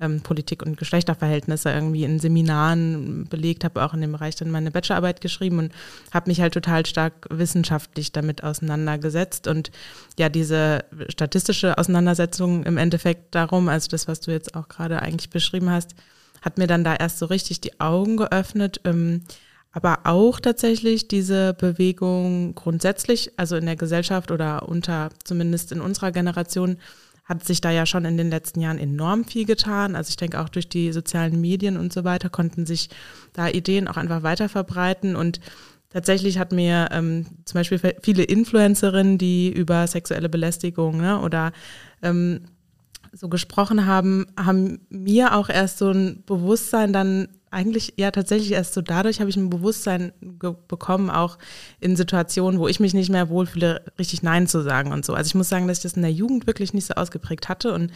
ähm, 0.00 0.20
Politik 0.20 0.62
und 0.62 0.76
Geschlechterverhältnisse 0.76 1.70
irgendwie 1.70 2.04
in 2.04 2.18
Seminaren 2.18 3.26
belegt, 3.28 3.64
habe 3.64 3.84
auch 3.84 3.94
in 3.94 4.00
dem 4.00 4.12
Bereich 4.12 4.36
dann 4.36 4.50
meine 4.50 4.70
Bachelorarbeit 4.70 5.20
geschrieben 5.20 5.58
und 5.58 5.72
habe 6.12 6.30
mich 6.30 6.40
halt 6.40 6.54
total 6.54 6.86
stark 6.86 7.26
wissenschaftlich 7.30 8.12
damit 8.12 8.42
auseinandergesetzt. 8.42 9.46
Und 9.46 9.70
ja, 10.18 10.28
diese 10.28 10.84
statistische 11.08 11.78
Auseinandersetzung 11.78 12.64
im 12.64 12.76
Endeffekt 12.76 13.34
darum, 13.34 13.68
also 13.68 13.88
das, 13.88 14.08
was 14.08 14.20
du 14.20 14.30
jetzt 14.30 14.54
auch 14.54 14.68
gerade 14.68 15.02
eigentlich 15.02 15.30
beschrieben 15.30 15.70
hast, 15.70 15.94
hat 16.42 16.58
mir 16.58 16.66
dann 16.66 16.84
da 16.84 16.96
erst 16.96 17.18
so 17.18 17.26
richtig 17.26 17.60
die 17.60 17.80
Augen 17.80 18.16
geöffnet. 18.16 18.80
Ähm, 18.84 19.22
aber 19.72 20.00
auch 20.04 20.40
tatsächlich 20.40 21.06
diese 21.06 21.54
Bewegung 21.54 22.54
grundsätzlich, 22.56 23.32
also 23.36 23.56
in 23.56 23.66
der 23.66 23.76
Gesellschaft 23.76 24.32
oder 24.32 24.68
unter, 24.68 25.10
zumindest 25.22 25.70
in 25.70 25.80
unserer 25.80 26.10
Generation, 26.10 26.78
hat 27.30 27.44
sich 27.44 27.60
da 27.60 27.70
ja 27.70 27.86
schon 27.86 28.04
in 28.04 28.16
den 28.16 28.28
letzten 28.28 28.60
Jahren 28.60 28.76
enorm 28.76 29.24
viel 29.24 29.46
getan. 29.46 29.94
Also 29.94 30.10
ich 30.10 30.16
denke 30.16 30.40
auch 30.40 30.48
durch 30.48 30.68
die 30.68 30.92
sozialen 30.92 31.40
Medien 31.40 31.76
und 31.76 31.92
so 31.92 32.02
weiter 32.02 32.28
konnten 32.28 32.66
sich 32.66 32.90
da 33.32 33.48
Ideen 33.48 33.86
auch 33.86 33.96
einfach 33.96 34.22
weiter 34.22 34.50
verbreiten 34.50 35.16
und 35.16 35.40
Tatsächlich 35.92 36.38
hat 36.38 36.52
mir 36.52 36.88
ähm, 36.92 37.26
zum 37.44 37.58
Beispiel 37.58 37.80
viele 38.00 38.22
Influencerinnen, 38.22 39.18
die 39.18 39.52
über 39.52 39.88
sexuelle 39.88 40.28
Belästigung 40.28 40.98
ne, 40.98 41.20
oder 41.20 41.50
ähm, 42.00 42.42
so 43.12 43.28
gesprochen 43.28 43.86
haben, 43.86 44.26
haben 44.36 44.86
mir 44.88 45.34
auch 45.34 45.48
erst 45.48 45.78
so 45.78 45.90
ein 45.90 46.22
Bewusstsein 46.26 46.92
dann 46.92 47.26
eigentlich 47.50 47.94
ja 47.96 48.10
tatsächlich 48.10 48.52
erst 48.52 48.74
so 48.74 48.80
dadurch 48.80 49.20
habe 49.20 49.30
ich 49.30 49.36
ein 49.36 49.50
Bewusstsein 49.50 50.12
bekommen, 50.68 51.10
auch 51.10 51.38
in 51.80 51.96
Situationen, 51.96 52.60
wo 52.60 52.68
ich 52.68 52.80
mich 52.80 52.94
nicht 52.94 53.10
mehr 53.10 53.28
wohlfühle, 53.28 53.84
richtig 53.98 54.22
Nein 54.22 54.46
zu 54.46 54.62
sagen 54.62 54.92
und 54.92 55.04
so. 55.04 55.14
Also 55.14 55.28
ich 55.28 55.34
muss 55.34 55.48
sagen, 55.48 55.66
dass 55.66 55.78
ich 55.78 55.82
das 55.82 55.94
in 55.94 56.02
der 56.02 56.12
Jugend 56.12 56.46
wirklich 56.46 56.74
nicht 56.74 56.86
so 56.86 56.94
ausgeprägt 56.94 57.48
hatte 57.48 57.72
und 57.72 57.92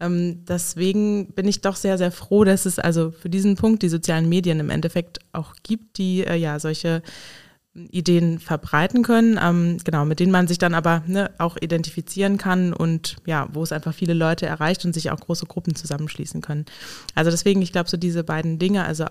ähm, 0.00 0.44
deswegen 0.44 1.32
bin 1.32 1.48
ich 1.48 1.60
doch 1.60 1.74
sehr, 1.74 1.98
sehr 1.98 2.12
froh, 2.12 2.44
dass 2.44 2.66
es 2.66 2.78
also 2.78 3.10
für 3.10 3.28
diesen 3.28 3.56
Punkt 3.56 3.82
die 3.82 3.88
sozialen 3.88 4.28
Medien 4.28 4.60
im 4.60 4.70
Endeffekt 4.70 5.18
auch 5.32 5.54
gibt, 5.62 5.98
die 5.98 6.24
äh, 6.24 6.36
ja 6.36 6.60
solche 6.60 7.02
Ideen 7.74 8.38
verbreiten 8.38 9.02
können, 9.02 9.38
ähm, 9.40 9.78
genau, 9.84 10.04
mit 10.04 10.20
denen 10.20 10.32
man 10.32 10.48
sich 10.48 10.58
dann 10.58 10.74
aber 10.74 11.02
ne, 11.06 11.30
auch 11.38 11.56
identifizieren 11.60 12.38
kann 12.38 12.72
und 12.72 13.16
ja, 13.26 13.48
wo 13.52 13.62
es 13.62 13.72
einfach 13.72 13.94
viele 13.94 14.14
Leute 14.14 14.46
erreicht 14.46 14.84
und 14.84 14.92
sich 14.92 15.10
auch 15.10 15.20
große 15.20 15.46
Gruppen 15.46 15.74
zusammenschließen 15.74 16.40
können. 16.40 16.64
Also 17.14 17.30
deswegen, 17.30 17.62
ich 17.62 17.72
glaube, 17.72 17.88
so 17.88 17.96
diese 17.96 18.24
beiden 18.24 18.58
Dinge, 18.58 18.84
also 18.84 19.06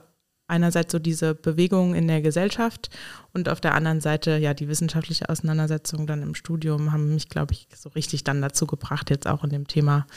einerseits 0.47 0.91
so 0.91 0.99
diese 0.99 1.35
Bewegung 1.35 1.93
in 1.93 2.07
der 2.07 2.21
Gesellschaft 2.21 2.89
und 3.33 3.49
auf 3.49 3.61
der 3.61 3.73
anderen 3.73 4.01
Seite 4.01 4.37
ja 4.37 4.53
die 4.53 4.67
wissenschaftliche 4.67 5.29
Auseinandersetzung 5.29 6.07
dann 6.07 6.21
im 6.21 6.35
Studium 6.35 6.91
haben 6.91 7.13
mich, 7.13 7.29
glaube 7.29 7.53
ich, 7.53 7.67
so 7.75 7.89
richtig 7.89 8.23
dann 8.23 8.41
dazu 8.41 8.65
gebracht, 8.65 9.09
jetzt 9.09 9.27
auch 9.27 9.43
in 9.43 9.49
dem 9.49 9.67
Thema 9.67 10.07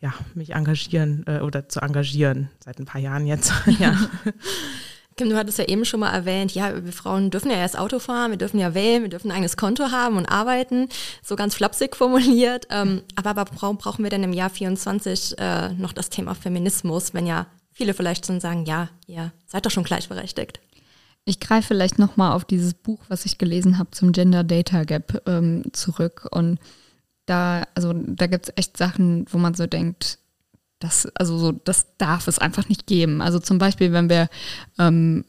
ja, 0.00 0.12
mich 0.34 0.50
engagieren 0.54 1.24
äh, 1.26 1.40
oder 1.40 1.68
zu 1.68 1.80
engagieren, 1.80 2.50
seit 2.62 2.78
ein 2.78 2.84
paar 2.84 3.00
Jahren 3.00 3.26
jetzt. 3.26 3.52
ja. 3.78 3.96
Kim, 5.16 5.30
du 5.30 5.36
hattest 5.36 5.58
ja 5.58 5.64
eben 5.64 5.86
schon 5.86 6.00
mal 6.00 6.12
erwähnt, 6.12 6.52
ja, 6.52 6.84
wir 6.84 6.92
Frauen 6.92 7.30
dürfen 7.30 7.50
ja 7.50 7.56
erst 7.56 7.78
Auto 7.78 7.98
fahren, 7.98 8.32
wir 8.32 8.38
dürfen 8.38 8.60
ja 8.60 8.74
wählen, 8.74 9.02
wir 9.02 9.08
dürfen 9.08 9.30
ein 9.30 9.36
eigenes 9.36 9.56
Konto 9.56 9.90
haben 9.90 10.18
und 10.18 10.26
arbeiten, 10.26 10.90
so 11.22 11.36
ganz 11.36 11.54
flapsig 11.54 11.96
formuliert. 11.96 12.66
Ähm, 12.70 13.02
aber 13.14 13.46
warum 13.54 13.78
brauchen 13.78 14.02
wir 14.02 14.10
denn 14.10 14.22
im 14.24 14.34
Jahr 14.34 14.50
24 14.50 15.38
äh, 15.38 15.72
noch 15.72 15.94
das 15.94 16.10
Thema 16.10 16.34
Feminismus, 16.34 17.14
wenn 17.14 17.26
ja 17.26 17.46
viele 17.72 17.94
vielleicht 17.94 18.26
schon 18.26 18.40
sagen, 18.40 18.66
ja, 18.66 18.90
ihr 19.06 19.32
seid 19.46 19.64
doch 19.64 19.70
schon 19.70 19.84
gleichberechtigt. 19.84 20.60
Ich 21.24 21.40
greife 21.40 21.68
vielleicht 21.68 21.98
nochmal 21.98 22.32
auf 22.32 22.44
dieses 22.44 22.74
Buch, 22.74 23.00
was 23.08 23.24
ich 23.24 23.38
gelesen 23.38 23.78
habe 23.78 23.90
zum 23.92 24.12
Gender 24.12 24.44
Data 24.44 24.84
Gap 24.84 25.22
ähm, 25.26 25.64
zurück. 25.72 26.28
Und 26.30 26.58
da, 27.24 27.64
also 27.74 27.92
da 27.94 28.26
gibt 28.26 28.48
es 28.48 28.54
echt 28.56 28.76
Sachen, 28.76 29.24
wo 29.30 29.38
man 29.38 29.54
so 29.54 29.66
denkt, 29.66 30.18
das, 30.78 31.06
also 31.14 31.38
so, 31.38 31.52
das 31.52 31.86
darf 31.98 32.28
es 32.28 32.38
einfach 32.38 32.68
nicht 32.68 32.86
geben. 32.86 33.22
Also 33.22 33.38
zum 33.38 33.58
Beispiel, 33.58 33.92
wenn 33.92 34.08
wir 34.08 34.28
ähm, 34.78 35.24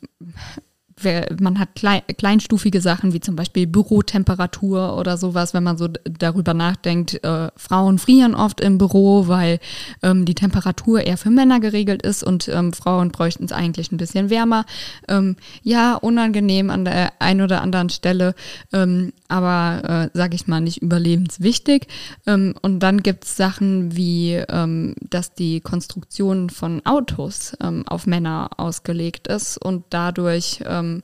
man 1.40 1.60
hat 1.60 1.76
klein, 1.76 2.02
kleinstufige 2.18 2.82
Sachen 2.82 3.14
wie 3.14 3.20
zum 3.20 3.36
Beispiel 3.36 3.68
Bürotemperatur 3.68 4.98
oder 4.98 5.18
sowas, 5.18 5.54
wenn 5.54 5.64
man 5.64 5.78
so 5.78 5.88
darüber 5.88 6.54
nachdenkt, 6.54 7.24
äh, 7.24 7.50
Frauen 7.56 8.00
frieren 8.00 8.34
oft 8.34 8.62
im 8.62 8.78
Büro, 8.78 9.28
weil 9.28 9.60
ähm, 10.02 10.26
die 10.26 10.34
Temperatur 10.34 11.02
eher 11.02 11.18
für 11.18 11.30
Männer 11.30 11.60
geregelt 11.60 12.02
ist 12.02 12.24
und 12.24 12.48
ähm, 12.48 12.74
Frauen 12.74 13.12
bräuchten 13.12 13.46
es 13.46 13.52
eigentlich 13.52 13.92
ein 13.92 13.98
bisschen 13.98 14.30
wärmer. 14.30 14.66
Ähm, 15.08 15.36
ja, 15.62 15.96
unangenehm 15.96 16.70
an 16.72 16.86
der 16.86 17.14
einen 17.20 17.42
oder 17.42 17.62
anderen 17.62 17.90
Stelle, 17.90 18.34
ähm, 18.74 19.14
aber 19.28 20.10
äh, 20.14 20.18
sage 20.18 20.36
ich 20.36 20.48
mal 20.48 20.62
nicht 20.62 20.82
überlebenswichtig. 20.82 21.88
Ähm, 22.26 22.56
und 22.62 22.80
dann 22.80 23.04
gibt 23.04 23.26
es 23.26 23.36
Sachen 23.36 23.96
wie, 23.96 24.34
ähm, 24.34 24.96
dass 25.02 25.34
die 25.34 25.62
Konstruktion 25.62 26.50
von 26.50 26.86
Autos 26.86 27.54
auf 27.60 28.08
Männer 28.08 28.50
ausgelegt 28.58 29.28
ist 29.28 29.58
und 29.58 29.86
dadurch 29.90 30.62
ähm, 30.66 31.02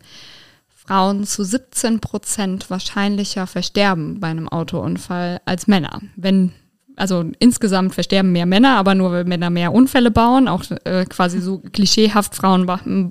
Frauen 0.69 1.23
zu 1.25 1.43
17 1.43 1.99
Prozent 1.99 2.69
wahrscheinlicher 2.69 3.47
versterben 3.47 4.19
bei 4.19 4.27
einem 4.27 4.49
Autounfall 4.49 5.41
als 5.45 5.67
Männer. 5.67 6.01
Wenn 6.15 6.51
also 6.95 7.25
insgesamt 7.39 7.93
versterben 7.93 8.31
mehr 8.31 8.45
Männer, 8.45 8.77
aber 8.77 8.95
nur 8.95 9.11
weil 9.11 9.23
Männer 9.25 9.49
mehr 9.49 9.73
Unfälle 9.73 10.11
bauen, 10.11 10.47
auch 10.47 10.63
äh, 10.83 11.05
quasi 11.05 11.39
so 11.39 11.59
klischeehaft, 11.59 12.35
Frauen 12.35 12.67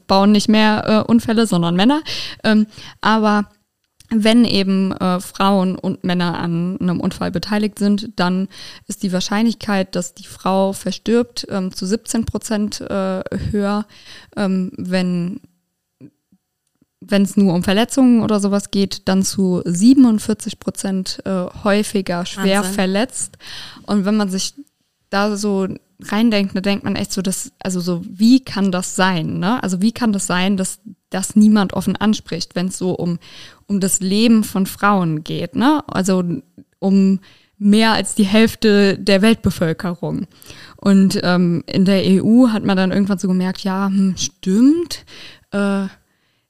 bauen 0.06 0.32
nicht 0.32 0.48
mehr 0.48 0.84
äh, 0.86 1.10
Unfälle, 1.10 1.46
sondern 1.46 1.74
Männer. 1.74 2.02
Ähm, 2.44 2.66
aber 3.00 3.48
wenn 4.14 4.44
eben 4.44 4.92
äh, 4.92 5.20
Frauen 5.20 5.76
und 5.76 6.04
Männer 6.04 6.38
an 6.38 6.78
einem 6.80 7.00
Unfall 7.00 7.30
beteiligt 7.30 7.78
sind, 7.78 8.10
dann 8.16 8.48
ist 8.86 9.02
die 9.02 9.12
Wahrscheinlichkeit, 9.12 9.94
dass 9.94 10.14
die 10.14 10.26
Frau 10.26 10.72
verstirbt, 10.72 11.46
ähm, 11.50 11.72
zu 11.72 11.86
17 11.86 12.24
Prozent 12.24 12.80
äh, 12.80 13.22
höher, 13.50 13.86
ähm, 14.36 14.72
wenn 14.76 15.40
wenn 17.04 17.22
es 17.22 17.36
nur 17.36 17.52
um 17.54 17.64
Verletzungen 17.64 18.22
oder 18.22 18.38
sowas 18.38 18.70
geht, 18.70 19.08
dann 19.08 19.24
zu 19.24 19.60
47 19.64 20.60
Prozent 20.60 21.20
äh, 21.24 21.46
häufiger 21.64 22.24
schwer 22.26 22.60
Wahnsinn. 22.60 22.74
verletzt. 22.74 23.38
Und 23.86 24.04
wenn 24.04 24.16
man 24.16 24.28
sich 24.28 24.54
da 25.10 25.36
so 25.36 25.66
reindenkt, 26.00 26.54
dann 26.54 26.62
denkt 26.62 26.84
man 26.84 26.96
echt 26.96 27.12
so, 27.12 27.22
dass, 27.22 27.52
also 27.62 27.80
so, 27.80 28.02
wie 28.08 28.40
kann 28.40 28.72
das 28.72 28.96
sein? 28.96 29.38
Ne? 29.38 29.62
Also 29.62 29.82
wie 29.82 29.92
kann 29.92 30.12
das 30.12 30.26
sein, 30.26 30.56
dass 30.56 30.80
das 31.14 31.36
niemand 31.36 31.72
offen 31.72 31.96
anspricht, 31.96 32.54
wenn 32.54 32.68
es 32.68 32.78
so 32.78 32.92
um, 32.92 33.18
um 33.66 33.80
das 33.80 34.00
Leben 34.00 34.44
von 34.44 34.66
Frauen 34.66 35.24
geht? 35.24 35.56
Ne? 35.56 35.82
Also 35.86 36.24
um 36.78 37.20
mehr 37.58 37.92
als 37.92 38.14
die 38.14 38.24
Hälfte 38.24 38.98
der 38.98 39.22
Weltbevölkerung. 39.22 40.26
Und 40.76 41.20
ähm, 41.22 41.62
in 41.66 41.84
der 41.84 42.02
EU 42.04 42.48
hat 42.48 42.64
man 42.64 42.76
dann 42.76 42.90
irgendwann 42.90 43.18
so 43.18 43.28
gemerkt, 43.28 43.62
ja, 43.62 43.86
hm, 43.86 44.16
stimmt. 44.16 45.04
Äh, 45.52 45.86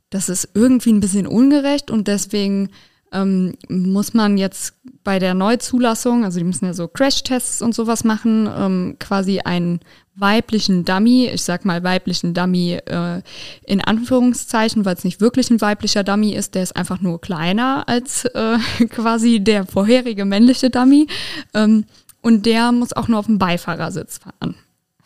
das 0.08 0.28
ist 0.28 0.50
irgendwie 0.54 0.92
ein 0.92 1.00
bisschen 1.00 1.26
ungerecht 1.26 1.90
und 1.90 2.08
deswegen 2.08 2.70
ähm, 3.12 3.54
muss 3.68 4.14
man 4.14 4.38
jetzt 4.38 4.74
bei 5.04 5.18
der 5.18 5.34
Neuzulassung, 5.34 6.24
also 6.24 6.38
die 6.38 6.44
müssen 6.44 6.64
ja 6.64 6.74
so 6.74 6.88
Crash-Tests 6.88 7.62
und 7.62 7.74
sowas 7.74 8.04
machen, 8.04 8.48
ähm, 8.56 8.96
quasi 8.98 9.40
einen 9.40 9.80
weiblichen 10.14 10.84
Dummy, 10.84 11.28
ich 11.32 11.42
sag 11.42 11.64
mal 11.64 11.82
weiblichen 11.82 12.34
Dummy 12.34 12.78
äh, 12.86 13.22
in 13.64 13.80
Anführungszeichen, 13.80 14.84
weil 14.84 14.94
es 14.94 15.04
nicht 15.04 15.20
wirklich 15.20 15.50
ein 15.50 15.60
weiblicher 15.60 16.04
Dummy 16.04 16.34
ist, 16.34 16.54
der 16.54 16.62
ist 16.62 16.76
einfach 16.76 17.00
nur 17.00 17.20
kleiner 17.20 17.84
als 17.86 18.24
äh, 18.26 18.58
quasi 18.90 19.40
der 19.40 19.66
vorherige 19.66 20.24
männliche 20.24 20.70
Dummy. 20.70 21.06
Ähm, 21.54 21.84
und 22.20 22.46
der 22.46 22.70
muss 22.72 22.92
auch 22.92 23.08
nur 23.08 23.18
auf 23.18 23.26
dem 23.26 23.38
Beifahrersitz 23.38 24.18
fahren. 24.18 24.54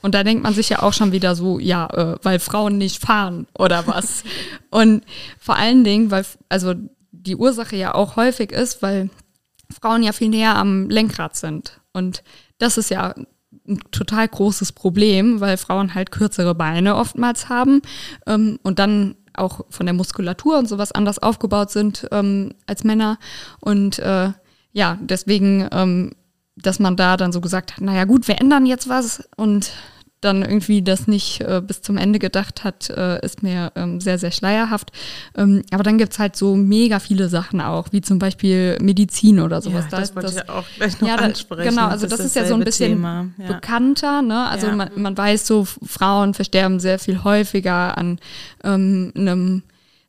Und 0.02 0.14
da 0.14 0.22
denkt 0.22 0.42
man 0.42 0.54
sich 0.54 0.68
ja 0.68 0.82
auch 0.82 0.92
schon 0.92 1.12
wieder 1.12 1.34
so, 1.34 1.58
ja, 1.58 1.86
äh, 1.86 2.16
weil 2.22 2.38
Frauen 2.38 2.78
nicht 2.78 3.02
fahren 3.02 3.46
oder 3.58 3.86
was. 3.86 4.22
und 4.70 5.02
vor 5.38 5.56
allen 5.56 5.82
Dingen, 5.82 6.10
weil, 6.10 6.24
also 6.48 6.74
die 7.26 7.36
Ursache 7.36 7.76
ja 7.76 7.94
auch 7.94 8.16
häufig 8.16 8.52
ist, 8.52 8.82
weil 8.82 9.10
Frauen 9.70 10.02
ja 10.02 10.12
viel 10.12 10.28
näher 10.28 10.56
am 10.56 10.88
Lenkrad 10.88 11.36
sind. 11.36 11.80
Und 11.92 12.22
das 12.58 12.78
ist 12.78 12.90
ja 12.90 13.14
ein 13.68 13.80
total 13.90 14.28
großes 14.28 14.72
Problem, 14.72 15.40
weil 15.40 15.56
Frauen 15.56 15.94
halt 15.94 16.10
kürzere 16.10 16.54
Beine 16.54 16.96
oftmals 16.96 17.48
haben 17.48 17.82
ähm, 18.26 18.58
und 18.62 18.78
dann 18.78 19.16
auch 19.34 19.66
von 19.68 19.86
der 19.86 19.94
Muskulatur 19.94 20.58
und 20.58 20.68
sowas 20.68 20.92
anders 20.92 21.18
aufgebaut 21.18 21.70
sind 21.70 22.06
ähm, 22.10 22.54
als 22.66 22.84
Männer. 22.84 23.18
Und 23.60 23.98
äh, 23.98 24.30
ja, 24.72 24.98
deswegen, 25.00 25.68
ähm, 25.72 26.12
dass 26.56 26.78
man 26.78 26.96
da 26.96 27.16
dann 27.16 27.32
so 27.32 27.40
gesagt 27.40 27.72
hat, 27.72 27.80
naja 27.82 28.04
gut, 28.04 28.28
wir 28.28 28.40
ändern 28.40 28.66
jetzt 28.66 28.88
was 28.88 29.28
und 29.36 29.72
dann 30.20 30.42
irgendwie 30.42 30.82
das 30.82 31.06
nicht 31.06 31.40
äh, 31.42 31.60
bis 31.64 31.82
zum 31.82 31.98
Ende 31.98 32.18
gedacht 32.18 32.64
hat, 32.64 32.88
äh, 32.90 33.24
ist 33.24 33.42
mir 33.42 33.72
ähm, 33.76 34.00
sehr, 34.00 34.18
sehr 34.18 34.30
schleierhaft. 34.30 34.90
Ähm, 35.36 35.62
aber 35.70 35.82
dann 35.82 35.98
gibt 35.98 36.12
es 36.12 36.18
halt 36.18 36.36
so 36.36 36.56
mega 36.56 36.98
viele 37.00 37.28
Sachen 37.28 37.60
auch, 37.60 37.88
wie 37.92 38.00
zum 38.00 38.18
Beispiel 38.18 38.78
Medizin 38.80 39.40
oder 39.40 39.60
sowas. 39.60 39.84
Ja, 39.84 39.90
da 39.90 40.00
das 40.00 40.16
wollte 40.16 40.28
das, 40.28 40.36
ich 40.36 40.48
auch 40.48 40.64
gleich 40.76 41.00
noch 41.00 41.08
ja, 41.08 41.16
ansprechen. 41.16 41.70
Genau, 41.70 41.88
also 41.88 42.06
das, 42.06 42.18
das 42.18 42.26
ist 42.26 42.36
ja 42.36 42.46
so 42.46 42.54
ein 42.54 42.64
bisschen 42.64 43.02
ja. 43.02 43.26
bekannter. 43.46 44.22
Ne? 44.22 44.46
Also 44.48 44.68
ja. 44.68 44.74
man, 44.74 44.90
man 44.96 45.16
weiß 45.16 45.46
so, 45.46 45.64
Frauen 45.64 46.34
versterben 46.34 46.80
sehr 46.80 46.98
viel 46.98 47.22
häufiger 47.22 47.98
an 47.98 48.18
ähm, 48.64 49.12
einem 49.14 49.62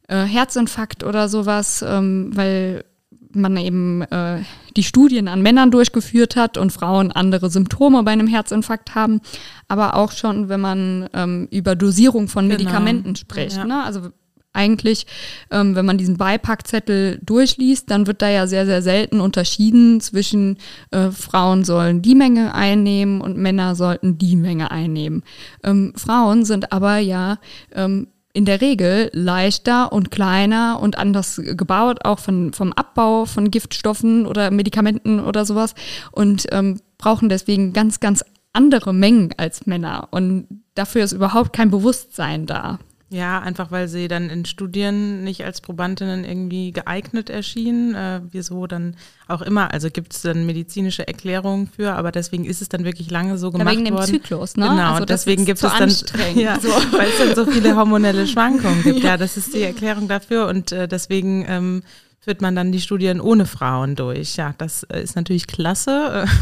äh, 0.08 0.24
Herzinfarkt 0.24 1.04
oder 1.04 1.28
sowas, 1.28 1.84
ähm, 1.88 2.32
weil 2.34 2.86
man 3.34 3.58
eben 3.58 4.02
äh, 4.04 4.40
die 4.76 4.84
Studien 4.84 5.28
an 5.28 5.42
Männern 5.42 5.72
durchgeführt 5.72 6.36
hat 6.36 6.58
und 6.58 6.72
Frauen 6.72 7.12
andere 7.12 7.50
Symptome 7.50 8.04
bei 8.04 8.12
einem 8.12 8.28
Herzinfarkt 8.28 8.96
haben, 8.96 9.22
aber 9.68 9.96
auch 9.96 10.12
schon, 10.12 10.50
wenn 10.50 10.62
man 10.62 11.10
ähm, 11.14 11.48
über 11.52 11.76
Dosierung 11.76 12.28
von 12.28 12.46
genau. 12.48 12.58
Medikamenten 12.58 13.16
spricht. 13.16 13.58
Ja. 13.58 13.66
Ne? 13.66 13.84
Also 13.84 14.12
eigentlich, 14.58 15.06
ähm, 15.52 15.76
wenn 15.76 15.86
man 15.86 15.98
diesen 15.98 16.18
Beipackzettel 16.18 17.20
durchliest, 17.24 17.92
dann 17.92 18.08
wird 18.08 18.22
da 18.22 18.30
ja 18.30 18.48
sehr, 18.48 18.66
sehr 18.66 18.82
selten 18.82 19.22
unterschieden 19.22 20.02
zwischen 20.02 20.58
äh, 20.92 21.12
Frauen 21.12 21.64
sollen 21.64 22.02
die 22.02 22.16
Menge 22.16 22.56
einnehmen 22.56 23.22
und 23.22 23.38
Männer 23.38 23.76
sollten 23.76 24.18
die 24.18 24.36
Menge 24.36 24.72
einnehmen. 24.72 25.24
Ähm, 25.64 25.94
Frauen 25.96 26.44
sind 26.44 26.74
aber 26.74 26.98
ja 26.98 27.38
ähm, 27.74 28.08
in 28.38 28.46
der 28.46 28.62
Regel 28.62 29.10
leichter 29.14 29.92
und 29.92 30.12
kleiner 30.12 30.80
und 30.80 31.00
anders 31.00 31.42
gebaut, 31.44 32.06
auch 32.06 32.20
von, 32.20 32.54
vom 32.54 32.72
Abbau 32.72 33.26
von 33.26 33.50
Giftstoffen 33.50 34.28
oder 34.28 34.52
Medikamenten 34.52 35.20
oder 35.20 35.44
sowas 35.44 35.74
und 36.12 36.46
ähm, 36.52 36.80
brauchen 37.00 37.30
deswegen 37.30 37.74
ganz, 37.74 38.00
ganz 38.00 38.24
andere 38.54 38.94
Mengen 38.94 39.34
als 39.38 39.66
Männer. 39.66 40.10
Und 40.12 40.46
dafür 40.76 41.04
ist 41.04 41.14
überhaupt 41.14 41.52
kein 41.52 41.72
Bewusstsein 41.72 42.46
da. 42.46 42.78
Ja, 43.10 43.40
einfach 43.40 43.72
weil 43.72 43.88
sie 43.88 44.10
dann 44.10 44.30
in 44.30 44.44
Studien 44.44 45.24
nicht 45.24 45.46
als 45.46 45.62
Probandinnen 45.62 46.26
irgendwie 46.26 46.74
geeignet 46.74 47.30
erschienen. 47.30 47.96
Äh, 47.96 48.20
wieso 48.32 48.68
dann 48.68 48.98
auch 49.30 49.42
immer. 49.42 49.74
Also 49.74 49.90
gibt 49.90 50.14
es 50.14 50.24
dann 50.24 50.46
medizinische 50.46 51.08
Erklärungen 51.08 51.68
für, 51.68 51.94
aber 51.94 52.12
deswegen 52.12 52.44
ist 52.44 52.62
es 52.62 52.68
dann 52.68 52.84
wirklich 52.84 53.10
lange 53.10 53.38
so 53.38 53.52
gemacht 53.52 53.74
ja, 53.74 53.80
wegen 53.80 53.94
worden. 53.96 54.12
Dem 54.12 54.22
Zyklus, 54.22 54.58
ne? 54.58 54.68
Genau, 54.68 54.92
also 54.92 55.06
deswegen 55.06 55.46
gibt 55.46 55.64
es 55.64 55.72
dann, 55.72 55.90
ja, 56.36 56.60
so. 56.60 56.68
weil 56.68 57.08
es 57.08 57.18
dann 57.18 57.34
so 57.34 57.50
viele 57.50 57.78
hormonelle 57.78 58.28
Schwankungen 58.28 58.84
gibt. 58.84 58.98
Ja, 59.08 59.16
das 59.16 59.38
ist 59.38 59.54
die 59.54 59.62
Erklärung 59.62 60.10
dafür 60.10 60.48
und 60.48 60.74
äh, 60.74 60.88
deswegen 60.88 61.46
ähm, 61.48 61.84
führt 62.28 62.42
man 62.42 62.58
dann 62.58 62.74
die 62.74 62.82
Studien 62.82 63.22
ohne 63.22 63.46
Frauen 63.46 63.96
durch. 63.96 64.36
Ja, 64.36 64.54
das 64.58 64.84
äh, 64.84 65.02
ist 65.02 65.16
natürlich 65.16 65.48
klasse. 65.48 66.26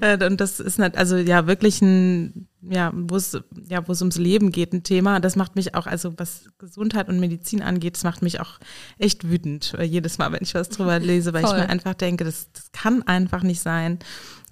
Äh, 0.00 0.24
und 0.24 0.40
das 0.40 0.60
ist 0.60 0.78
nicht, 0.78 0.96
also 0.96 1.16
ja 1.16 1.46
wirklich 1.46 1.82
ein, 1.82 2.48
ja, 2.62 2.92
wo 2.94 3.16
es, 3.16 3.38
ja, 3.68 3.86
wo 3.86 3.92
es 3.92 4.00
ums 4.00 4.16
Leben 4.16 4.52
geht, 4.52 4.72
ein 4.72 4.82
Thema. 4.82 5.20
Das 5.20 5.36
macht 5.36 5.56
mich 5.56 5.74
auch, 5.74 5.86
also 5.86 6.14
was 6.16 6.44
Gesundheit 6.58 7.08
und 7.08 7.18
Medizin 7.18 7.60
angeht, 7.60 7.96
das 7.96 8.04
macht 8.04 8.22
mich 8.22 8.40
auch 8.40 8.58
echt 8.98 9.28
wütend. 9.28 9.74
Äh, 9.78 9.84
jedes 9.84 10.18
Mal, 10.18 10.32
wenn 10.32 10.42
ich 10.42 10.54
was 10.54 10.68
drüber 10.68 10.98
lese, 11.00 11.32
weil 11.32 11.42
Voll. 11.42 11.56
ich 11.56 11.64
mir 11.64 11.68
einfach 11.68 11.94
denke, 11.94 12.24
das, 12.24 12.50
das 12.52 12.70
kann 12.72 13.02
einfach 13.02 13.42
nicht 13.42 13.60
sein. 13.60 13.98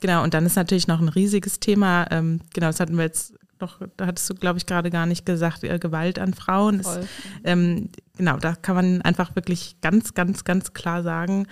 Genau, 0.01 0.23
und 0.25 0.35
dann 0.35 0.45
ist 0.45 0.57
natürlich 0.57 0.89
noch 0.89 1.01
ein 1.01 1.09
riesiges 1.09 1.61
Thema, 1.61 2.07
ähm, 2.11 2.41
genau, 2.53 2.67
das 2.67 2.81
hatten 2.81 2.97
wir 2.97 3.05
jetzt 3.05 3.35
noch, 3.61 3.81
da 3.97 4.07
hattest 4.07 4.29
du, 4.31 4.35
glaube 4.35 4.59
ich, 4.59 4.67
gerade 4.67 4.91
gar 4.91 5.07
nicht 5.07 5.27
gesagt, 5.27 5.65
äh, 5.65 5.79
Gewalt 5.79 6.19
an 6.19 6.35
Frauen. 6.35 6.81
Ist, 6.81 7.01
ähm, 7.45 7.91
genau, 8.17 8.37
da 8.37 8.55
kann 8.55 8.77
man 8.77 9.03
einfach 9.03 9.35
wirklich 9.37 9.77
ganz, 9.81 10.15
ganz, 10.15 10.45
ganz 10.45 10.73
klar 10.73 11.03
sagen, 11.03 11.47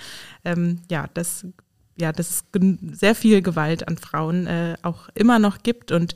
ähm, 0.44 0.80
ja, 0.90 1.06
dass 1.14 1.46
ja, 1.98 2.12
dass 2.12 2.28
es 2.28 2.44
sehr 2.98 3.14
viel 3.14 3.40
Gewalt 3.40 3.88
an 3.88 3.96
Frauen 3.96 4.46
äh, 4.46 4.76
auch 4.82 5.08
immer 5.14 5.38
noch 5.38 5.62
gibt 5.62 5.92
und 5.92 6.14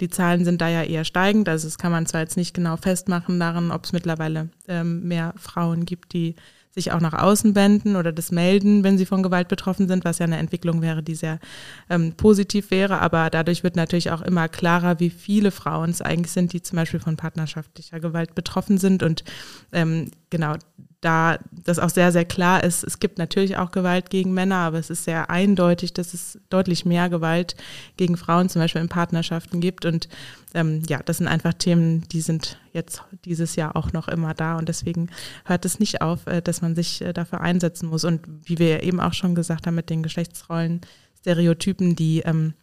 die 0.00 0.08
Zahlen 0.08 0.44
sind 0.44 0.60
da 0.60 0.68
ja 0.68 0.82
eher 0.82 1.04
steigend. 1.04 1.48
Also 1.48 1.66
das 1.66 1.78
kann 1.78 1.90
man 1.90 2.06
zwar 2.06 2.20
jetzt 2.20 2.36
nicht 2.36 2.54
genau 2.54 2.76
festmachen 2.76 3.40
daran, 3.40 3.70
ob 3.70 3.84
es 3.84 3.92
mittlerweile 3.92 4.50
ähm, 4.68 5.08
mehr 5.08 5.34
Frauen 5.36 5.84
gibt, 5.84 6.12
die 6.12 6.36
sich 6.76 6.92
auch 6.92 7.00
nach 7.00 7.14
außen 7.14 7.54
wenden 7.54 7.96
oder 7.96 8.12
das 8.12 8.30
melden, 8.30 8.84
wenn 8.84 8.98
sie 8.98 9.06
von 9.06 9.22
Gewalt 9.22 9.48
betroffen 9.48 9.88
sind, 9.88 10.04
was 10.04 10.18
ja 10.18 10.26
eine 10.26 10.36
Entwicklung 10.36 10.82
wäre, 10.82 11.02
die 11.02 11.14
sehr 11.14 11.40
ähm, 11.88 12.12
positiv 12.12 12.70
wäre. 12.70 13.00
Aber 13.00 13.30
dadurch 13.30 13.64
wird 13.64 13.76
natürlich 13.76 14.10
auch 14.10 14.20
immer 14.20 14.48
klarer, 14.48 15.00
wie 15.00 15.10
viele 15.10 15.50
Frauen 15.50 15.90
es 15.90 16.02
eigentlich 16.02 16.32
sind, 16.32 16.52
die 16.52 16.62
zum 16.62 16.76
Beispiel 16.76 17.00
von 17.00 17.16
partnerschaftlicher 17.16 17.98
Gewalt 17.98 18.34
betroffen 18.34 18.76
sind. 18.76 19.02
Und 19.02 19.24
ähm, 19.72 20.10
genau, 20.28 20.56
da 21.00 21.38
das 21.50 21.78
auch 21.78 21.90
sehr, 21.90 22.10
sehr 22.10 22.24
klar 22.24 22.64
ist, 22.64 22.82
es 22.82 22.98
gibt 22.98 23.18
natürlich 23.18 23.56
auch 23.56 23.70
Gewalt 23.70 24.10
gegen 24.10 24.32
Männer, 24.32 24.56
aber 24.56 24.78
es 24.78 24.90
ist 24.90 25.04
sehr 25.04 25.30
eindeutig, 25.30 25.92
dass 25.92 26.14
es 26.14 26.38
deutlich 26.48 26.84
mehr 26.84 27.08
Gewalt 27.10 27.54
gegen 27.96 28.16
Frauen 28.16 28.48
zum 28.48 28.62
Beispiel 28.62 28.80
in 28.80 28.88
Partnerschaften 28.88 29.60
gibt. 29.60 29.84
Und 29.84 30.08
ähm, 30.54 30.82
ja, 30.88 31.00
das 31.04 31.18
sind 31.18 31.28
einfach 31.28 31.54
Themen, 31.54 32.08
die 32.08 32.22
sind 32.22 32.58
jetzt 32.72 33.02
dieses 33.24 33.56
Jahr 33.56 33.76
auch 33.76 33.92
noch 33.92 34.08
immer 34.08 34.32
da. 34.32 34.56
Und 34.56 34.68
deswegen 34.68 35.10
hört 35.44 35.64
es 35.64 35.78
nicht 35.78 36.00
auf, 36.00 36.26
äh, 36.26 36.40
dass 36.40 36.62
man 36.62 36.74
sich 36.74 37.02
äh, 37.02 37.12
dafür 37.12 37.40
einsetzen 37.40 37.88
muss. 37.88 38.04
Und 38.04 38.22
wie 38.44 38.58
wir 38.58 38.82
eben 38.82 39.00
auch 39.00 39.12
schon 39.12 39.34
gesagt 39.34 39.66
haben 39.66 39.74
mit 39.74 39.90
den 39.90 40.02
Geschlechtsrollen, 40.02 40.80
Stereotypen, 41.20 41.94
die 41.94 42.20
ähm, 42.20 42.54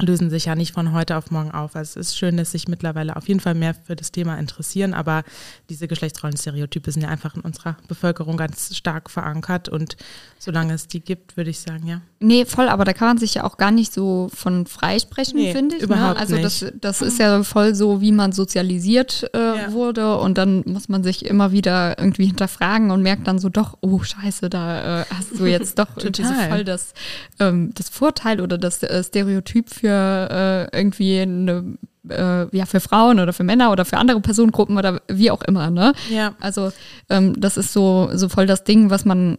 lösen 0.00 0.30
sich 0.30 0.46
ja 0.46 0.54
nicht 0.54 0.72
von 0.72 0.92
heute 0.92 1.16
auf 1.16 1.30
morgen 1.30 1.50
auf. 1.50 1.74
Also 1.76 1.98
es 2.00 2.08
ist 2.08 2.16
schön, 2.16 2.36
dass 2.36 2.52
sich 2.52 2.68
mittlerweile 2.68 3.16
auf 3.16 3.28
jeden 3.28 3.40
Fall 3.40 3.54
mehr 3.54 3.74
für 3.74 3.96
das 3.96 4.12
Thema 4.12 4.38
interessieren, 4.38 4.94
aber 4.94 5.24
diese 5.68 5.88
Geschlechtsrollen-Stereotype 5.88 6.90
sind 6.90 7.02
ja 7.02 7.08
einfach 7.08 7.34
in 7.34 7.40
unserer 7.42 7.76
Bevölkerung 7.88 8.36
ganz 8.36 8.76
stark 8.76 9.10
verankert 9.10 9.68
und 9.68 9.96
solange 10.38 10.74
es 10.74 10.86
die 10.86 11.00
gibt, 11.00 11.36
würde 11.36 11.50
ich 11.50 11.60
sagen, 11.60 11.86
ja. 11.86 12.00
Nee, 12.20 12.44
voll, 12.44 12.68
aber 12.68 12.84
da 12.84 12.92
kann 12.92 13.08
man 13.08 13.18
sich 13.18 13.34
ja 13.34 13.44
auch 13.44 13.56
gar 13.56 13.70
nicht 13.70 13.92
so 13.92 14.30
von 14.34 14.66
freisprechen, 14.66 15.38
nee, 15.38 15.52
finde 15.52 15.76
ich. 15.76 15.82
Ne? 15.82 15.86
Überhaupt 15.86 16.14
ne? 16.14 16.20
Also 16.20 16.36
das, 16.38 16.64
das 16.80 17.02
ist 17.02 17.18
ja 17.18 17.42
voll 17.42 17.74
so, 17.74 18.00
wie 18.00 18.12
man 18.12 18.32
sozialisiert 18.32 19.30
äh, 19.34 19.38
ja. 19.38 19.72
wurde 19.72 20.16
und 20.18 20.38
dann 20.38 20.62
muss 20.66 20.88
man 20.88 21.02
sich 21.02 21.26
immer 21.26 21.52
wieder 21.52 21.98
irgendwie 21.98 22.26
hinterfragen 22.26 22.90
und 22.90 23.02
merkt 23.02 23.26
dann 23.26 23.38
so 23.38 23.48
doch, 23.48 23.78
oh 23.80 24.02
scheiße, 24.02 24.48
da 24.48 25.00
äh, 25.00 25.04
hast 25.14 25.38
du 25.38 25.46
jetzt 25.46 25.78
doch 25.78 25.88
diese 25.96 26.34
voll 26.34 26.64
das, 26.64 26.92
ähm, 27.40 27.72
das 27.74 27.88
Vorteil 27.88 28.40
oder 28.40 28.58
das 28.58 28.82
äh, 28.82 29.02
Stereotyp 29.02 29.70
für 29.70 29.88
für 29.88 30.68
äh, 30.72 30.76
irgendwie 30.76 31.20
eine 31.20 31.78
äh, 32.08 32.56
ja, 32.56 32.66
für 32.66 32.80
Frauen 32.80 33.20
oder 33.20 33.32
für 33.32 33.44
Männer 33.44 33.70
oder 33.70 33.84
für 33.84 33.98
andere 33.98 34.20
Personengruppen 34.20 34.78
oder 34.78 35.00
wie 35.08 35.30
auch 35.30 35.42
immer, 35.42 35.70
ne? 35.70 35.92
Ja. 36.10 36.34
Also 36.40 36.72
ähm, 37.10 37.38
das 37.38 37.56
ist 37.56 37.72
so, 37.72 38.10
so 38.14 38.28
voll 38.28 38.46
das 38.46 38.64
Ding, 38.64 38.90
was 38.90 39.04
man 39.04 39.38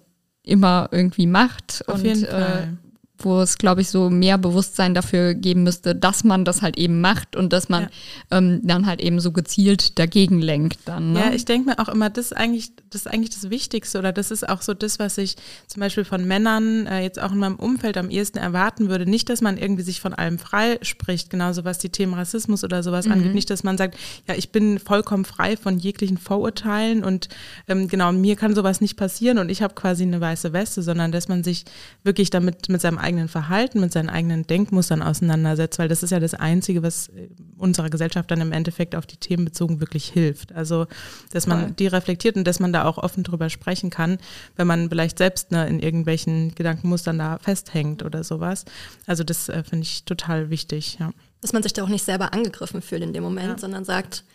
immer 0.49 0.89
irgendwie 0.91 1.27
macht. 1.27 1.83
Auf 1.87 1.95
und, 1.95 2.05
jeden 2.05 2.23
äh, 2.25 2.27
Fall. 2.27 2.77
Äh, 2.83 2.88
wo 3.25 3.41
es, 3.41 3.57
glaube 3.57 3.81
ich, 3.81 3.89
so 3.89 4.09
mehr 4.09 4.37
Bewusstsein 4.37 4.93
dafür 4.93 5.33
geben 5.33 5.63
müsste, 5.63 5.95
dass 5.95 6.23
man 6.23 6.45
das 6.45 6.61
halt 6.61 6.77
eben 6.77 7.01
macht 7.01 7.35
und 7.35 7.53
dass 7.53 7.69
man 7.69 7.83
ja. 7.83 8.37
ähm, 8.37 8.61
dann 8.63 8.85
halt 8.85 9.01
eben 9.01 9.19
so 9.19 9.31
gezielt 9.31 9.99
dagegen 9.99 10.41
lenkt 10.41 10.79
dann. 10.85 11.13
Ne? 11.13 11.19
Ja, 11.19 11.31
ich 11.31 11.45
denke 11.45 11.69
mir 11.69 11.79
auch 11.79 11.89
immer, 11.89 12.09
das 12.09 12.27
ist 12.27 12.37
eigentlich 12.37 12.71
das 12.89 13.05
ist 13.05 13.07
eigentlich 13.07 13.29
das 13.29 13.49
Wichtigste 13.49 13.99
oder 13.99 14.11
das 14.11 14.31
ist 14.31 14.47
auch 14.47 14.61
so 14.61 14.73
das, 14.73 14.99
was 14.99 15.17
ich 15.17 15.35
zum 15.67 15.79
Beispiel 15.79 16.05
von 16.05 16.25
Männern 16.25 16.87
äh, 16.87 17.01
jetzt 17.01 17.21
auch 17.21 17.31
in 17.31 17.37
meinem 17.37 17.55
Umfeld 17.55 17.97
am 17.97 18.09
ehesten 18.09 18.37
erwarten 18.37 18.89
würde. 18.89 19.05
Nicht, 19.05 19.29
dass 19.29 19.41
man 19.41 19.57
irgendwie 19.57 19.83
sich 19.83 20.01
von 20.01 20.13
allem 20.13 20.39
frei 20.39 20.79
spricht, 20.81 21.29
genauso 21.29 21.65
was 21.65 21.77
die 21.77 21.89
Themen 21.89 22.13
Rassismus 22.13 22.63
oder 22.63 22.83
sowas 22.83 23.05
mhm. 23.05 23.13
angeht. 23.13 23.33
Nicht, 23.33 23.49
dass 23.49 23.63
man 23.63 23.77
sagt, 23.77 23.97
ja, 24.27 24.35
ich 24.35 24.51
bin 24.51 24.79
vollkommen 24.79 25.25
frei 25.25 25.57
von 25.57 25.77
jeglichen 25.77 26.17
Vorurteilen 26.17 27.03
und 27.03 27.29
ähm, 27.67 27.87
genau, 27.87 28.11
mir 28.11 28.35
kann 28.35 28.55
sowas 28.55 28.81
nicht 28.81 28.97
passieren 28.97 29.37
und 29.37 29.49
ich 29.49 29.61
habe 29.61 29.75
quasi 29.75 30.03
eine 30.03 30.19
weiße 30.19 30.53
Weste, 30.53 30.81
sondern 30.81 31.11
dass 31.11 31.27
man 31.27 31.43
sich 31.43 31.65
wirklich 32.03 32.29
damit 32.29 32.69
mit 32.69 32.81
seinem 32.81 32.97
eigenen 32.97 33.08
Verhalten, 33.27 33.79
mit 33.79 33.91
seinen 33.91 34.09
eigenen 34.09 34.45
Denkmustern 34.45 35.01
auseinandersetzt, 35.01 35.79
weil 35.79 35.87
das 35.87 36.03
ist 36.03 36.11
ja 36.11 36.19
das 36.19 36.33
Einzige, 36.33 36.83
was 36.83 37.07
äh, 37.09 37.29
unserer 37.57 37.89
Gesellschaft 37.89 38.29
dann 38.29 38.41
im 38.41 38.51
Endeffekt 38.51 38.95
auf 38.95 39.05
die 39.05 39.17
Themen 39.17 39.45
bezogen 39.45 39.79
wirklich 39.79 40.05
hilft. 40.05 40.53
Also, 40.53 40.85
dass 41.31 41.47
man 41.47 41.59
Voll. 41.59 41.71
die 41.71 41.87
reflektiert 41.87 42.35
und 42.35 42.45
dass 42.45 42.59
man 42.59 42.73
da 42.73 42.85
auch 42.85 42.97
offen 42.97 43.23
drüber 43.23 43.49
sprechen 43.49 43.89
kann, 43.89 44.17
wenn 44.55 44.67
man 44.67 44.89
vielleicht 44.89 45.17
selbst 45.17 45.51
ne, 45.51 45.67
in 45.67 45.79
irgendwelchen 45.79 46.53
Gedankenmustern 46.55 47.17
da 47.17 47.39
festhängt 47.39 48.03
oder 48.03 48.23
sowas. 48.23 48.65
Also, 49.05 49.23
das 49.23 49.49
äh, 49.49 49.63
finde 49.63 49.83
ich 49.83 50.03
total 50.05 50.49
wichtig, 50.49 50.97
ja. 50.99 51.11
Dass 51.41 51.53
man 51.53 51.63
sich 51.63 51.71
da 51.71 51.83
auch 51.83 51.89
nicht 51.89 52.03
selber 52.03 52.33
angegriffen 52.33 52.81
fühlt 52.81 53.01
in 53.01 53.13
dem 53.13 53.23
Moment, 53.23 53.47
ja. 53.47 53.57
sondern 53.57 53.85
sagt, 53.85 54.25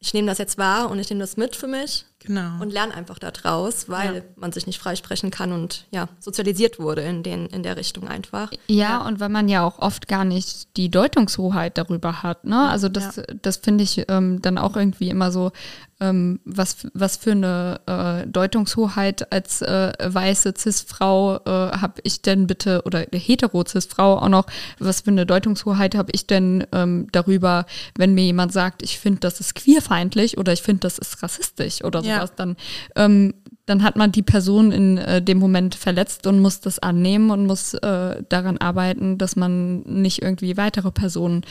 ich 0.00 0.14
nehme 0.14 0.28
das 0.28 0.38
jetzt 0.38 0.58
wahr 0.58 0.90
und 0.90 0.98
ich 0.98 1.08
nehme 1.10 1.20
das 1.20 1.36
mit 1.36 1.56
für 1.56 1.66
mich 1.68 2.04
Genau. 2.26 2.60
Und 2.60 2.72
lernen 2.72 2.92
einfach 2.92 3.18
daraus, 3.18 3.88
weil 3.88 4.16
Ja. 4.16 4.22
man 4.36 4.50
sich 4.50 4.66
nicht 4.66 4.80
freisprechen 4.80 5.30
kann 5.30 5.52
und 5.52 5.86
ja, 5.92 6.08
sozialisiert 6.18 6.80
wurde 6.80 7.02
in, 7.02 7.22
den, 7.22 7.46
in 7.46 7.62
der 7.62 7.76
Richtung 7.76 8.08
einfach. 8.08 8.50
Ja, 8.66 9.06
und 9.06 9.20
weil 9.20 9.28
man 9.28 9.48
ja 9.48 9.62
auch 9.64 9.78
oft 9.78 10.08
gar 10.08 10.24
nicht 10.24 10.76
die 10.76 10.90
Deutungshoheit 10.90 11.78
darüber 11.78 12.22
hat. 12.24 12.44
Ne? 12.44 12.68
Also 12.68 12.88
das, 12.88 13.20
das 13.42 13.58
finde 13.58 13.84
ich 13.84 14.06
ähm, 14.08 14.42
dann 14.42 14.58
auch 14.58 14.76
irgendwie 14.76 15.08
immer 15.08 15.30
so, 15.30 15.52
ähm, 16.00 16.40
was, 16.44 16.86
was 16.92 17.16
für 17.16 17.32
eine 17.32 17.80
äh, 17.86 18.26
Deutungshoheit 18.26 19.32
als 19.32 19.62
äh, 19.62 19.92
weiße 19.98 20.52
Cis-Frau 20.56 21.36
äh, 21.36 21.40
habe 21.78 22.00
ich 22.02 22.20
denn 22.22 22.46
bitte, 22.46 22.82
oder 22.84 23.06
hetero-Cis-Frau 23.12 24.18
auch 24.18 24.28
noch, 24.28 24.46
was 24.78 25.00
für 25.02 25.10
eine 25.10 25.24
Deutungshoheit 25.24 25.94
habe 25.94 26.12
ich 26.14 26.26
denn 26.26 26.66
ähm, 26.72 27.08
darüber, 27.12 27.64
wenn 27.96 28.14
mir 28.14 28.24
jemand 28.24 28.52
sagt, 28.52 28.82
ich 28.82 28.98
finde, 28.98 29.20
das 29.20 29.40
ist 29.40 29.54
queerfeindlich 29.54 30.36
oder 30.36 30.52
ich 30.52 30.62
finde, 30.62 30.80
das 30.80 30.98
ist 30.98 31.22
rassistisch 31.22 31.82
oder 31.82 32.02
Ja. 32.02 32.16
sowas, 32.16 32.32
dann, 32.36 32.56
ähm, 32.94 33.32
dann 33.64 33.82
hat 33.82 33.96
man 33.96 34.12
die 34.12 34.22
Person 34.22 34.72
in 34.72 34.98
äh, 34.98 35.22
dem 35.22 35.38
Moment 35.38 35.74
verletzt 35.74 36.26
und 36.26 36.40
muss 36.40 36.60
das 36.60 36.78
annehmen 36.78 37.30
und 37.30 37.46
muss 37.46 37.72
äh, 37.74 38.22
daran 38.28 38.58
arbeiten, 38.58 39.16
dass 39.18 39.34
man 39.34 39.80
nicht 39.82 40.20
irgendwie 40.22 40.56
weitere 40.56 40.90
Personen 40.90 41.42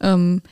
ähm, 0.00 0.42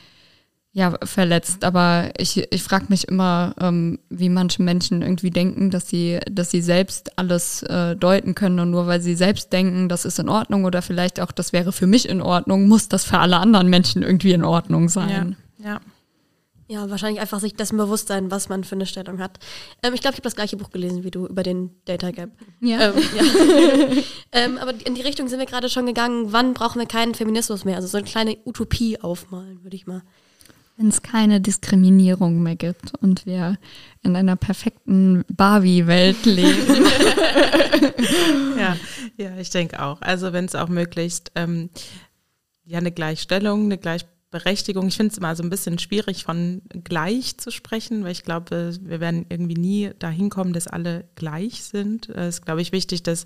ja, 0.75 0.97
verletzt. 1.03 1.63
Aber 1.63 2.09
ich, 2.17 2.51
ich 2.51 2.63
frage 2.63 2.85
mich 2.89 3.07
immer, 3.07 3.53
ähm, 3.61 3.99
wie 4.09 4.29
manche 4.29 4.63
Menschen 4.63 5.03
irgendwie 5.03 5.29
denken, 5.29 5.69
dass 5.69 5.87
sie, 5.87 6.19
dass 6.29 6.49
sie 6.49 6.61
selbst 6.61 7.17
alles 7.17 7.61
äh, 7.63 7.95
deuten 7.95 8.33
können 8.33 8.59
und 8.59 8.71
nur 8.71 8.87
weil 8.87 8.99
sie 8.99 9.13
selbst 9.15 9.53
denken, 9.53 9.87
das 9.87 10.03
ist 10.03 10.17
in 10.17 10.29
Ordnung 10.29 10.65
oder 10.65 10.81
vielleicht 10.81 11.19
auch, 11.19 11.31
das 11.31 11.53
wäre 11.53 11.71
für 11.71 11.85
mich 11.85 12.09
in 12.09 12.21
Ordnung, 12.21 12.67
muss 12.67 12.89
das 12.89 13.03
für 13.05 13.19
alle 13.19 13.37
anderen 13.37 13.69
Menschen 13.69 14.01
irgendwie 14.01 14.33
in 14.33 14.43
Ordnung 14.43 14.83
Ja. 14.83 14.89
sein. 14.89 15.37
ja. 15.59 15.79
Ja, 16.69 16.89
wahrscheinlich 16.89 17.19
einfach 17.21 17.39
sich 17.41 17.55
dessen 17.55 17.77
bewusst 17.77 18.07
sein, 18.07 18.31
was 18.31 18.47
man 18.49 18.63
für 18.63 18.73
eine 18.75 18.85
Stellung 18.85 19.19
hat. 19.19 19.37
Ähm, 19.83 19.93
ich 19.93 20.01
glaube, 20.01 20.13
ich 20.13 20.19
habe 20.19 20.23
das 20.23 20.35
gleiche 20.35 20.55
Buch 20.57 20.71
gelesen 20.71 21.03
wie 21.03 21.11
du 21.11 21.27
über 21.27 21.43
den 21.43 21.71
Data 21.85 22.09
Gap. 22.09 22.31
Ja. 22.61 22.87
Ähm, 22.87 22.93
ja. 23.15 24.01
ähm, 24.31 24.57
aber 24.57 24.73
in 24.85 24.95
die 24.95 25.01
Richtung 25.01 25.27
sind 25.27 25.37
wir 25.39 25.45
gerade 25.45 25.69
schon 25.69 25.85
gegangen. 25.85 26.31
Wann 26.31 26.53
brauchen 26.53 26.79
wir 26.79 26.87
keinen 26.87 27.13
Feminismus 27.13 27.65
mehr? 27.65 27.75
Also 27.75 27.89
so 27.89 27.97
eine 27.97 28.07
kleine 28.07 28.37
Utopie 28.45 28.99
aufmalen, 28.99 29.61
würde 29.63 29.75
ich 29.75 29.85
mal. 29.85 30.01
Wenn 30.83 30.89
es 30.89 31.01
keine 31.01 31.39
Diskriminierung 31.39 32.43
mehr 32.43 32.57
gibt 32.57 32.91
und 32.99 33.25
wir 33.25 33.57
in 34.01 34.17
einer 34.17 34.35
perfekten 34.35 35.23
Barbie-Welt 35.29 36.25
leben. 36.25 36.85
Ja, 38.57 38.77
ja, 39.17 39.37
ich 39.37 39.49
denke 39.49 39.81
auch. 39.81 40.01
Also 40.01 40.33
wenn 40.33 40.43
es 40.43 40.55
auch 40.55 40.67
möglichst 40.67 41.31
ähm, 41.35 41.69
ja 42.65 42.79
eine 42.79 42.91
Gleichstellung, 42.91 43.63
eine 43.63 43.77
Gleichberechtigung. 43.77 44.87
Ich 44.89 44.97
finde 44.97 45.13
es 45.13 45.17
immer 45.17 45.35
so 45.37 45.43
ein 45.43 45.49
bisschen 45.49 45.79
schwierig, 45.79 46.25
von 46.25 46.61
gleich 46.83 47.37
zu 47.37 47.49
sprechen, 47.49 48.03
weil 48.03 48.11
ich 48.11 48.23
glaube, 48.23 48.77
wir 48.81 48.99
werden 48.99 49.25
irgendwie 49.29 49.55
nie 49.55 49.91
dahin 49.99 50.29
kommen, 50.29 50.51
dass 50.51 50.67
alle 50.67 51.05
gleich 51.15 51.63
sind. 51.63 52.09
Es 52.09 52.39
ist, 52.39 52.45
glaube 52.45 52.61
ich, 52.61 52.73
wichtig, 52.73 53.03
dass 53.03 53.25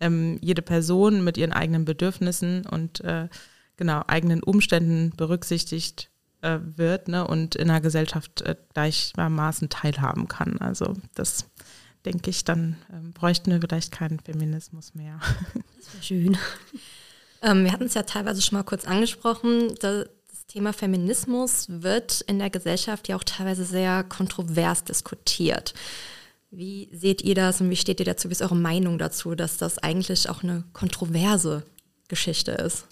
ähm, 0.00 0.38
jede 0.40 0.62
Person 0.62 1.22
mit 1.22 1.36
ihren 1.36 1.52
eigenen 1.52 1.84
Bedürfnissen 1.84 2.64
und 2.66 3.02
äh, 3.02 3.28
genau 3.76 4.02
eigenen 4.06 4.42
Umständen 4.42 5.12
berücksichtigt 5.16 6.10
äh, 6.44 6.60
wird 6.62 7.08
ne, 7.08 7.26
und 7.26 7.54
in 7.54 7.68
der 7.68 7.80
Gesellschaft 7.80 8.42
äh, 8.42 8.54
gleichermaßen 8.74 9.70
teilhaben 9.70 10.28
kann. 10.28 10.58
Also 10.58 10.94
das 11.14 11.46
denke 12.04 12.30
ich, 12.30 12.44
dann 12.44 12.76
ähm, 12.92 13.12
bräuchten 13.12 13.50
wir 13.50 13.60
vielleicht 13.60 13.90
keinen 13.90 14.20
Feminismus 14.20 14.94
mehr. 14.94 15.18
Das 15.76 15.94
wäre 15.94 16.02
schön. 16.02 16.38
Ähm, 17.42 17.64
wir 17.64 17.72
hatten 17.72 17.84
es 17.84 17.94
ja 17.94 18.02
teilweise 18.04 18.40
schon 18.40 18.56
mal 18.56 18.62
kurz 18.62 18.86
angesprochen. 18.86 19.74
Da, 19.80 20.04
das 20.30 20.46
Thema 20.46 20.72
Feminismus 20.72 21.66
wird 21.68 22.22
in 22.22 22.38
der 22.38 22.50
Gesellschaft 22.50 23.08
ja 23.08 23.16
auch 23.16 23.24
teilweise 23.24 23.64
sehr 23.64 24.04
kontrovers 24.04 24.84
diskutiert. 24.84 25.74
Wie 26.50 26.88
seht 26.92 27.22
ihr 27.22 27.34
das 27.34 27.60
und 27.60 27.68
wie 27.68 27.76
steht 27.76 28.00
ihr 28.00 28.06
dazu? 28.06 28.28
Wie 28.28 28.32
ist 28.32 28.42
eure 28.42 28.56
Meinung 28.56 28.98
dazu, 28.98 29.34
dass 29.34 29.56
das 29.56 29.78
eigentlich 29.78 30.30
auch 30.30 30.42
eine 30.42 30.64
kontroverse 30.72 31.64
Geschichte 32.08 32.52
ist? 32.52 32.86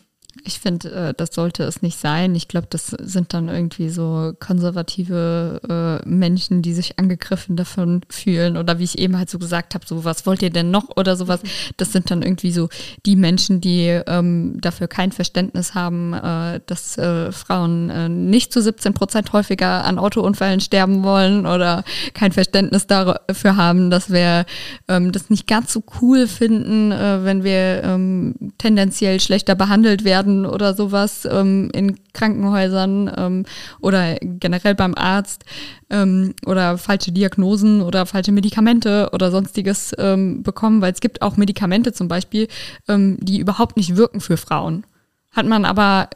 Ich 0.44 0.60
finde, 0.60 0.90
äh, 0.90 1.14
das 1.14 1.34
sollte 1.34 1.62
es 1.64 1.82
nicht 1.82 1.98
sein. 1.98 2.34
Ich 2.34 2.48
glaube, 2.48 2.66
das 2.70 2.86
sind 2.86 3.34
dann 3.34 3.48
irgendwie 3.48 3.90
so 3.90 4.32
konservative 4.40 6.00
äh, 6.04 6.08
Menschen, 6.08 6.62
die 6.62 6.72
sich 6.72 6.98
angegriffen 6.98 7.54
davon 7.54 8.00
fühlen 8.08 8.56
oder 8.56 8.78
wie 8.78 8.84
ich 8.84 8.98
eben 8.98 9.18
halt 9.18 9.28
so 9.28 9.38
gesagt 9.38 9.74
habe, 9.74 9.86
so 9.86 10.04
was 10.04 10.24
wollt 10.24 10.40
ihr 10.40 10.48
denn 10.48 10.70
noch 10.70 10.96
oder 10.96 11.16
sowas. 11.16 11.40
Das 11.76 11.92
sind 11.92 12.10
dann 12.10 12.22
irgendwie 12.22 12.50
so 12.50 12.70
die 13.04 13.14
Menschen, 13.14 13.60
die 13.60 13.88
ähm, 14.06 14.58
dafür 14.58 14.88
kein 14.88 15.12
Verständnis 15.12 15.74
haben, 15.74 16.14
äh, 16.14 16.60
dass 16.64 16.96
äh, 16.96 17.30
Frauen 17.30 17.90
äh, 17.90 18.08
nicht 18.08 18.54
zu 18.54 18.62
17 18.62 18.94
Prozent 18.94 19.34
häufiger 19.34 19.84
an 19.84 19.98
Autounfällen 19.98 20.60
sterben 20.60 21.02
wollen 21.02 21.46
oder 21.46 21.84
kein 22.14 22.32
Verständnis 22.32 22.86
dafür 22.86 23.56
haben, 23.56 23.90
dass 23.90 24.10
wir 24.10 24.46
ähm, 24.88 25.12
das 25.12 25.28
nicht 25.28 25.46
ganz 25.46 25.74
so 25.74 25.84
cool 26.00 26.26
finden, 26.26 26.90
wenn 26.90 27.44
wir 27.44 27.82
ähm, 27.84 28.34
tendenziell 28.58 29.20
schlechter 29.20 29.54
behandelt 29.54 30.04
werden 30.04 30.21
werden 30.22 30.46
oder 30.46 30.74
sowas 30.74 31.28
ähm, 31.30 31.70
in 31.72 31.98
Krankenhäusern 32.12 33.12
ähm, 33.16 33.44
oder 33.80 34.16
generell 34.20 34.74
beim 34.74 34.94
Arzt 34.94 35.44
ähm, 35.90 36.34
oder 36.46 36.78
falsche 36.78 37.12
Diagnosen 37.12 37.82
oder 37.82 38.06
falsche 38.06 38.32
Medikamente 38.32 39.10
oder 39.12 39.30
sonstiges 39.30 39.92
ähm, 39.98 40.42
bekommen, 40.42 40.80
weil 40.80 40.92
es 40.92 41.00
gibt 41.00 41.22
auch 41.22 41.36
Medikamente 41.36 41.92
zum 41.92 42.08
Beispiel, 42.08 42.48
ähm, 42.88 43.18
die 43.20 43.38
überhaupt 43.38 43.76
nicht 43.76 43.96
wirken 43.96 44.20
für 44.20 44.36
Frauen. 44.36 44.84
Hat 45.32 45.46
man 45.46 45.64
aber 45.64 46.08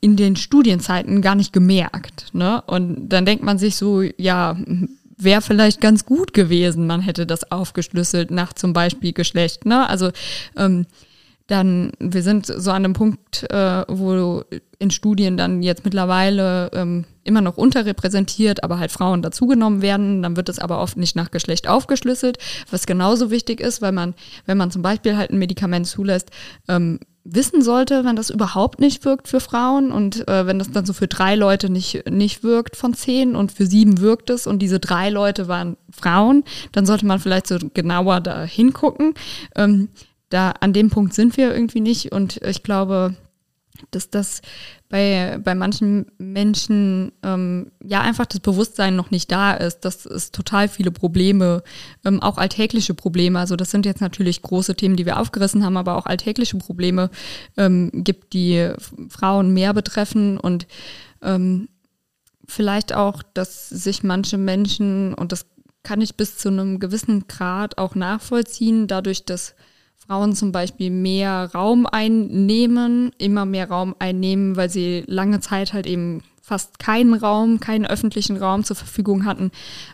in 0.00 0.16
den 0.16 0.36
Studienzeiten 0.36 1.22
gar 1.22 1.34
nicht 1.34 1.52
gemerkt. 1.52 2.26
Ne? 2.32 2.62
Und 2.66 3.08
dann 3.08 3.24
denkt 3.24 3.44
man 3.44 3.58
sich 3.58 3.76
so, 3.76 4.02
ja, 4.02 4.56
wäre 5.16 5.40
vielleicht 5.40 5.80
ganz 5.80 6.04
gut 6.04 6.34
gewesen, 6.34 6.86
man 6.86 7.00
hätte 7.00 7.26
das 7.26 7.50
aufgeschlüsselt 7.50 8.30
nach 8.30 8.52
zum 8.52 8.72
Beispiel 8.72 9.12
Geschlecht. 9.12 9.64
Ne? 9.64 9.88
Also 9.88 10.10
ähm, 10.56 10.86
dann, 11.52 11.92
wir 11.98 12.22
sind 12.22 12.46
so 12.46 12.70
an 12.70 12.84
einem 12.84 12.94
Punkt, 12.94 13.44
äh, 13.50 13.84
wo 13.86 14.42
in 14.78 14.90
Studien 14.90 15.36
dann 15.36 15.62
jetzt 15.62 15.84
mittlerweile 15.84 16.70
ähm, 16.72 17.04
immer 17.24 17.42
noch 17.42 17.56
unterrepräsentiert, 17.56 18.64
aber 18.64 18.78
halt 18.78 18.90
Frauen 18.90 19.22
dazugenommen 19.22 19.82
werden. 19.82 20.22
Dann 20.22 20.36
wird 20.36 20.48
es 20.48 20.58
aber 20.58 20.80
oft 20.80 20.96
nicht 20.96 21.14
nach 21.14 21.30
Geschlecht 21.30 21.68
aufgeschlüsselt, 21.68 22.38
was 22.70 22.86
genauso 22.86 23.30
wichtig 23.30 23.60
ist, 23.60 23.82
weil 23.82 23.92
man, 23.92 24.14
wenn 24.46 24.56
man 24.56 24.70
zum 24.70 24.82
Beispiel 24.82 25.16
halt 25.16 25.30
ein 25.30 25.38
Medikament 25.38 25.86
zulässt, 25.86 26.30
ähm, 26.68 26.98
wissen 27.24 27.62
sollte, 27.62 28.04
wenn 28.04 28.16
das 28.16 28.30
überhaupt 28.30 28.80
nicht 28.80 29.04
wirkt 29.04 29.28
für 29.28 29.38
Frauen 29.38 29.92
und 29.92 30.26
äh, 30.26 30.46
wenn 30.46 30.58
das 30.58 30.72
dann 30.72 30.86
so 30.86 30.92
für 30.92 31.06
drei 31.06 31.36
Leute 31.36 31.70
nicht, 31.70 32.10
nicht 32.10 32.42
wirkt 32.42 32.76
von 32.76 32.94
zehn 32.94 33.36
und 33.36 33.52
für 33.52 33.66
sieben 33.66 34.00
wirkt 34.00 34.30
es 34.30 34.46
und 34.46 34.58
diese 34.60 34.80
drei 34.80 35.10
Leute 35.10 35.46
waren 35.46 35.76
Frauen, 35.90 36.42
dann 36.72 36.86
sollte 36.86 37.06
man 37.06 37.20
vielleicht 37.20 37.46
so 37.46 37.58
genauer 37.74 38.20
da 38.20 38.42
hingucken. 38.42 39.14
Ähm, 39.54 39.90
da 40.32 40.52
an 40.60 40.72
dem 40.72 40.90
Punkt 40.90 41.14
sind 41.14 41.36
wir 41.36 41.54
irgendwie 41.54 41.80
nicht. 41.80 42.12
Und 42.12 42.36
ich 42.42 42.62
glaube, 42.62 43.16
dass 43.90 44.10
das 44.10 44.42
bei, 44.88 45.38
bei 45.42 45.54
manchen 45.54 46.06
Menschen 46.18 47.12
ähm, 47.22 47.72
ja 47.82 48.02
einfach 48.02 48.26
das 48.26 48.40
Bewusstsein 48.40 48.94
noch 48.94 49.10
nicht 49.10 49.32
da 49.32 49.54
ist, 49.54 49.80
dass 49.80 50.06
es 50.06 50.30
total 50.30 50.68
viele 50.68 50.90
Probleme, 50.90 51.62
ähm, 52.04 52.22
auch 52.22 52.38
alltägliche 52.38 52.94
Probleme, 52.94 53.38
also 53.38 53.56
das 53.56 53.70
sind 53.70 53.86
jetzt 53.86 54.00
natürlich 54.00 54.42
große 54.42 54.74
Themen, 54.74 54.96
die 54.96 55.06
wir 55.06 55.18
aufgerissen 55.18 55.64
haben, 55.64 55.76
aber 55.76 55.96
auch 55.96 56.06
alltägliche 56.06 56.58
Probleme 56.58 57.10
ähm, 57.56 57.90
gibt, 57.92 58.34
die 58.34 58.72
Frauen 59.08 59.54
mehr 59.54 59.72
betreffen. 59.72 60.38
Und 60.38 60.66
ähm, 61.22 61.68
vielleicht 62.46 62.92
auch, 62.94 63.22
dass 63.34 63.68
sich 63.68 64.02
manche 64.02 64.38
Menschen, 64.38 65.14
und 65.14 65.32
das 65.32 65.46
kann 65.82 66.00
ich 66.00 66.16
bis 66.16 66.36
zu 66.36 66.48
einem 66.48 66.78
gewissen 66.78 67.26
Grad 67.26 67.78
auch 67.78 67.94
nachvollziehen, 67.94 68.86
dadurch, 68.86 69.24
dass 69.24 69.54
Frauen 70.12 70.34
zum 70.34 70.52
Beispiel 70.52 70.90
mehr 70.90 71.48
Raum 71.54 71.86
einnehmen, 71.86 73.12
immer 73.16 73.46
mehr 73.46 73.70
Raum 73.70 73.96
einnehmen, 73.98 74.56
weil 74.56 74.68
sie 74.68 75.04
lange 75.06 75.40
Zeit 75.40 75.72
halt 75.72 75.86
eben 75.86 76.22
fast 76.42 76.78
keinen 76.78 77.14
Raum, 77.14 77.60
keinen 77.60 77.86
öffentlichen 77.86 78.36
Raum 78.36 78.62
zur 78.62 78.76
Verfügung 78.76 79.24
hatten, 79.24 79.50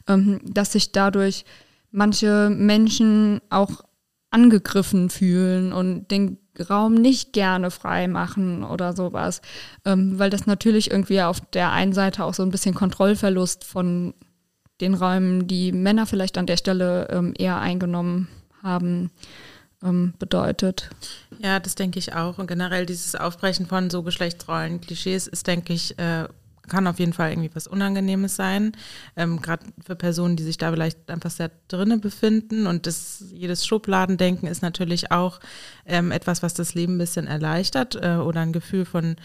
ähm, 0.08 0.40
dass 0.42 0.72
sich 0.72 0.90
dadurch 0.90 1.44
manche 1.92 2.50
Menschen 2.50 3.40
auch 3.48 3.84
angegriffen 4.30 5.08
fühlen 5.08 5.72
und 5.72 6.10
den 6.10 6.38
Raum 6.68 6.94
nicht 6.94 7.32
gerne 7.32 7.70
frei 7.70 8.08
machen 8.08 8.64
oder 8.64 8.96
sowas, 8.96 9.40
ähm, 9.84 10.18
weil 10.18 10.30
das 10.30 10.46
natürlich 10.46 10.90
irgendwie 10.90 11.22
auf 11.22 11.40
der 11.52 11.70
einen 11.70 11.92
Seite 11.92 12.24
auch 12.24 12.34
so 12.34 12.42
ein 12.42 12.50
bisschen 12.50 12.74
Kontrollverlust 12.74 13.62
von 13.62 14.14
den 14.80 14.94
Räumen, 14.94 15.46
die 15.46 15.70
Männer 15.70 16.06
vielleicht 16.06 16.38
an 16.38 16.46
der 16.46 16.56
Stelle 16.56 17.06
ähm, 17.08 17.34
eher 17.38 17.60
eingenommen 17.60 18.26
haben, 18.64 19.12
ähm, 19.83 20.14
bedeutet. 20.18 20.91
Ja, 21.39 21.61
das 21.61 21.74
denke 21.74 21.99
ich 21.99 22.14
auch. 22.14 22.39
Und 22.39 22.47
generell 22.47 22.87
dieses 22.87 23.14
Aufbrechen 23.14 23.66
von 23.66 23.91
so 23.91 24.03
Geschlechtsrollen, 24.03 24.81
Klischees 24.81 25.26
ist, 25.26 25.47
denke 25.47 25.72
ich, 25.72 25.99
äh, 25.99 26.29
kann 26.68 26.87
auf 26.87 26.99
jeden 26.99 27.12
Fall 27.12 27.31
irgendwie 27.31 27.51
was 27.55 27.66
Unangenehmes 27.66 28.37
sein. 28.37 28.72
Ähm, 29.16 29.41
Gerade 29.41 29.64
für 29.85 29.97
Personen, 29.97 30.37
die 30.37 30.43
sich 30.45 30.59
da 30.59 30.70
vielleicht 30.70 31.11
einfach 31.11 31.31
sehr 31.31 31.51
drinne 31.66 31.99
befinden. 31.99 32.66
Und 32.66 32.87
das, 32.87 33.24
jedes 33.33 33.66
Schubladendenken 33.66 34.49
ist 34.49 34.62
natürlich 34.62 35.11
auch 35.11 35.41
ähm, 35.87 36.12
etwas, 36.12 36.43
was 36.43 36.55
das 36.55 36.74
Leben 36.74 36.95
ein 36.95 36.99
bisschen 36.99 37.26
erleichtert 37.26 37.97
äh, 37.97 38.16
oder 38.16 38.41
ein 38.41 38.53
Gefühl 38.53 38.85
von 38.85 39.16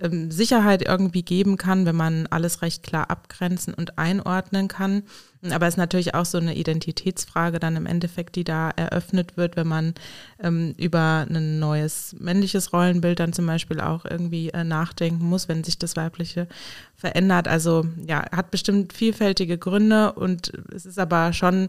ähm, 0.00 0.30
Sicherheit 0.30 0.82
irgendwie 0.86 1.22
geben 1.22 1.56
kann, 1.56 1.86
wenn 1.86 1.96
man 1.96 2.26
alles 2.28 2.62
recht 2.62 2.82
klar 2.82 3.10
abgrenzen 3.10 3.74
und 3.74 3.98
einordnen 3.98 4.68
kann. 4.68 5.02
Aber 5.50 5.68
es 5.68 5.74
ist 5.74 5.78
natürlich 5.78 6.14
auch 6.14 6.24
so 6.24 6.38
eine 6.38 6.56
Identitätsfrage 6.56 7.60
dann 7.60 7.76
im 7.76 7.86
Endeffekt, 7.86 8.34
die 8.34 8.42
da 8.42 8.70
eröffnet 8.70 9.36
wird, 9.36 9.56
wenn 9.56 9.68
man 9.68 9.94
ähm, 10.42 10.74
über 10.76 11.26
ein 11.30 11.60
neues 11.60 12.16
männliches 12.18 12.72
Rollenbild 12.72 13.20
dann 13.20 13.32
zum 13.32 13.46
Beispiel 13.46 13.80
auch 13.80 14.04
irgendwie 14.04 14.50
äh, 14.50 14.64
nachdenken 14.64 15.24
muss, 15.24 15.48
wenn 15.48 15.62
sich 15.62 15.78
das 15.78 15.94
weibliche 15.94 16.48
verändert. 16.96 17.46
Also 17.46 17.86
ja, 18.04 18.24
hat 18.32 18.50
bestimmt 18.50 18.92
vielfältige 18.92 19.58
Gründe 19.58 20.12
und 20.12 20.52
es 20.74 20.86
ist 20.86 20.98
aber 20.98 21.32
schon 21.32 21.68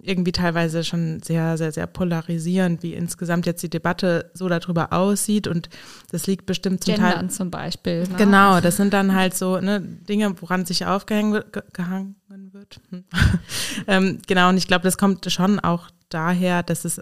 irgendwie 0.00 0.32
teilweise 0.32 0.84
schon 0.84 1.20
sehr, 1.22 1.56
sehr, 1.58 1.72
sehr 1.72 1.86
polarisierend, 1.86 2.82
wie 2.82 2.94
insgesamt 2.94 3.46
jetzt 3.46 3.62
die 3.62 3.70
Debatte 3.70 4.30
so 4.34 4.48
darüber 4.48 4.92
aussieht 4.92 5.46
und 5.46 5.68
das 6.10 6.26
liegt 6.26 6.46
bestimmt 6.46 6.84
zum 6.84 6.94
Gendern 6.94 7.12
Teil. 7.12 7.30
zum 7.30 7.50
Beispiel. 7.50 8.02
Ne? 8.02 8.16
Genau, 8.16 8.60
das 8.60 8.76
sind 8.76 8.92
dann 8.92 9.14
halt 9.14 9.34
so 9.34 9.60
ne, 9.60 9.80
Dinge, 9.80 10.40
woran 10.40 10.66
sich 10.66 10.86
aufgehangen 10.86 11.32
wird. 11.32 12.80
Hm. 12.90 13.04
ähm, 13.86 14.18
genau, 14.26 14.48
und 14.48 14.56
ich 14.56 14.68
glaube, 14.68 14.84
das 14.84 14.98
kommt 14.98 15.30
schon 15.30 15.58
auch 15.60 15.88
daher, 16.08 16.62
dass 16.62 16.84
es 16.84 17.00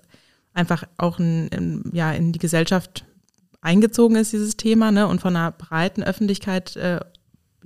einfach 0.54 0.84
auch 0.96 1.18
in, 1.18 1.48
in, 1.48 1.90
ja, 1.92 2.12
in 2.12 2.32
die 2.32 2.38
Gesellschaft 2.38 3.04
eingezogen 3.60 4.16
ist, 4.16 4.32
dieses 4.32 4.56
Thema, 4.56 4.90
ne, 4.90 5.06
und 5.06 5.20
von 5.20 5.36
einer 5.36 5.52
breiten 5.52 6.02
Öffentlichkeit 6.02 6.76
äh, 6.76 7.00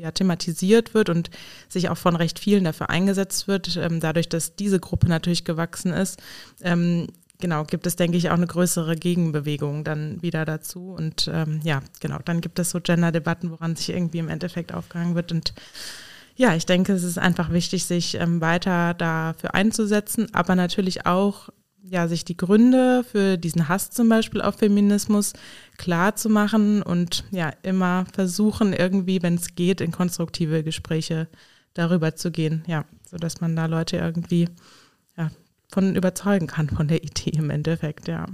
ja, 0.00 0.10
thematisiert 0.10 0.94
wird 0.94 1.08
und 1.08 1.30
sich 1.68 1.88
auch 1.88 1.98
von 1.98 2.16
recht 2.16 2.38
vielen 2.38 2.64
dafür 2.64 2.90
eingesetzt 2.90 3.48
wird, 3.48 3.76
ähm, 3.76 4.00
dadurch, 4.00 4.28
dass 4.28 4.56
diese 4.56 4.80
Gruppe 4.80 5.08
natürlich 5.08 5.44
gewachsen 5.44 5.92
ist. 5.92 6.20
Ähm, 6.62 7.08
genau, 7.40 7.64
gibt 7.64 7.86
es, 7.86 7.96
denke 7.96 8.16
ich, 8.16 8.30
auch 8.30 8.34
eine 8.34 8.46
größere 8.46 8.96
Gegenbewegung 8.96 9.84
dann 9.84 10.22
wieder 10.22 10.44
dazu. 10.44 10.92
Und 10.92 11.30
ähm, 11.32 11.60
ja, 11.64 11.80
genau, 12.00 12.18
dann 12.24 12.40
gibt 12.40 12.58
es 12.58 12.70
so 12.70 12.80
Gender-Debatten, 12.80 13.50
woran 13.50 13.76
sich 13.76 13.90
irgendwie 13.90 14.18
im 14.18 14.28
Endeffekt 14.28 14.72
aufgehangen 14.72 15.14
wird. 15.14 15.32
Und 15.32 15.54
ja, 16.36 16.54
ich 16.54 16.66
denke, 16.66 16.92
es 16.92 17.02
ist 17.02 17.18
einfach 17.18 17.52
wichtig, 17.52 17.84
sich 17.84 18.14
ähm, 18.14 18.40
weiter 18.40 18.94
dafür 18.94 19.54
einzusetzen, 19.54 20.28
aber 20.32 20.54
natürlich 20.54 21.06
auch 21.06 21.50
ja, 21.82 22.08
sich 22.08 22.24
die 22.24 22.36
Gründe 22.36 23.04
für 23.04 23.36
diesen 23.36 23.68
Hass 23.68 23.90
zum 23.90 24.08
Beispiel 24.08 24.40
auf 24.40 24.56
Feminismus 24.56 25.32
klar 25.78 26.16
zu 26.16 26.28
machen 26.28 26.82
und 26.82 27.24
ja, 27.30 27.52
immer 27.62 28.06
versuchen, 28.12 28.72
irgendwie, 28.72 29.22
wenn 29.22 29.34
es 29.34 29.54
geht, 29.54 29.80
in 29.80 29.92
konstruktive 29.92 30.62
Gespräche 30.62 31.28
darüber 31.74 32.14
zu 32.14 32.30
gehen, 32.30 32.64
ja, 32.66 32.84
sodass 33.08 33.40
man 33.40 33.56
da 33.56 33.66
Leute 33.66 33.96
irgendwie 33.96 34.48
ja, 35.16 35.30
von 35.68 35.96
überzeugen 35.96 36.46
kann, 36.46 36.68
von 36.68 36.88
der 36.88 37.02
Idee 37.02 37.30
im 37.30 37.50
Endeffekt, 37.50 38.08
ja. 38.08 38.26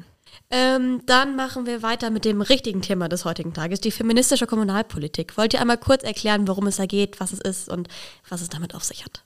Ähm, 0.51 1.03
dann 1.07 1.34
machen 1.34 1.66
wir 1.66 1.82
weiter 1.82 2.11
mit 2.11 2.24
dem 2.24 2.40
richtigen 2.40 2.82
Thema 2.82 3.09
des 3.09 3.24
heutigen 3.24 3.55
Tages, 3.55 3.80
die 3.80 3.90
feministische 3.90 4.47
Kommunalpolitik. 4.47 5.36
Wollt 5.36 5.55
ihr 5.55 5.61
einmal 5.61 5.78
kurz 5.78 6.05
erklären, 6.05 6.47
worum 6.47 6.66
es 6.66 6.76
da 6.76 6.86
geht, 6.86 7.20
was 7.20 7.32
es 7.32 7.40
ist 7.40 7.68
und 7.68 7.88
was 8.28 8.42
es 8.42 8.49
damit 8.49 8.74
auf 8.74 8.84
sich 8.84 9.05
hat? 9.05 9.24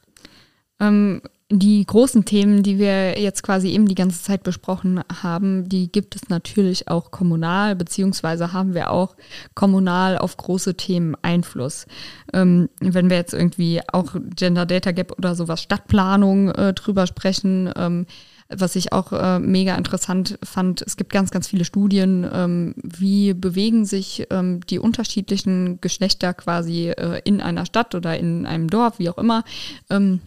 Ähm, 0.78 1.22
die 1.52 1.84
großen 1.84 2.24
Themen, 2.24 2.62
die 2.62 2.78
wir 2.78 3.20
jetzt 3.20 3.42
quasi 3.42 3.70
eben 3.70 3.88
die 3.88 3.96
ganze 3.96 4.22
Zeit 4.22 4.44
besprochen 4.44 5.00
haben, 5.22 5.68
die 5.68 5.90
gibt 5.90 6.14
es 6.14 6.28
natürlich 6.28 6.88
auch 6.88 7.10
kommunal, 7.10 7.74
beziehungsweise 7.74 8.52
haben 8.52 8.74
wir 8.74 8.90
auch 8.90 9.16
kommunal 9.54 10.16
auf 10.16 10.36
große 10.36 10.76
Themen 10.76 11.16
Einfluss. 11.22 11.86
Ähm, 12.32 12.68
wenn 12.80 13.10
wir 13.10 13.16
jetzt 13.16 13.34
irgendwie 13.34 13.80
auch 13.92 14.14
Gender 14.36 14.64
Data 14.64 14.92
Gap 14.92 15.12
oder 15.18 15.34
sowas 15.34 15.60
Stadtplanung 15.60 16.50
äh, 16.50 16.72
drüber 16.72 17.08
sprechen, 17.08 17.72
ähm, 17.76 18.06
was 18.48 18.76
ich 18.76 18.92
auch 18.92 19.12
äh, 19.12 19.38
mega 19.38 19.74
interessant 19.74 20.38
fand, 20.42 20.82
es 20.82 20.96
gibt 20.96 21.12
ganz, 21.12 21.30
ganz 21.30 21.48
viele 21.48 21.64
Studien, 21.64 22.28
ähm, 22.32 22.74
wie 22.76 23.34
bewegen 23.34 23.84
sich 23.84 24.26
ähm, 24.30 24.60
die 24.66 24.78
unterschiedlichen 24.78 25.80
Geschlechter 25.80 26.34
quasi 26.34 26.90
äh, 26.90 27.20
in 27.24 27.40
einer 27.40 27.66
Stadt 27.66 27.94
oder 27.94 28.18
in 28.18 28.46
einem 28.46 28.68
Dorf, 28.68 28.98
wie 28.98 29.08
auch 29.08 29.18
immer. 29.18 29.44
Ähm, 29.88 30.20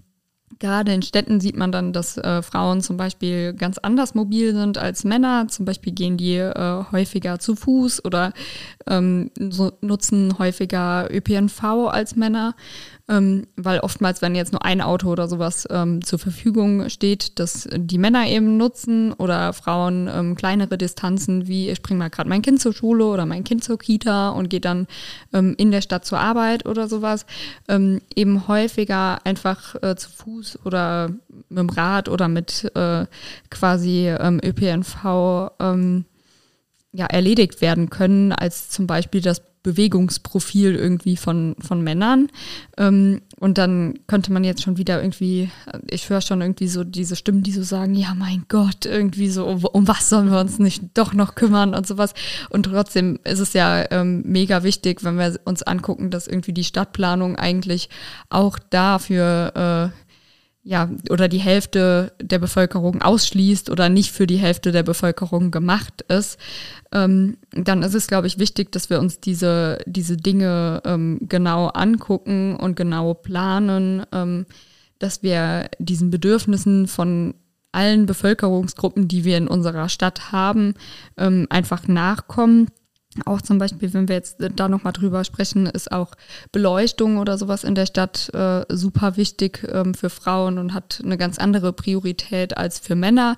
Gerade 0.60 0.93
in 0.93 1.01
Städten 1.01 1.39
sieht 1.39 1.58
man 1.58 1.72
dann, 1.72 1.93
dass 1.93 2.18
äh, 2.18 2.41
Frauen 2.41 2.82
zum 2.82 2.97
Beispiel 2.97 3.54
ganz 3.54 3.78
anders 3.78 4.16
mobil 4.16 4.54
sind 4.54 4.78
als 4.78 5.04
Männer. 5.04 5.47
Zum 5.47 5.66
Beispiel 5.66 5.93
gehen 5.93 6.18
die 6.18 6.36
äh, 6.36 6.84
häufiger 6.91 7.39
zu 7.39 7.56
Fuß 7.56 8.06
oder 8.06 8.34
ähm, 8.88 9.32
so, 9.38 9.72
nutzen 9.82 10.38
häufiger 10.39 11.08
ÖPNV 11.12 11.64
als 11.89 12.16
Männer 12.16 12.56
ähm, 13.14 13.47
weil 13.55 13.80
oftmals, 13.80 14.22
wenn 14.22 14.34
jetzt 14.34 14.51
nur 14.51 14.66
ein 14.66 14.82
Auto 14.82 15.09
oder 15.09 15.28
sowas 15.28 15.68
ähm, 15.70 16.03
zur 16.03 16.18
Verfügung 16.18 16.89
steht, 16.89 17.39
dass 17.39 17.68
die 17.72 17.97
Männer 17.97 18.28
eben 18.28 18.57
nutzen 18.57 19.14
oder 19.14 19.53
Frauen 19.53 20.09
ähm, 20.11 20.36
kleinere 20.36 20.78
Distanzen, 20.78 21.47
wie 21.47 21.70
ich 21.70 21.82
bringe 21.82 21.99
mal 21.99 22.09
gerade 22.09 22.30
mein 22.30 22.41
Kind 22.41 22.59
zur 22.59 22.74
Schule 22.74 23.05
oder 23.05 23.26
mein 23.26 23.43
Kind 23.43 23.64
zur 23.64 23.78
Kita 23.78 24.30
und 24.30 24.49
gehe 24.49 24.61
dann 24.61 24.88
ähm, 25.32 25.53
in 25.57 25.72
der 25.72 25.82
Stadt 25.82 26.05
zur 26.05 26.20
Arbeit 26.20 26.66
oder 26.66 26.88
sowas, 26.88 27.26
ähm, 27.68 28.01
eben 28.16 28.47
häufiger 28.47 29.24
einfach 29.26 29.76
äh, 29.84 29.95
zu 29.95 30.09
Fuß 30.09 30.59
oder 30.66 31.09
mit 31.49 31.59
dem 31.59 31.70
Rad 31.70 32.09
oder 32.09 32.28
mit 32.28 32.72
äh, 32.76 33.05
quasi 33.49 34.07
ähm, 34.09 34.39
ÖPNV 34.43 35.51
ja, 36.93 37.07
erledigt 37.07 37.61
werden 37.61 37.89
können, 37.89 38.32
als 38.32 38.70
zum 38.70 38.86
Beispiel 38.88 39.22
das 39.22 39.41
Bewegungsprofil 39.64 40.76
irgendwie 40.76 41.18
von, 41.18 41.55
von 41.59 41.82
Männern. 41.82 42.30
Ähm, 42.78 43.22
und 43.39 43.57
dann 43.57 43.99
könnte 44.07 44.32
man 44.32 44.43
jetzt 44.43 44.61
schon 44.61 44.78
wieder 44.78 45.01
irgendwie, 45.01 45.49
ich 45.89 46.09
höre 46.09 46.22
schon 46.22 46.41
irgendwie 46.41 46.68
so 46.68 46.84
diese 46.84 47.16
Stimmen, 47.16 47.43
die 47.43 47.51
so 47.51 47.64
sagen, 47.64 47.95
ja 47.95 48.14
mein 48.14 48.45
Gott, 48.49 48.86
irgendwie 48.86 49.30
so, 49.30 49.45
um, 49.45 49.64
um 49.66 49.88
was 49.88 50.09
sollen 50.09 50.30
wir 50.30 50.39
uns 50.39 50.59
nicht 50.59 50.84
doch 50.93 51.14
noch 51.14 51.36
kümmern 51.36 51.74
und 51.74 51.88
sowas. 51.88 52.14
Und 52.49 52.64
trotzdem 52.64 53.20
ist 53.24 53.39
es 53.39 53.53
ja 53.53 53.89
ähm, 53.91 54.24
mega 54.26 54.64
wichtig, 54.64 55.03
wenn 55.03 55.18
wir 55.18 55.39
uns 55.45 55.64
angucken, 55.64 56.09
dass 56.09 56.28
irgendwie 56.28 56.53
die 56.53 56.64
Stadtplanung 56.64 57.38
eigentlich 57.38 57.89
auch 58.30 58.59
dafür 58.70 59.91
äh, 59.93 60.03
ja, 60.64 60.89
oder 61.09 61.28
die 61.28 61.39
Hälfte 61.39 62.14
der 62.22 62.39
Bevölkerung 62.39 63.01
ausschließt 63.01 63.70
oder 63.70 63.89
nicht 63.89 64.11
für 64.11 64.26
die 64.26 64.38
Hälfte 64.38 64.72
der 64.72 64.84
Bevölkerung 64.84 65.51
gemacht 65.51 66.03
ist, 66.07 66.39
ähm, 66.93 67.38
dann 67.51 67.84
ist 67.84 67.95
es, 67.95 68.07
glaube 68.07 68.28
ich, 68.28 68.39
wichtig, 68.39 68.72
dass 68.72 68.89
wir 68.89 68.99
uns 68.99 69.20
diese, 69.20 69.80
diese 69.86 70.16
Dinge 70.16 70.82
ähm, 70.86 71.20
genau 71.24 71.68
angucken 71.68 72.55
und 72.55 72.76
genau 72.76 73.14
planen, 73.14 74.05
ähm, 74.14 74.45
dass 74.99 75.22
wir 75.22 75.70
diesen 75.80 76.11
Bedürfnissen 76.11 76.88
von 76.88 77.34
allen 77.74 78.05
Bevölkerungsgruppen, 78.05 79.09
die 79.09 79.26
wir 79.26 79.38
in 79.38 79.49
unserer 79.49 79.89
Stadt 79.89 80.32
haben, 80.32 80.76
ähm, 81.18 81.47
einfach 81.49 81.89
nachkommen 81.89 82.68
auch 83.26 83.41
zum 83.41 83.57
Beispiel, 83.57 83.93
wenn 83.93 84.07
wir 84.07 84.16
jetzt 84.16 84.38
da 84.55 84.68
nochmal 84.68 84.93
drüber 84.93 85.24
sprechen, 85.24 85.68
ist 85.68 85.91
auch 85.91 86.11
Beleuchtung 86.51 87.18
oder 87.18 87.38
sowas 87.38 87.64
in 87.64 87.76
der 87.76 87.86
Stadt 87.86 88.34
äh, 88.34 88.66
super 88.70 89.18
wichtig 89.18 89.68
ähm, 89.72 89.93
für 89.93 90.09
Frauen 90.09 90.57
und 90.57 90.74
hat 90.74 91.01
eine 91.03 91.18
ganz 91.18 91.38
andere 91.38 91.74
Priorität 91.74 92.57
als 92.57 92.80
für 92.80 92.95
Männer. 92.95 93.38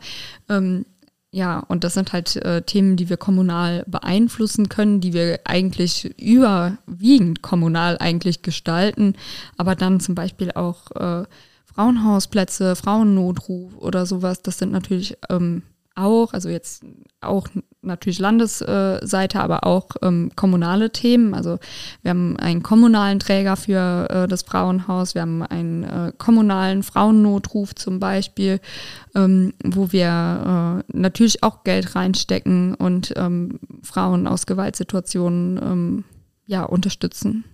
Ähm, 0.49 0.85
ja, 1.31 1.59
und 1.59 1.83
das 1.83 1.95
sind 1.95 2.13
halt 2.13 2.37
äh, 2.37 2.61
Themen, 2.61 2.95
die 2.95 3.09
wir 3.09 3.17
kommunal 3.17 3.83
beeinflussen 3.87 4.69
können, 4.69 5.01
die 5.01 5.11
wir 5.11 5.41
eigentlich 5.43 6.05
überwiegend 6.17 7.41
kommunal 7.41 7.97
eigentlich 7.99 8.41
gestalten, 8.41 9.15
aber 9.57 9.75
dann 9.75 9.99
zum 9.99 10.15
Beispiel 10.15 10.51
auch 10.53 10.91
äh, 10.91 11.25
Frauenhausplätze, 11.65 12.77
Frauennotruf 12.77 13.75
oder 13.75 14.05
sowas, 14.05 14.43
das 14.43 14.59
sind 14.59 14.71
natürlich 14.71 15.17
ähm, 15.29 15.63
auch, 15.95 16.33
also 16.33 16.49
jetzt 16.49 16.83
auch 17.21 17.47
natürlich 17.81 18.19
Landesseite, 18.19 19.39
aber 19.39 19.65
auch 19.65 19.89
ähm, 20.01 20.31
kommunale 20.35 20.91
Themen. 20.91 21.33
Also 21.33 21.59
wir 22.01 22.09
haben 22.09 22.37
einen 22.37 22.63
kommunalen 22.63 23.19
Träger 23.19 23.55
für 23.55 24.07
äh, 24.09 24.27
das 24.27 24.43
Frauenhaus, 24.43 25.15
wir 25.15 25.21
haben 25.21 25.43
einen 25.43 25.83
äh, 25.83 26.11
kommunalen 26.17 26.83
Frauennotruf 26.83 27.75
zum 27.75 27.99
Beispiel, 27.99 28.59
ähm, 29.15 29.53
wo 29.63 29.91
wir 29.91 30.83
äh, 30.89 30.97
natürlich 30.97 31.43
auch 31.43 31.63
Geld 31.63 31.95
reinstecken 31.95 32.75
und 32.75 33.13
ähm, 33.15 33.59
Frauen 33.81 34.27
aus 34.27 34.45
Gewaltsituationen 34.45 35.57
ähm, 35.57 36.03
ja, 36.47 36.63
unterstützen. 36.63 37.45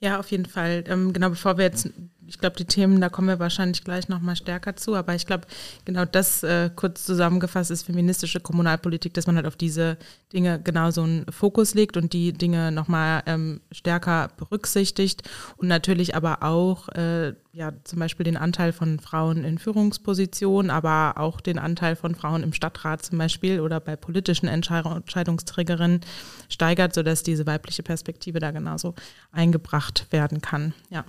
Ja, 0.00 0.18
auf 0.18 0.32
jeden 0.32 0.46
Fall. 0.46 0.82
Ähm, 0.88 1.12
genau, 1.12 1.30
bevor 1.30 1.58
wir 1.58 1.64
jetzt 1.64 1.88
ich 2.32 2.38
glaube, 2.38 2.56
die 2.56 2.64
Themen, 2.64 2.98
da 3.02 3.10
kommen 3.10 3.28
wir 3.28 3.38
wahrscheinlich 3.38 3.84
gleich 3.84 4.08
nochmal 4.08 4.36
stärker 4.36 4.74
zu, 4.74 4.94
aber 4.94 5.14
ich 5.14 5.26
glaube, 5.26 5.46
genau 5.84 6.06
das 6.06 6.42
äh, 6.42 6.70
kurz 6.74 7.04
zusammengefasst 7.04 7.70
ist 7.70 7.82
feministische 7.82 8.40
Kommunalpolitik, 8.40 9.12
dass 9.12 9.26
man 9.26 9.36
halt 9.36 9.44
auf 9.44 9.54
diese 9.54 9.98
Dinge 10.32 10.58
genau 10.58 10.90
so 10.90 11.02
einen 11.02 11.26
Fokus 11.30 11.74
legt 11.74 11.98
und 11.98 12.14
die 12.14 12.32
Dinge 12.32 12.72
nochmal 12.72 13.22
ähm, 13.26 13.60
stärker 13.70 14.30
berücksichtigt 14.38 15.28
und 15.58 15.68
natürlich 15.68 16.16
aber 16.16 16.42
auch 16.42 16.88
äh, 16.88 17.34
ja 17.52 17.72
zum 17.84 17.98
Beispiel 17.98 18.24
den 18.24 18.38
Anteil 18.38 18.72
von 18.72 18.98
Frauen 18.98 19.44
in 19.44 19.58
Führungspositionen, 19.58 20.70
aber 20.70 21.18
auch 21.18 21.38
den 21.42 21.58
Anteil 21.58 21.96
von 21.96 22.14
Frauen 22.14 22.42
im 22.42 22.54
Stadtrat 22.54 23.04
zum 23.04 23.18
Beispiel 23.18 23.60
oder 23.60 23.78
bei 23.78 23.94
politischen 23.94 24.48
Entscheidungsträgerinnen 24.48 26.00
steigert, 26.48 26.94
sodass 26.94 27.22
diese 27.22 27.44
weibliche 27.44 27.82
Perspektive 27.82 28.38
da 28.38 28.52
genauso 28.52 28.94
eingebracht 29.32 30.06
werden 30.10 30.40
kann. 30.40 30.72
Ja. 30.88 31.04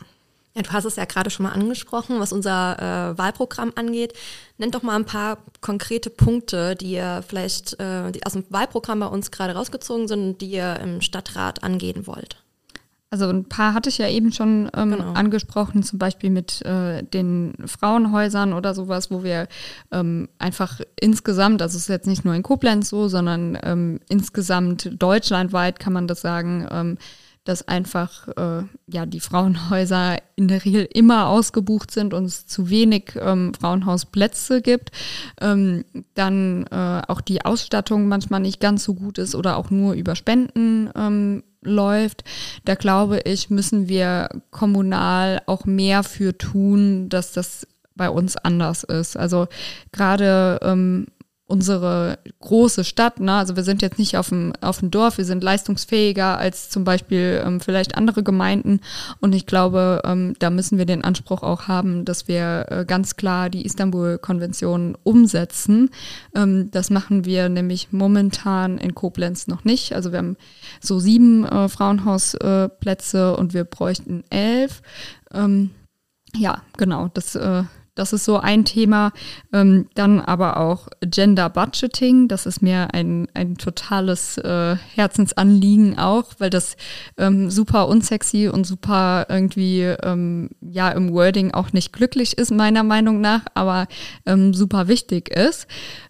Ja, 0.56 0.62
du 0.62 0.72
hast 0.72 0.86
es 0.86 0.98
ja 0.98 1.06
gerade 1.06 1.32
schon 1.32 1.46
mal 1.46 1.52
angesprochen, 1.52 2.20
was 2.20 2.32
unser 2.32 2.78
äh, 3.14 3.18
Wahlprogramm 3.18 3.72
angeht. 3.76 4.14
Nennt 4.58 4.76
doch 4.76 4.84
mal 4.84 4.96
ein 4.96 5.06
paar 5.06 5.40
konkrete 5.62 6.12
Punkte, 6.12 6.76
die 6.76 6.92
ihr 6.92 7.24
vielleicht 7.28 7.80
äh, 7.80 8.12
die 8.12 8.24
aus 8.26 8.34
dem 8.34 8.46
Wahlprogramm 8.50 9.00
bei 9.00 9.08
uns 9.08 9.32
gerade 9.32 9.54
rausgezogen 9.54 10.08
sind, 10.08 10.42
die 10.42 10.52
ihr 10.52 10.80
im 10.80 11.02
Stadtrat 11.02 11.64
angehen 11.64 12.06
wollt. 12.06 12.38
Also 13.14 13.30
ein 13.30 13.46
paar 13.46 13.76
hatte 13.76 13.90
ich 13.90 14.00
ja 14.00 14.10
eben 14.10 14.32
schon 14.32 14.72
ähm, 14.76 14.90
genau. 14.90 15.14
angesprochen, 15.14 15.84
zum 15.84 16.00
Beispiel 16.00 16.32
mit 16.32 16.64
äh, 16.66 17.04
den 17.04 17.54
Frauenhäusern 17.64 18.54
oder 18.54 18.74
sowas, 18.74 19.12
wo 19.12 19.24
wir 19.24 19.48
ähm, 19.92 20.30
einfach 20.40 20.82
insgesamt, 21.00 21.62
also 21.62 21.78
es 21.78 21.84
ist 21.84 21.90
jetzt 21.90 22.08
nicht 22.08 22.26
nur 22.26 22.34
in 22.34 22.42
Koblenz 22.42 22.90
so, 22.90 23.08
sondern 23.10 23.56
ähm, 23.62 24.00
insgesamt 24.10 24.90
deutschlandweit 24.98 25.80
kann 25.80 25.94
man 25.94 26.08
das 26.08 26.22
sagen, 26.22 26.68
ähm, 26.72 26.98
dass 27.44 27.68
einfach 27.68 28.28
äh, 28.30 28.64
ja 28.88 29.06
die 29.06 29.20
Frauenhäuser 29.20 30.18
in 30.36 30.48
der 30.48 30.64
Regel 30.64 30.88
immer 30.94 31.28
ausgebucht 31.28 31.92
sind 31.92 32.14
und 32.14 32.26
es 32.26 32.46
zu 32.48 32.70
wenig 32.70 33.14
ähm, 33.20 33.54
Frauenhausplätze 33.54 34.62
gibt, 34.62 34.92
ähm, 35.42 35.86
dann 36.14 36.66
äh, 36.68 37.02
auch 37.08 37.22
die 37.22 37.44
Ausstattung 37.44 38.08
manchmal 38.08 38.40
nicht 38.40 38.60
ganz 38.60 38.84
so 38.84 38.94
gut 38.94 39.18
ist 39.18 39.36
oder 39.36 39.58
auch 39.58 39.70
nur 39.70 39.94
über 39.94 40.16
Spenden 40.16 40.90
ähm, 40.96 41.44
läuft. 41.62 42.24
Da 42.66 42.76
glaube 42.76 43.20
ich, 43.26 43.50
müssen 43.50 43.88
wir 43.88 44.30
kommunal 44.52 45.42
auch 45.46 45.66
mehr 45.66 46.04
für 46.04 46.38
tun, 46.38 47.10
dass 47.10 47.34
das 47.34 47.68
bei 47.96 48.10
uns 48.10 48.38
anders 48.38 48.84
ist. 48.84 49.18
Also 49.18 49.48
gerade 49.92 50.60
ähm, 50.64 51.08
unsere 51.54 52.18
große 52.40 52.84
Stadt. 52.84 53.20
Ne? 53.20 53.32
Also 53.32 53.56
wir 53.56 53.64
sind 53.64 53.84
jetzt 53.84 54.00
nicht 54.00 54.18
auf 54.18 54.30
dem, 54.30 54.54
auf 54.60 54.80
dem 54.80 54.90
Dorf, 54.90 55.20
wir 55.20 55.26
sind 55.26 55.44
leistungsfähiger 55.44 56.40
als 56.40 56.72
zum 56.72 56.84
Beispiel 56.84 57.44
ähm, 57.46 57.60
vielleicht 57.60 57.96
andere 57.96 58.24
Gemeinden. 58.24 58.80
Und 59.20 59.36
ich 59.36 59.46
glaube, 59.46 60.02
ähm, 60.04 60.34
da 60.40 60.50
müssen 60.50 60.80
wir 60.80 60.88
den 60.88 61.04
Anspruch 61.04 61.44
auch 61.44 61.68
haben, 61.68 62.06
dass 62.06 62.28
wir 62.28 62.66
äh, 62.70 62.86
ganz 62.86 63.18
klar 63.18 63.52
die 63.52 63.68
Istanbul-Konvention 63.68 64.98
umsetzen. 65.04 65.92
Ähm, 66.36 66.72
das 66.72 66.90
machen 66.90 67.24
wir 67.24 67.50
nämlich 67.50 67.90
momentan 67.92 68.80
in 68.80 68.96
Koblenz 68.96 69.46
noch 69.46 69.64
nicht. 69.64 69.94
Also 69.94 70.12
wir 70.12 70.18
haben 70.18 70.38
so 70.82 70.98
sieben 70.98 71.46
äh, 71.46 71.70
Frauenhausplätze 71.70 73.36
äh, 73.36 73.40
und 73.40 73.54
wir 73.54 73.64
bräuchten 73.64 74.24
elf. 74.32 74.82
Ähm, 75.32 75.70
ja, 76.36 76.64
genau, 76.78 77.12
das 77.14 77.36
äh, 77.36 77.64
das 77.96 78.14
ist 78.14 78.26
so 78.26 78.38
ein 78.40 78.66
Thema. 78.66 79.12
Ähm, 79.52 79.88
dann 79.94 80.20
aber 80.20 80.58
auch 80.58 80.88
Gender 81.02 81.50
Budgeting. 81.50 82.28
Das 82.28 82.46
ist 82.46 82.62
mir 82.62 82.94
ein, 82.94 83.28
ein 83.34 83.58
totales 83.58 84.38
äh, 84.38 84.76
Herzensanliegen 84.96 85.98
auch, 86.00 86.26
weil 86.40 86.50
das 86.50 86.76
ähm, 87.18 87.50
super 87.50 87.88
unsexy 87.88 88.48
und 88.48 88.66
super 88.66 89.28
irgendwie 89.30 89.82
ähm, 89.82 90.50
ja 90.62 90.90
im 90.90 91.14
Wording 91.14 91.54
auch 91.54 91.74
nicht 91.74 91.94
glücklich 91.94 92.38
ist, 92.38 92.52
meiner 92.52 92.84
Meinung 92.84 93.22
nach, 93.22 93.42
aber 93.54 93.88
ähm, 94.26 94.54
super 94.54 94.88
wichtig 94.88 95.30
ist 95.30 95.68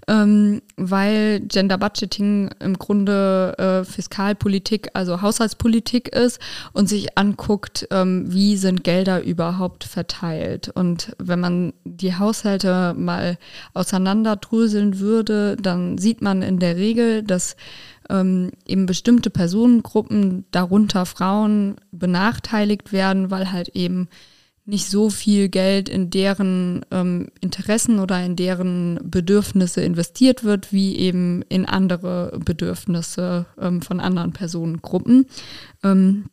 ähm, 0.07 0.61
weil 0.77 1.41
Gender 1.41 1.77
Budgeting 1.77 2.49
im 2.59 2.77
Grunde 2.77 3.55
äh, 3.57 3.83
Fiskalpolitik, 3.85 4.89
also 4.93 5.21
Haushaltspolitik 5.21 6.09
ist 6.09 6.39
und 6.73 6.89
sich 6.89 7.17
anguckt, 7.17 7.87
ähm, 7.91 8.25
wie 8.31 8.57
sind 8.57 8.83
Gelder 8.83 9.23
überhaupt 9.23 9.83
verteilt. 9.83 10.69
Und 10.69 11.15
wenn 11.19 11.39
man 11.39 11.73
die 11.83 12.15
Haushalte 12.15 12.93
mal 12.97 13.37
auseinanderdröseln 13.73 14.99
würde, 14.99 15.55
dann 15.57 15.97
sieht 15.97 16.21
man 16.21 16.41
in 16.41 16.59
der 16.59 16.75
Regel, 16.75 17.23
dass 17.23 17.55
ähm, 18.09 18.51
eben 18.67 18.85
bestimmte 18.85 19.29
Personengruppen, 19.29 20.45
darunter 20.51 21.05
Frauen, 21.05 21.75
benachteiligt 21.91 22.91
werden, 22.91 23.31
weil 23.31 23.51
halt 23.51 23.69
eben 23.69 24.09
nicht 24.65 24.89
so 24.89 25.09
viel 25.09 25.49
Geld 25.49 25.89
in 25.89 26.09
deren 26.09 26.85
ähm, 26.91 27.27
Interessen 27.41 27.99
oder 27.99 28.23
in 28.23 28.35
deren 28.35 28.99
Bedürfnisse 29.03 29.81
investiert 29.81 30.43
wird, 30.43 30.71
wie 30.71 30.95
eben 30.97 31.41
in 31.49 31.65
andere 31.65 32.39
Bedürfnisse 32.43 33.45
ähm, 33.59 33.81
von 33.81 33.99
anderen 33.99 34.31
Personengruppen. 34.31 35.25
Ähm, 35.83 36.25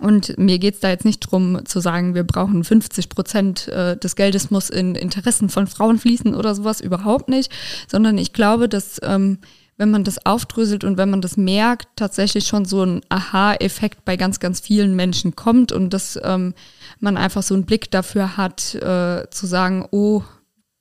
und 0.00 0.38
mir 0.38 0.58
geht 0.58 0.74
es 0.74 0.80
da 0.80 0.88
jetzt 0.88 1.04
nicht 1.04 1.20
drum 1.20 1.66
zu 1.66 1.80
sagen, 1.80 2.14
wir 2.14 2.24
brauchen 2.24 2.64
50 2.64 3.08
Prozent 3.08 3.68
äh, 3.68 3.96
des 3.96 4.16
Geldes 4.16 4.50
muss 4.50 4.70
in 4.70 4.94
Interessen 4.94 5.48
von 5.48 5.66
Frauen 5.66 5.98
fließen 5.98 6.34
oder 6.34 6.54
sowas, 6.54 6.80
überhaupt 6.80 7.28
nicht, 7.28 7.52
sondern 7.88 8.16
ich 8.16 8.32
glaube, 8.32 8.68
dass 8.68 9.00
ähm, 9.02 9.38
wenn 9.76 9.90
man 9.90 10.04
das 10.04 10.24
aufdröselt 10.24 10.84
und 10.84 10.96
wenn 10.96 11.10
man 11.10 11.20
das 11.20 11.36
merkt, 11.36 11.88
tatsächlich 11.96 12.46
schon 12.46 12.64
so 12.64 12.84
ein 12.84 13.00
Aha-Effekt 13.08 14.04
bei 14.04 14.16
ganz, 14.16 14.38
ganz 14.38 14.60
vielen 14.60 14.94
Menschen 14.94 15.34
kommt 15.34 15.72
und 15.72 15.90
dass 15.90 16.18
ähm, 16.22 16.54
man 17.02 17.16
einfach 17.16 17.42
so 17.42 17.54
einen 17.54 17.64
Blick 17.64 17.90
dafür 17.90 18.36
hat, 18.36 18.74
äh, 18.76 19.28
zu 19.30 19.46
sagen, 19.46 19.86
oh, 19.90 20.22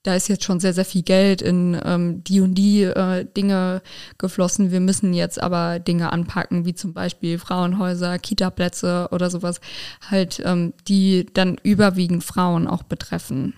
da 0.04 0.16
ist 0.16 0.30
jetzt 0.30 0.44
schon 0.44 0.60
sehr, 0.60 0.74
sehr 0.74 0.86
viel 0.86 1.04
Geld 1.04 1.42
in 1.42 1.80
ähm, 1.86 2.24
die 2.24 2.42
und 2.42 2.56
die 2.56 2.84
äh, 2.84 3.26
Dinge 3.26 3.82
geflossen. 4.18 4.72
Wir 4.72 4.80
müssen 4.80 5.14
jetzt 5.14 5.42
aber 5.42 5.80
Dinge 5.80 6.12
anpacken, 6.12 6.66
wie 6.66 6.74
zum 6.74 6.94
Beispiel 6.94 7.38
Frauenhäuser, 7.38 8.18
Kitaplätze 8.18 9.10
oder 9.12 9.30
sowas, 9.30 9.62
halt, 10.10 10.42
ähm, 10.44 10.74
die 10.88 11.28
dann 11.34 11.58
überwiegend 11.62 12.24
Frauen 12.24 12.68
auch 12.68 12.84
betreffen. 12.84 13.54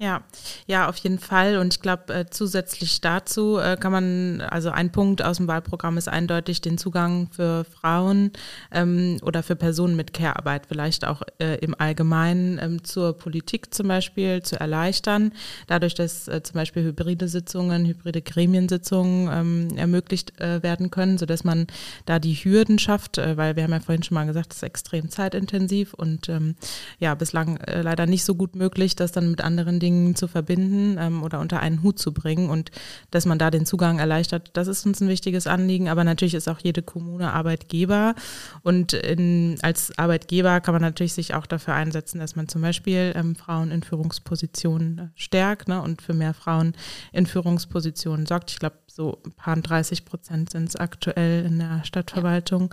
Ja, 0.00 0.24
ja, 0.66 0.88
auf 0.88 0.96
jeden 0.96 1.20
Fall. 1.20 1.56
Und 1.56 1.74
ich 1.74 1.80
glaube, 1.80 2.12
äh, 2.12 2.26
zusätzlich 2.28 3.00
dazu 3.00 3.58
äh, 3.58 3.76
kann 3.78 3.92
man, 3.92 4.40
also 4.40 4.70
ein 4.70 4.90
Punkt 4.90 5.22
aus 5.22 5.36
dem 5.36 5.46
Wahlprogramm 5.46 5.96
ist 5.96 6.08
eindeutig 6.08 6.60
den 6.60 6.78
Zugang 6.78 7.28
für 7.30 7.64
Frauen 7.64 8.32
ähm, 8.72 9.18
oder 9.22 9.44
für 9.44 9.54
Personen 9.54 9.94
mit 9.94 10.12
Care-Arbeit 10.12 10.66
vielleicht 10.66 11.06
auch 11.06 11.22
äh, 11.38 11.58
im 11.60 11.76
Allgemeinen 11.78 12.58
ähm, 12.60 12.82
zur 12.82 13.16
Politik 13.16 13.72
zum 13.72 13.86
Beispiel 13.86 14.42
zu 14.42 14.58
erleichtern. 14.58 15.32
Dadurch, 15.68 15.94
dass 15.94 16.26
äh, 16.26 16.42
zum 16.42 16.54
Beispiel 16.54 16.82
hybride 16.82 17.28
Sitzungen, 17.28 17.86
hybride 17.86 18.20
Gremiensitzungen 18.20 19.30
ähm, 19.32 19.76
ermöglicht 19.76 20.40
äh, 20.40 20.60
werden 20.64 20.90
können, 20.90 21.18
sodass 21.18 21.44
man 21.44 21.68
da 22.04 22.18
die 22.18 22.34
Hürden 22.34 22.80
schafft, 22.80 23.18
äh, 23.18 23.36
weil 23.36 23.54
wir 23.54 23.62
haben 23.62 23.72
ja 23.72 23.78
vorhin 23.78 24.02
schon 24.02 24.16
mal 24.16 24.26
gesagt, 24.26 24.50
es 24.50 24.56
ist 24.56 24.62
extrem 24.64 25.08
zeitintensiv 25.08 25.94
und 25.94 26.28
ähm, 26.28 26.56
ja, 26.98 27.14
bislang 27.14 27.60
leider 27.66 28.06
nicht 28.06 28.24
so 28.24 28.34
gut 28.34 28.56
möglich, 28.56 28.96
das 28.96 29.12
dann 29.12 29.30
mit 29.30 29.40
anderen 29.40 29.78
Dingen 29.84 30.16
zu 30.16 30.26
verbinden 30.26 30.96
ähm, 30.98 31.22
oder 31.22 31.40
unter 31.40 31.60
einen 31.60 31.82
Hut 31.82 31.98
zu 31.98 32.12
bringen 32.12 32.48
und 32.48 32.70
dass 33.10 33.26
man 33.26 33.38
da 33.38 33.50
den 33.50 33.66
Zugang 33.66 33.98
erleichtert, 33.98 34.50
das 34.54 34.66
ist 34.66 34.86
uns 34.86 35.00
ein 35.00 35.08
wichtiges 35.08 35.46
Anliegen. 35.46 35.88
Aber 35.88 36.02
natürlich 36.04 36.34
ist 36.34 36.48
auch 36.48 36.58
jede 36.58 36.82
Kommune 36.82 37.32
Arbeitgeber 37.32 38.14
und 38.62 38.94
in, 38.94 39.58
als 39.62 39.96
Arbeitgeber 39.98 40.60
kann 40.60 40.74
man 40.74 40.82
natürlich 40.82 41.12
sich 41.12 41.34
auch 41.34 41.46
dafür 41.46 41.74
einsetzen, 41.74 42.18
dass 42.18 42.34
man 42.34 42.48
zum 42.48 42.62
Beispiel 42.62 43.12
ähm, 43.14 43.36
Frauen 43.36 43.70
in 43.70 43.82
Führungspositionen 43.82 44.98
äh, 44.98 45.08
stärkt 45.14 45.68
ne, 45.68 45.82
und 45.82 46.00
für 46.00 46.14
mehr 46.14 46.34
Frauen 46.34 46.72
in 47.12 47.26
Führungspositionen 47.26 48.26
sorgt. 48.26 48.50
Ich 48.50 48.58
glaube, 48.58 48.76
so 48.86 49.20
ein 49.26 49.32
paar 49.32 49.56
30 49.56 50.04
Prozent 50.04 50.50
sind 50.50 50.68
es 50.68 50.76
aktuell 50.76 51.44
in 51.44 51.58
der 51.58 51.84
Stadtverwaltung. 51.84 52.72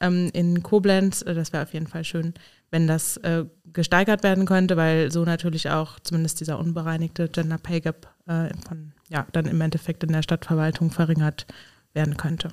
Ähm, 0.00 0.30
in 0.32 0.62
Koblenz, 0.62 1.22
äh, 1.22 1.34
das 1.34 1.52
wäre 1.52 1.62
auf 1.62 1.72
jeden 1.72 1.86
Fall 1.86 2.04
schön, 2.04 2.34
wenn 2.72 2.88
das 2.88 3.18
äh, 3.18 3.44
gesteigert 3.72 4.24
werden 4.24 4.46
könnte, 4.46 4.76
weil 4.76 5.12
so 5.12 5.24
natürlich 5.24 5.70
auch 5.70 6.00
zumindest 6.00 6.40
dieser 6.40 6.58
unbereinigte 6.58 7.28
Gender 7.28 7.58
Pay 7.58 7.80
Gap 7.80 8.08
äh, 8.26 8.48
von, 8.66 8.92
ja, 9.08 9.26
dann 9.32 9.44
im 9.44 9.60
Endeffekt 9.60 10.02
in 10.02 10.12
der 10.12 10.22
Stadtverwaltung 10.22 10.90
verringert 10.90 11.46
werden 11.92 12.16
könnte. 12.16 12.48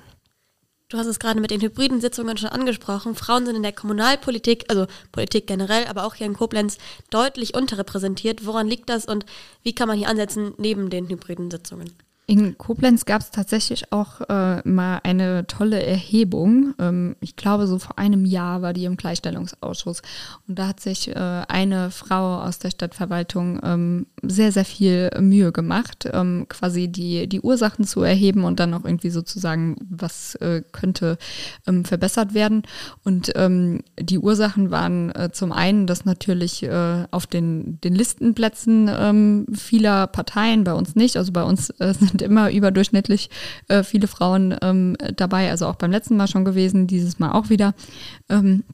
Du 0.90 0.98
hast 0.98 1.06
es 1.06 1.20
gerade 1.20 1.40
mit 1.40 1.52
den 1.52 1.60
hybriden 1.60 2.00
Sitzungen 2.00 2.36
schon 2.36 2.50
angesprochen. 2.50 3.14
Frauen 3.14 3.46
sind 3.46 3.54
in 3.56 3.62
der 3.62 3.72
Kommunalpolitik, 3.72 4.64
also 4.68 4.86
Politik 5.12 5.46
generell, 5.46 5.86
aber 5.86 6.04
auch 6.04 6.16
hier 6.16 6.26
in 6.26 6.34
Koblenz 6.34 6.78
deutlich 7.10 7.54
unterrepräsentiert. 7.54 8.44
Woran 8.44 8.66
liegt 8.66 8.90
das 8.90 9.06
und 9.06 9.24
wie 9.62 9.72
kann 9.72 9.88
man 9.88 9.96
hier 9.96 10.08
ansetzen 10.08 10.52
neben 10.58 10.90
den 10.90 11.08
hybriden 11.08 11.50
Sitzungen? 11.50 11.92
In 12.30 12.56
Koblenz 12.56 13.06
gab 13.06 13.22
es 13.22 13.32
tatsächlich 13.32 13.92
auch 13.92 14.20
äh, 14.20 14.60
mal 14.62 15.00
eine 15.02 15.48
tolle 15.48 15.84
Erhebung. 15.84 16.74
Ähm, 16.78 17.16
ich 17.18 17.34
glaube, 17.34 17.66
so 17.66 17.80
vor 17.80 17.98
einem 17.98 18.24
Jahr 18.24 18.62
war 18.62 18.72
die 18.72 18.84
im 18.84 18.96
Gleichstellungsausschuss. 18.96 20.00
Und 20.46 20.56
da 20.56 20.68
hat 20.68 20.78
sich 20.78 21.08
äh, 21.08 21.14
eine 21.16 21.90
Frau 21.90 22.40
aus 22.40 22.60
der 22.60 22.70
Stadtverwaltung 22.70 23.58
ähm, 23.64 24.06
sehr, 24.22 24.52
sehr 24.52 24.64
viel 24.64 25.10
Mühe 25.18 25.50
gemacht, 25.50 26.08
ähm, 26.12 26.46
quasi 26.48 26.86
die, 26.86 27.26
die 27.26 27.40
Ursachen 27.40 27.84
zu 27.84 28.02
erheben 28.02 28.44
und 28.44 28.60
dann 28.60 28.74
auch 28.74 28.84
irgendwie 28.84 29.10
sozusagen, 29.10 29.74
was 29.90 30.36
äh, 30.36 30.62
könnte 30.70 31.18
ähm, 31.66 31.84
verbessert 31.84 32.32
werden. 32.32 32.62
Und 33.02 33.32
ähm, 33.34 33.80
die 33.98 34.20
Ursachen 34.20 34.70
waren 34.70 35.10
äh, 35.16 35.30
zum 35.32 35.50
einen, 35.50 35.88
dass 35.88 36.04
natürlich 36.04 36.62
äh, 36.62 37.06
auf 37.10 37.26
den, 37.26 37.80
den 37.80 37.96
Listenplätzen 37.96 38.88
ähm, 38.88 39.46
vieler 39.52 40.06
Parteien, 40.06 40.62
bei 40.62 40.74
uns 40.74 40.94
nicht, 40.94 41.16
also 41.16 41.32
bei 41.32 41.42
uns 41.42 41.70
äh, 41.80 41.92
sind 41.92 42.19
sind 42.20 42.30
immer 42.30 42.50
überdurchschnittlich 42.50 43.30
äh, 43.68 43.82
viele 43.82 44.06
Frauen 44.06 44.56
ähm, 44.62 44.96
dabei, 45.16 45.50
also 45.50 45.66
auch 45.66 45.76
beim 45.76 45.90
letzten 45.90 46.16
Mal 46.16 46.28
schon 46.28 46.44
gewesen, 46.44 46.86
dieses 46.86 47.18
Mal 47.18 47.32
auch 47.32 47.50
wieder. 47.50 47.74
Ähm, 48.28 48.64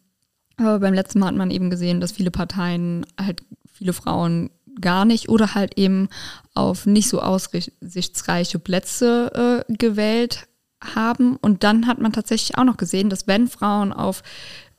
aber 0.56 0.80
beim 0.80 0.94
letzten 0.94 1.18
Mal 1.18 1.28
hat 1.28 1.36
man 1.36 1.50
eben 1.50 1.70
gesehen, 1.70 2.00
dass 2.00 2.12
viele 2.12 2.30
Parteien 2.30 3.06
halt 3.20 3.42
viele 3.72 3.92
Frauen 3.92 4.50
gar 4.80 5.04
nicht 5.04 5.28
oder 5.28 5.54
halt 5.54 5.78
eben 5.78 6.08
auf 6.54 6.86
nicht 6.86 7.08
so 7.08 7.20
aussichtsreiche 7.20 8.58
Plätze 8.58 9.64
äh, 9.68 9.72
gewählt 9.72 10.46
haben. 10.82 11.36
Und 11.36 11.64
dann 11.64 11.86
hat 11.86 11.98
man 11.98 12.12
tatsächlich 12.12 12.58
auch 12.58 12.64
noch 12.64 12.76
gesehen, 12.76 13.10
dass 13.10 13.26
wenn 13.26 13.48
Frauen 13.48 13.92
auf 13.92 14.22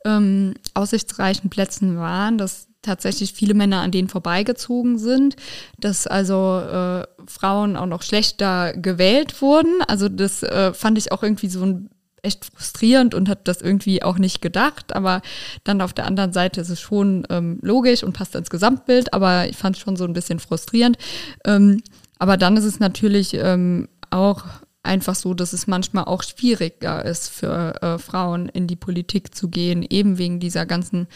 ähm, 0.04 0.54
aussichtsreichen 0.74 1.50
Plätzen 1.50 1.96
waren, 1.96 2.38
dass 2.38 2.67
tatsächlich 2.82 3.32
viele 3.32 3.54
Männer 3.54 3.80
an 3.80 3.90
denen 3.90 4.08
vorbeigezogen 4.08 4.98
sind, 4.98 5.36
dass 5.78 6.06
also 6.06 6.60
äh, 6.60 7.06
Frauen 7.26 7.76
auch 7.76 7.86
noch 7.86 8.02
schlechter 8.02 8.72
gewählt 8.74 9.40
wurden. 9.42 9.82
Also 9.86 10.08
das 10.08 10.42
äh, 10.42 10.72
fand 10.72 10.98
ich 10.98 11.12
auch 11.12 11.22
irgendwie 11.22 11.48
so 11.48 11.64
ein 11.64 11.90
echt 12.22 12.46
frustrierend 12.46 13.14
und 13.14 13.28
hat 13.28 13.46
das 13.48 13.60
irgendwie 13.60 14.02
auch 14.02 14.18
nicht 14.18 14.40
gedacht. 14.40 14.94
Aber 14.94 15.22
dann 15.64 15.80
auf 15.80 15.92
der 15.92 16.06
anderen 16.06 16.32
Seite 16.32 16.60
ist 16.60 16.68
es 16.68 16.80
schon 16.80 17.26
ähm, 17.30 17.58
logisch 17.62 18.02
und 18.02 18.12
passt 18.12 18.34
ins 18.34 18.50
Gesamtbild, 18.50 19.12
aber 19.12 19.48
ich 19.48 19.56
fand 19.56 19.76
es 19.76 19.82
schon 19.82 19.96
so 19.96 20.04
ein 20.04 20.12
bisschen 20.12 20.38
frustrierend. 20.40 20.98
Ähm, 21.44 21.82
aber 22.18 22.36
dann 22.36 22.56
ist 22.56 22.64
es 22.64 22.80
natürlich 22.80 23.34
ähm, 23.34 23.88
auch 24.10 24.44
einfach 24.82 25.14
so, 25.14 25.34
dass 25.34 25.52
es 25.52 25.66
manchmal 25.66 26.04
auch 26.04 26.22
schwieriger 26.22 27.04
ist 27.04 27.28
für 27.28 27.82
äh, 27.82 27.98
Frauen 27.98 28.48
in 28.48 28.66
die 28.66 28.76
Politik 28.76 29.34
zu 29.34 29.48
gehen, 29.48 29.84
eben 29.88 30.18
wegen 30.18 30.40
dieser 30.40 30.66
ganzen 30.66 31.08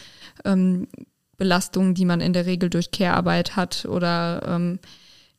ähm, 0.45 0.87
Belastungen, 1.37 1.93
die 1.93 2.05
man 2.05 2.21
in 2.21 2.33
der 2.33 2.45
Regel 2.45 2.69
durch 2.69 2.91
Care-Arbeit 2.91 3.55
hat 3.55 3.85
oder 3.85 4.43
ähm, 4.47 4.79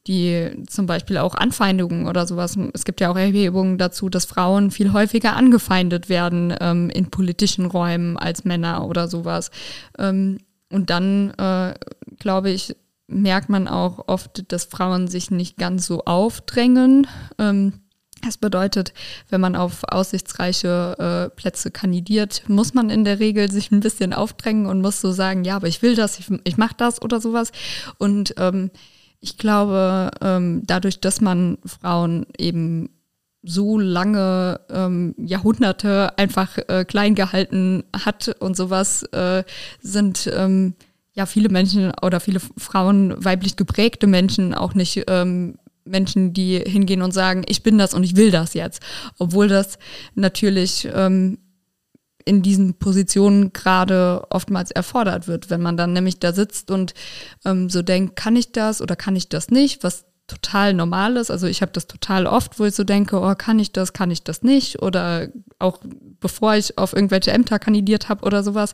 die 0.07 0.51
zum 0.67 0.87
Beispiel 0.87 1.17
auch 1.17 1.35
Anfeindungen 1.35 2.07
oder 2.07 2.27
sowas. 2.27 2.59
Es 2.75 2.85
gibt 2.85 3.01
ja 3.01 3.11
auch 3.11 3.17
Erhebungen 3.17 3.79
dazu, 3.79 4.09
dass 4.09 4.27
Frauen 4.27 4.71
viel 4.71 4.93
häufiger 4.93 5.35
angefeindet 5.35 6.09
werden 6.09 6.55
ähm, 6.61 6.91
in 6.91 7.11
politischen 7.11 7.67
Räumen 7.67 8.19
als 8.19 8.45
Männer 8.45 8.87
oder 8.87 9.09
sowas. 9.09 9.51
Ähm, 9.99 10.39
und 10.71 10.91
dann, 10.91 11.31
äh, 11.39 11.75
glaube 12.19 12.51
ich, 12.51 12.77
merkt 13.07 13.49
man 13.49 13.69
auch 13.69 14.09
oft, 14.09 14.51
dass 14.53 14.65
Frauen 14.65 15.09
sich 15.09 15.31
nicht 15.31 15.57
ganz 15.57 15.87
so 15.87 16.05
aufdrängen. 16.05 17.07
Ähm, 17.39 17.84
das 18.25 18.39
bedeutet, 18.39 18.93
wenn 19.29 19.41
man 19.41 19.57
auf 19.57 19.85
aussichtsreiche 19.85 21.31
äh, 21.31 21.35
Plätze 21.35 21.71
kandidiert, 21.71 22.43
muss 22.49 22.75
man 22.75 22.91
in 22.91 23.05
der 23.05 23.21
Regel 23.21 23.51
sich 23.51 23.71
ein 23.71 23.81
bisschen 23.81 24.13
aufdrängen 24.13 24.67
und 24.67 24.81
muss 24.81 25.01
so 25.01 25.13
sagen, 25.13 25.45
ja, 25.45 25.57
aber 25.57 25.69
ich 25.69 25.83
will 25.83 25.95
das, 25.95 26.19
ich, 26.19 26.27
ich 26.45 26.57
mache 26.57 26.75
das 26.77 27.03
oder 27.03 27.21
sowas. 27.21 27.53
Und 27.99 28.35
ähm, 28.39 28.71
ich 29.21 29.39
glaube, 29.39 30.11
ähm, 30.21 30.63
dadurch, 30.67 31.01
dass 31.01 31.21
man 31.21 31.59
Frauen 31.65 32.27
eben 32.39 32.91
so 33.43 33.79
lange 33.79 34.61
ähm, 34.71 35.15
Jahrhunderte 35.19 36.17
einfach 36.19 36.59
äh, 36.69 36.85
klein 36.85 37.15
gehalten 37.15 37.85
hat 37.95 38.35
und 38.41 38.57
sowas, 38.57 39.03
äh, 39.13 39.45
sind 39.81 40.31
ähm, 40.35 40.75
ja 41.13 41.27
viele 41.27 41.49
Menschen 41.49 41.93
oder 42.03 42.21
viele 42.21 42.41
Frauen, 42.57 43.15
weiblich 43.23 43.57
geprägte 43.57 44.07
Menschen 44.07 44.55
auch 44.55 44.75
nicht 44.75 45.05
ähm, 45.09 45.57
Menschen, 45.85 46.33
die 46.33 46.59
hingehen 46.59 47.03
und 47.03 47.13
sagen, 47.13 47.45
ich 47.49 47.63
bin 47.63 47.79
das 47.79 47.95
und 47.95 48.05
ich 48.05 48.17
will 48.17 48.31
das 48.31 48.55
jetzt. 48.55 48.83
Obwohl 49.19 49.49
das 49.49 49.79
natürlich 50.15 50.89
ähm, 50.93 51.39
in 52.25 52.43
diesen 52.43 52.75
Positionen 52.75 53.53
gerade 53.53 54.27
oftmals 54.31 54.71
erfordert 54.71 55.29
wird, 55.29 55.51
wenn 55.51 55.61
man 55.61 55.77
dann 55.77 55.93
nämlich 55.93 56.19
da 56.19 56.33
sitzt 56.33 56.71
und 56.71 56.95
ähm, 57.45 57.69
so 57.69 57.83
denkt, 57.83 58.17
kann 58.17 58.37
ich 58.37 58.53
das 58.53 58.81
oder 58.81 58.97
kann 58.97 59.17
ich 59.17 59.29
das 59.29 59.51
nicht, 59.51 59.85
was 59.85 60.07
total 60.27 60.73
normal 60.73 61.17
ist. 61.19 61.31
Also 61.31 61.47
ich 61.47 61.61
habe 61.61 61.73
das 61.73 61.87
total 61.87 62.27
oft, 62.27 62.59
wo 62.59 62.65
ich 62.65 62.75
so 62.75 62.85
denke, 62.85 63.21
oh, 63.21 63.35
kann 63.35 63.59
ich 63.59 63.73
das, 63.73 63.93
kann 63.93 64.11
ich 64.11 64.23
das 64.23 64.43
nicht? 64.43 64.81
Oder 64.81 65.29
auch 65.59 65.81
bevor 66.21 66.55
ich 66.55 66.79
auf 66.79 66.95
irgendwelche 66.95 67.31
Ämter 67.31 67.59
kandidiert 67.59 68.09
habe 68.09 68.25
oder 68.25 68.43
sowas. 68.43 68.73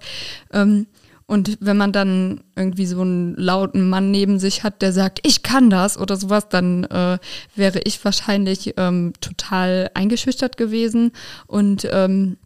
Ähm, 0.52 0.86
und 1.30 1.58
wenn 1.60 1.76
man 1.76 1.92
dann 1.92 2.40
irgendwie 2.56 2.86
so 2.86 3.02
einen 3.02 3.36
lauten 3.36 3.88
Mann 3.88 4.10
neben 4.10 4.40
sich 4.40 4.64
hat, 4.64 4.82
der 4.82 4.92
sagt, 4.92 5.20
ich 5.22 5.44
kann 5.44 5.70
das 5.70 5.96
oder 5.96 6.16
sowas, 6.16 6.48
dann 6.48 6.82
äh, 6.82 7.18
wäre 7.54 7.80
ich 7.84 8.04
wahrscheinlich 8.04 8.74
ähm, 8.76 9.12
total 9.20 9.92
eingeschüchtert 9.94 10.56
gewesen. 10.56 11.12
Und 11.46 11.88
ähm, 11.92 12.36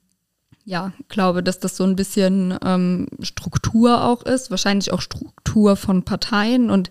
ja, 0.67 0.93
glaube, 1.09 1.43
dass 1.43 1.59
das 1.61 1.79
so 1.79 1.85
ein 1.85 1.97
bisschen 1.97 2.59
ähm, 2.63 3.07
Struktur 3.23 4.05
auch 4.05 4.23
ist, 4.23 4.51
wahrscheinlich 4.51 4.93
auch 4.93 5.01
Struktur 5.01 5.77
von 5.77 6.03
Parteien 6.03 6.69
und 6.69 6.91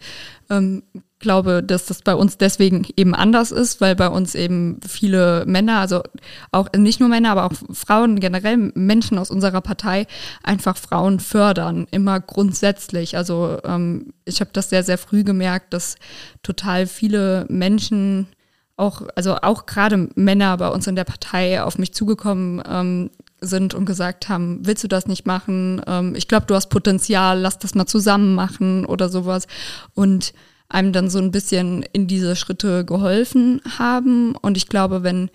ähm, 0.49 0.81
glaube, 1.24 1.63
dass 1.63 1.88
das 1.88 2.03
bei 2.03 2.13
uns 2.13 2.38
deswegen 2.38 2.86
eben 2.95 3.15
anders 3.15 3.51
ist, 3.51 3.82
weil 3.82 3.95
bei 3.95 4.09
uns 4.09 4.36
eben 4.36 4.80
viele 4.88 5.43
Männer, 5.47 5.80
also 5.80 6.03
auch 6.51 6.67
nicht 6.78 6.99
nur 6.99 7.09
Männer, 7.09 7.32
aber 7.32 7.45
auch 7.45 7.53
Frauen, 7.74 8.19
generell 8.19 8.57
Menschen 8.76 9.17
aus 9.17 9.32
unserer 9.32 9.61
Partei 9.61 10.05
einfach 10.43 10.78
Frauen 10.78 11.19
fördern, 11.19 11.88
immer 11.89 12.19
grundsätzlich. 12.19 13.17
Also 13.17 13.57
ähm, 13.63 14.13
ich 14.26 14.39
habe 14.41 14.51
das 14.53 14.69
sehr, 14.69 14.84
sehr 14.84 14.99
früh 14.99 15.24
gemerkt, 15.24 15.74
dass 15.74 15.95
total 16.43 16.86
viele 16.86 17.47
Menschen 17.49 18.28
auch, 18.76 19.01
also 19.15 19.36
auch 19.38 19.65
gerade 19.65 20.09
Männer 20.15 20.57
bei 20.57 20.69
uns 20.69 20.86
in 20.88 20.95
der 20.95 21.03
Partei 21.03 21.63
auf 21.63 21.78
mich 21.78 21.93
zugekommen 21.93 22.61
ähm, 22.67 23.09
sind 23.39 23.74
und 23.74 23.86
gesagt 23.86 24.30
haben, 24.30 24.59
willst 24.63 24.84
du 24.84 24.88
das 24.88 25.07
nicht 25.07 25.26
machen? 25.26 25.82
Ähm, 25.88 26.15
ich 26.15 26.28
glaube, 26.28 26.45
du 26.45 26.55
hast 26.55 26.67
Potenzial, 26.67 27.39
lass 27.39 27.59
das 27.59 27.76
mal 27.76 27.86
zusammen 27.86 28.36
machen 28.36 28.86
oder 28.86 29.09
sowas. 29.09 29.47
Und 29.93 30.34
einem 30.74 30.91
dann 30.91 31.09
so 31.09 31.19
ein 31.19 31.32
bisschen 31.32 31.84
in 31.93 32.07
diese 32.07 32.36
Schritte 32.36 32.84
geholfen 32.84 33.61
haben. 33.78 34.36
Und 34.36 34.57
ich 34.57 34.67
glaube, 34.67 35.03
wenn 35.03 35.30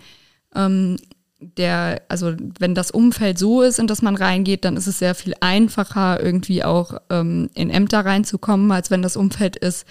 ähm, 0.55 0.97
der, 1.39 2.01
also 2.09 2.33
wenn 2.59 2.75
das 2.75 2.91
Umfeld 2.91 3.39
so 3.39 3.61
ist, 3.61 3.79
in 3.79 3.87
das 3.87 4.01
man 4.01 4.15
reingeht, 4.15 4.65
dann 4.65 4.75
ist 4.75 4.87
es 4.87 4.99
sehr 4.99 5.15
viel 5.15 5.33
einfacher, 5.39 6.21
irgendwie 6.21 6.63
auch 6.63 6.95
ähm, 7.09 7.49
in 7.53 7.69
Ämter 7.69 8.05
reinzukommen, 8.05 8.71
als 8.71 8.91
wenn 8.91 9.01
das 9.01 9.15
Umfeld 9.15 9.55
ist, 9.55 9.85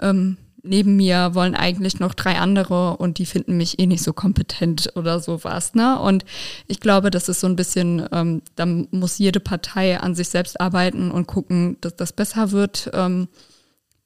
ähm, 0.00 0.38
neben 0.62 0.96
mir 0.96 1.34
wollen 1.34 1.54
eigentlich 1.54 2.00
noch 2.00 2.14
drei 2.14 2.38
andere 2.38 2.96
und 2.96 3.18
die 3.18 3.26
finden 3.26 3.58
mich 3.58 3.78
eh 3.78 3.86
nicht 3.86 4.02
so 4.02 4.14
kompetent 4.14 4.92
oder 4.96 5.20
sowas. 5.20 5.74
Ne? 5.74 5.98
Und 6.00 6.24
ich 6.66 6.80
glaube, 6.80 7.10
das 7.10 7.28
ist 7.28 7.40
so 7.40 7.46
ein 7.46 7.56
bisschen, 7.56 8.08
ähm, 8.12 8.40
da 8.56 8.64
muss 8.64 9.18
jede 9.18 9.40
Partei 9.40 10.00
an 10.00 10.14
sich 10.14 10.30
selbst 10.30 10.58
arbeiten 10.58 11.10
und 11.10 11.26
gucken, 11.26 11.76
dass 11.82 11.96
das 11.96 12.14
besser 12.14 12.50
wird. 12.50 12.90
Ähm, 12.94 13.28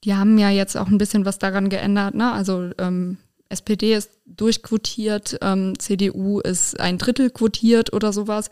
die 0.05 0.14
haben 0.14 0.38
ja 0.38 0.51
jetzt 0.51 0.76
auch 0.76 0.88
ein 0.88 0.99
bisschen 0.99 1.24
was 1.24 1.38
daran 1.38 1.68
geändert. 1.68 2.14
Ne? 2.14 2.32
Also 2.32 2.70
ähm, 2.78 3.18
SPD 3.49 3.94
ist 3.94 4.11
durchquotiert, 4.26 5.38
ähm, 5.42 5.78
CDU 5.78 6.40
ist 6.40 6.78
ein 6.78 6.99
Drittel 6.99 7.30
quotiert 7.30 7.92
oder 7.92 8.12
sowas. 8.12 8.51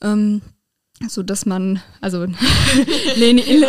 Ähm, 0.00 0.42
so 1.08 1.22
dass 1.22 1.46
man, 1.46 1.80
also 2.00 2.26
Leni, 3.16 3.42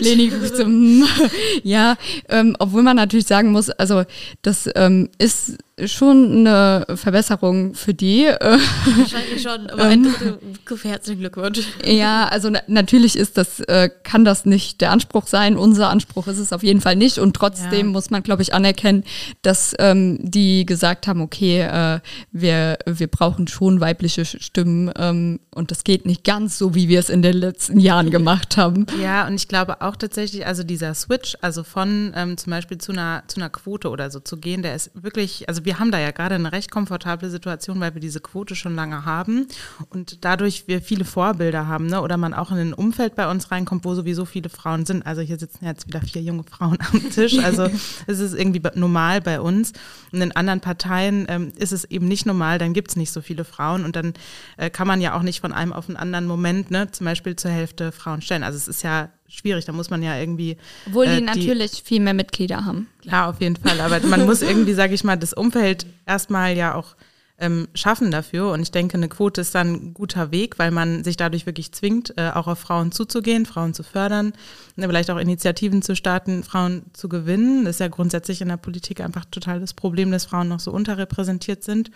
Leni 0.00 0.32
zum, 0.54 1.06
ja, 1.62 1.96
ähm, 2.28 2.56
obwohl 2.58 2.82
man 2.82 2.96
natürlich 2.96 3.26
sagen 3.26 3.52
muss, 3.52 3.70
also 3.70 4.04
das 4.42 4.68
ähm, 4.74 5.08
ist 5.18 5.58
schon 5.84 6.46
eine 6.46 6.86
Verbesserung 6.94 7.74
für 7.74 7.92
die. 7.92 8.24
Wahrscheinlich 8.24 9.42
schon, 9.42 9.68
aber 9.68 9.84
ein 9.84 10.04
Drittel, 10.04 10.38
herzlichen 10.82 11.20
Glückwunsch. 11.20 11.60
Ja, 11.84 12.26
also 12.28 12.48
na 12.48 12.60
natürlich 12.66 13.16
ist 13.16 13.36
das, 13.36 13.60
äh, 13.60 13.90
kann 14.02 14.24
das 14.24 14.46
nicht 14.46 14.80
der 14.80 14.90
Anspruch 14.90 15.26
sein. 15.26 15.58
Unser 15.58 15.90
Anspruch 15.90 16.28
ist 16.28 16.38
es 16.38 16.54
auf 16.54 16.62
jeden 16.62 16.80
Fall 16.80 16.96
nicht. 16.96 17.18
Und 17.18 17.36
trotzdem 17.36 17.86
ja. 17.86 17.92
muss 17.92 18.08
man, 18.08 18.22
glaube 18.22 18.40
ich, 18.40 18.54
anerkennen, 18.54 19.04
dass 19.42 19.74
ähm, 19.78 20.18
die 20.22 20.64
gesagt 20.64 21.06
haben, 21.06 21.20
okay, 21.20 21.60
äh, 21.60 22.00
wir, 22.32 22.78
wir 22.86 23.08
brauchen 23.08 23.46
schon 23.46 23.80
weibliche 23.80 24.24
Stimmen 24.24 24.90
ähm, 24.96 25.40
und 25.54 25.70
das 25.70 25.84
geht 25.84 26.06
nicht 26.06 26.24
ganz 26.24 26.56
so, 26.56 26.74
wie 26.74 26.88
wir 26.88 27.00
es 27.00 27.10
in 27.10 27.20
den 27.20 27.36
letzten 27.36 27.80
Jahren 27.80 28.10
gemacht 28.10 28.56
haben. 28.56 28.86
Ja, 29.02 29.26
und 29.26 29.34
ich 29.34 29.48
glaube 29.48 29.82
auch 29.82 29.96
tatsächlich, 29.96 30.46
also 30.46 30.62
dieser 30.62 30.94
Switch, 30.94 31.36
also 31.42 31.64
von 31.64 32.12
ähm, 32.16 32.38
zum 32.38 32.50
Beispiel 32.50 32.78
zu 32.78 32.92
einer, 32.92 33.24
zu 33.26 33.40
einer 33.40 33.50
Quote 33.50 33.90
oder 33.90 34.10
so 34.10 34.20
zu 34.20 34.38
gehen, 34.38 34.62
der 34.62 34.74
ist 34.74 34.90
wirklich, 34.94 35.48
also 35.50 35.65
wir 35.66 35.80
haben 35.80 35.90
da 35.90 35.98
ja 35.98 36.12
gerade 36.12 36.36
eine 36.36 36.52
recht 36.52 36.70
komfortable 36.70 37.28
Situation, 37.28 37.80
weil 37.80 37.92
wir 37.92 38.00
diese 38.00 38.20
Quote 38.20 38.54
schon 38.54 38.76
lange 38.76 39.04
haben 39.04 39.48
und 39.90 40.24
dadurch 40.24 40.68
wir 40.68 40.80
viele 40.80 41.04
Vorbilder 41.04 41.66
haben, 41.66 41.86
ne? 41.86 42.00
oder 42.00 42.16
man 42.16 42.34
auch 42.34 42.52
in 42.52 42.58
ein 42.58 42.72
Umfeld 42.72 43.16
bei 43.16 43.28
uns 43.28 43.50
reinkommt, 43.50 43.84
wo 43.84 43.94
sowieso 43.94 44.24
viele 44.24 44.48
Frauen 44.48 44.86
sind. 44.86 45.04
Also 45.04 45.22
hier 45.22 45.38
sitzen 45.38 45.64
jetzt 45.64 45.88
wieder 45.88 46.00
vier 46.00 46.22
junge 46.22 46.44
Frauen 46.44 46.78
am 46.92 47.10
Tisch, 47.10 47.38
also 47.38 47.68
es 48.06 48.20
ist 48.20 48.34
irgendwie 48.34 48.62
normal 48.74 49.20
bei 49.20 49.40
uns. 49.40 49.72
Und 50.12 50.22
in 50.22 50.32
anderen 50.32 50.60
Parteien 50.60 51.26
ähm, 51.28 51.52
ist 51.56 51.72
es 51.72 51.84
eben 51.84 52.06
nicht 52.06 52.26
normal, 52.26 52.58
dann 52.58 52.72
gibt 52.72 52.90
es 52.90 52.96
nicht 52.96 53.10
so 53.10 53.20
viele 53.20 53.44
Frauen 53.44 53.84
und 53.84 53.96
dann 53.96 54.14
äh, 54.56 54.70
kann 54.70 54.86
man 54.86 55.00
ja 55.00 55.16
auch 55.16 55.22
nicht 55.22 55.40
von 55.40 55.52
einem 55.52 55.72
auf 55.72 55.88
einen 55.88 55.96
anderen 55.96 56.26
Moment, 56.26 56.70
ne, 56.70 56.90
zum 56.92 57.04
Beispiel 57.04 57.34
zur 57.34 57.50
Hälfte 57.50 57.90
Frauen 57.90 58.22
stellen. 58.22 58.44
Also 58.44 58.56
es 58.56 58.68
ist 58.68 58.82
ja 58.82 59.10
schwierig. 59.28 59.64
Da 59.64 59.72
muss 59.72 59.90
man 59.90 60.02
ja 60.02 60.18
irgendwie. 60.18 60.56
Obwohl 60.86 61.06
äh, 61.06 61.16
die 61.16 61.22
natürlich 61.22 61.82
viel 61.84 62.00
mehr 62.00 62.14
Mitglieder 62.14 62.64
haben. 62.64 62.88
Klar, 63.02 63.28
auf 63.28 63.40
jeden 63.40 63.56
Fall. 63.56 63.80
Aber 63.80 64.00
man 64.06 64.26
muss 64.26 64.42
irgendwie, 64.42 64.74
sage 64.74 64.94
ich 64.94 65.04
mal, 65.04 65.16
das 65.16 65.32
Umfeld 65.32 65.86
erstmal 66.06 66.56
ja 66.56 66.74
auch 66.74 66.96
ähm, 67.38 67.68
schaffen 67.74 68.10
dafür. 68.10 68.50
Und 68.52 68.62
ich 68.62 68.70
denke, 68.70 68.96
eine 68.96 69.08
Quote 69.08 69.40
ist 69.40 69.54
dann 69.54 69.72
ein 69.72 69.94
guter 69.94 70.30
Weg, 70.30 70.58
weil 70.58 70.70
man 70.70 71.04
sich 71.04 71.16
dadurch 71.16 71.46
wirklich 71.46 71.72
zwingt, 71.72 72.16
äh, 72.16 72.30
auch 72.30 72.46
auf 72.46 72.58
Frauen 72.58 72.92
zuzugehen, 72.92 73.46
Frauen 73.46 73.74
zu 73.74 73.82
fördern, 73.82 74.32
ne, 74.76 74.86
vielleicht 74.86 75.10
auch 75.10 75.18
Initiativen 75.18 75.82
zu 75.82 75.94
starten, 75.96 76.42
Frauen 76.42 76.84
zu 76.92 77.08
gewinnen. 77.08 77.64
Das 77.64 77.76
ist 77.76 77.80
ja 77.80 77.88
grundsätzlich 77.88 78.40
in 78.40 78.48
der 78.48 78.56
Politik 78.56 79.00
einfach 79.00 79.24
total 79.26 79.60
das 79.60 79.74
Problem, 79.74 80.10
dass 80.10 80.24
Frauen 80.24 80.48
noch 80.48 80.60
so 80.60 80.70
unterrepräsentiert 80.70 81.62
sind 81.62 81.90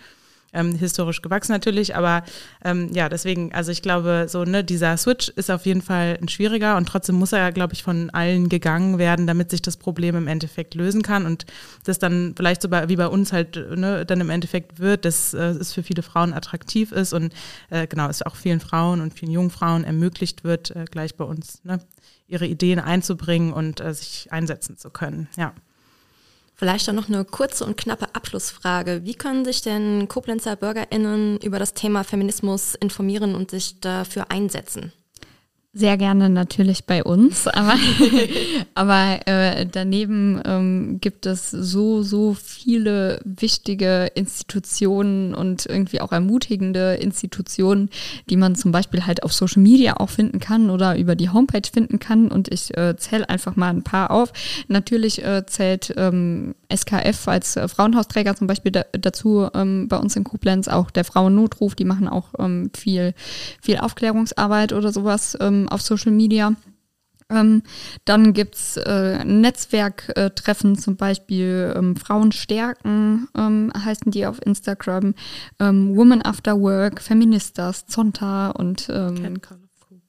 ähm, 0.53 0.75
historisch 0.75 1.21
gewachsen 1.21 1.51
natürlich, 1.51 1.95
aber 1.95 2.23
ähm, 2.63 2.89
ja, 2.93 3.09
deswegen, 3.09 3.53
also 3.53 3.71
ich 3.71 3.81
glaube, 3.81 4.25
so, 4.27 4.43
ne, 4.43 4.63
dieser 4.63 4.97
Switch 4.97 5.29
ist 5.29 5.49
auf 5.51 5.65
jeden 5.65 5.81
Fall 5.81 6.17
ein 6.21 6.27
schwieriger 6.27 6.77
und 6.77 6.87
trotzdem 6.87 7.15
muss 7.15 7.31
er 7.31 7.51
glaube 7.51 7.73
ich, 7.73 7.83
von 7.83 8.09
allen 8.09 8.49
gegangen 8.49 8.97
werden, 8.97 9.27
damit 9.27 9.51
sich 9.51 9.61
das 9.61 9.77
Problem 9.77 10.15
im 10.15 10.27
Endeffekt 10.27 10.75
lösen 10.75 11.01
kann 11.01 11.25
und 11.25 11.45
das 11.83 11.99
dann 11.99 12.33
vielleicht 12.35 12.61
so 12.61 12.69
bei, 12.69 12.89
wie 12.89 12.95
bei 12.95 13.07
uns 13.07 13.33
halt, 13.33 13.55
ne, 13.55 14.05
dann 14.05 14.21
im 14.21 14.29
Endeffekt 14.29 14.79
wird, 14.79 15.05
dass 15.05 15.33
äh, 15.33 15.37
es 15.37 15.73
für 15.73 15.83
viele 15.83 16.03
Frauen 16.03 16.33
attraktiv 16.33 16.91
ist 16.91 17.13
und 17.13 17.33
äh, 17.69 17.87
genau, 17.87 18.07
es 18.09 18.21
auch 18.23 18.35
vielen 18.35 18.59
Frauen 18.59 19.01
und 19.01 19.13
vielen 19.17 19.31
jungen 19.31 19.51
Frauen 19.51 19.83
ermöglicht 19.83 20.43
wird, 20.43 20.75
äh, 20.75 20.85
gleich 20.89 21.15
bei 21.15 21.25
uns, 21.25 21.63
ne, 21.63 21.79
ihre 22.27 22.45
Ideen 22.45 22.79
einzubringen 22.79 23.53
und 23.53 23.79
äh, 23.81 23.93
sich 23.93 24.31
einsetzen 24.31 24.77
zu 24.77 24.89
können, 24.89 25.27
ja. 25.37 25.53
Vielleicht 26.61 26.87
dann 26.87 26.95
noch 26.95 27.09
eine 27.09 27.25
kurze 27.25 27.65
und 27.65 27.75
knappe 27.75 28.13
Abschlussfrage. 28.13 29.01
Wie 29.03 29.15
können 29.15 29.45
sich 29.45 29.63
denn 29.63 30.07
Koblenzer 30.07 30.55
BürgerInnen 30.55 31.39
über 31.39 31.57
das 31.57 31.73
Thema 31.73 32.03
Feminismus 32.03 32.75
informieren 32.75 33.33
und 33.33 33.49
sich 33.49 33.79
dafür 33.79 34.29
einsetzen? 34.29 34.93
Sehr 35.73 35.95
gerne 35.95 36.29
natürlich 36.29 36.83
bei 36.83 37.01
uns, 37.01 37.47
aber, 37.47 37.75
aber 38.75 39.19
äh, 39.25 39.65
daneben 39.65 40.41
ähm, 40.43 40.97
gibt 40.99 41.25
es 41.25 41.49
so, 41.49 42.03
so 42.03 42.33
viele 42.33 43.21
wichtige 43.23 44.11
Institutionen 44.13 45.33
und 45.33 45.65
irgendwie 45.65 46.01
auch 46.01 46.11
ermutigende 46.11 46.95
Institutionen, 46.95 47.89
die 48.29 48.35
man 48.35 48.55
zum 48.55 48.73
Beispiel 48.73 49.05
halt 49.05 49.23
auf 49.23 49.31
Social 49.31 49.61
Media 49.61 49.95
auch 49.95 50.09
finden 50.09 50.41
kann 50.41 50.69
oder 50.69 50.97
über 50.97 51.15
die 51.15 51.29
Homepage 51.29 51.69
finden 51.71 51.99
kann. 51.99 52.27
Und 52.27 52.51
ich 52.51 52.75
äh, 52.75 52.97
zähle 52.97 53.29
einfach 53.29 53.55
mal 53.55 53.69
ein 53.69 53.83
paar 53.83 54.11
auf. 54.11 54.33
Natürlich 54.67 55.23
äh, 55.23 55.45
zählt 55.45 55.93
ähm, 55.95 56.53
SKF 56.69 57.29
als 57.29 57.55
äh, 57.55 57.69
Frauenhausträger 57.69 58.35
zum 58.35 58.47
Beispiel 58.47 58.73
da, 58.73 58.83
dazu 58.91 59.47
ähm, 59.53 59.87
bei 59.87 59.97
uns 59.97 60.17
in 60.17 60.25
Koblenz, 60.25 60.67
auch 60.67 60.91
der 60.91 61.05
Frauennotruf, 61.05 61.75
die 61.75 61.85
machen 61.85 62.09
auch 62.09 62.33
ähm, 62.39 62.71
viel, 62.75 63.13
viel 63.61 63.77
Aufklärungsarbeit 63.77 64.73
oder 64.73 64.91
sowas 64.91 65.37
ähm, 65.39 65.60
auf 65.69 65.81
Social 65.81 66.11
Media. 66.11 66.55
Ähm, 67.31 67.63
dann 68.05 68.33
gibt's 68.33 68.77
äh, 68.77 69.23
Netzwerktreffen, 69.23 70.77
zum 70.77 70.97
Beispiel 70.97 71.73
ähm, 71.75 71.95
Frauen 71.95 72.31
stärken, 72.31 73.27
ähm, 73.37 73.71
heißen 73.73 74.11
die 74.11 74.25
auf 74.25 74.45
Instagram, 74.45 75.15
ähm, 75.59 75.95
Woman 75.95 76.21
After 76.21 76.59
Work, 76.59 77.01
Feministas, 77.01 77.85
Zonta 77.85 78.51
und 78.51 78.89
ähm, 78.91 79.39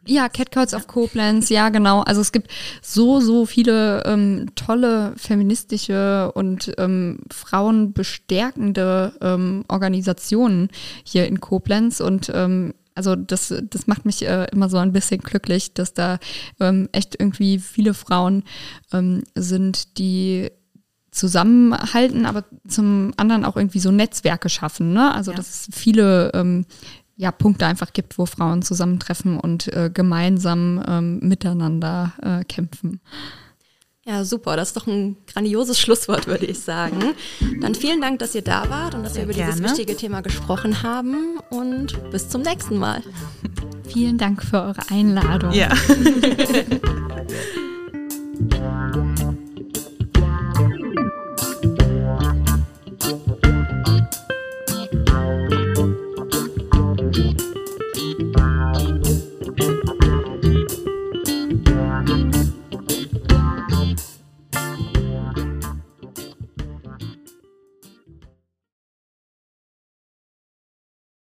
ja, 0.05 0.29
Catcalls 0.29 0.73
ja. 0.73 0.79
of 0.79 0.89
Koblenz, 0.89 1.49
ja 1.49 1.69
genau. 1.69 2.01
Also 2.01 2.21
es 2.21 2.33
gibt 2.33 2.51
so, 2.81 3.21
so 3.21 3.47
viele 3.47 4.03
ähm, 4.05 4.47
tolle 4.57 5.13
feministische 5.17 6.33
und 6.35 6.73
ähm, 6.79 7.21
frauenbestärkende 7.31 9.13
ähm, 9.21 9.65
Organisationen 9.69 10.71
hier 11.05 11.29
in 11.29 11.41
Koblenz 11.41 12.01
und 12.01 12.33
ähm, 12.35 12.75
also 12.95 13.17
das, 13.17 13.55
das 13.63 13.87
macht 13.87 14.05
mich 14.05 14.27
äh, 14.27 14.47
immer 14.53 14.69
so 14.69 14.79
ein 14.79 14.93
bisschen 14.93 15.21
glücklich, 15.21 15.75
dass 15.75 15.95
da 15.95 16.19
ähm, 16.61 16.89
echt 16.93 17.17
irgendwie 17.19 17.59
viele 17.59 17.95
Frauen 17.95 18.45
ähm, 18.93 19.23
sind, 19.35 19.99
die 19.99 20.51
zusammenhalten, 21.11 22.25
aber 22.25 22.45
zum 22.67 23.13
anderen 23.17 23.45
auch 23.45 23.57
irgendwie 23.57 23.81
so 23.81 23.91
Netzwerke 23.91 24.49
schaffen. 24.49 24.93
Ne? 24.93 25.15
Also 25.15 25.31
ja. 25.31 25.37
dass 25.37 25.49
es 25.49 25.69
viele 25.73 26.33
ähm, 26.35 26.65
ja, 27.17 27.31
Punkte 27.31 27.67
einfach 27.67 27.93
gibt, 27.93 28.19
wo 28.19 28.27
Frauen 28.27 28.63
zusammentreffen 28.63 29.39
und 29.39 29.69
äh, 29.69 29.91
gemeinsam 29.93 30.83
ähm, 30.87 31.21
miteinander 31.21 32.13
äh, 32.23 32.45
kämpfen. 32.45 33.01
Ja, 34.05 34.25
super. 34.25 34.57
Das 34.57 34.69
ist 34.69 34.77
doch 34.77 34.89
ein 34.89 35.17
grandioses 35.33 35.79
Schlusswort, 35.79 36.27
würde 36.27 36.47
ich 36.47 36.59
sagen. 36.59 37.15
Dann 37.61 37.75
vielen 37.75 38.01
Dank, 38.01 38.19
dass 38.19 38.35
ihr 38.35 38.43
da 38.43 38.69
wart 38.69 38.95
und 38.95 39.05
dass 39.05 39.15
Sehr 39.15 39.29
wir 39.29 39.35
über 39.35 39.35
gerne. 39.35 39.53
dieses 39.53 39.79
wichtige 39.79 39.97
Thema 39.97 40.23
gesprochen 40.23 40.83
haben. 40.83 41.39
Und 41.51 42.11
bis 42.11 42.29
zum 42.29 42.43
nächsten 42.43 42.79
Mal. 42.79 43.03
Vielen 43.89 44.19
Dank 44.19 44.43
für 44.43 44.61
eure 44.61 44.91
Einladung. 44.91 45.53
Ja. 45.53 45.69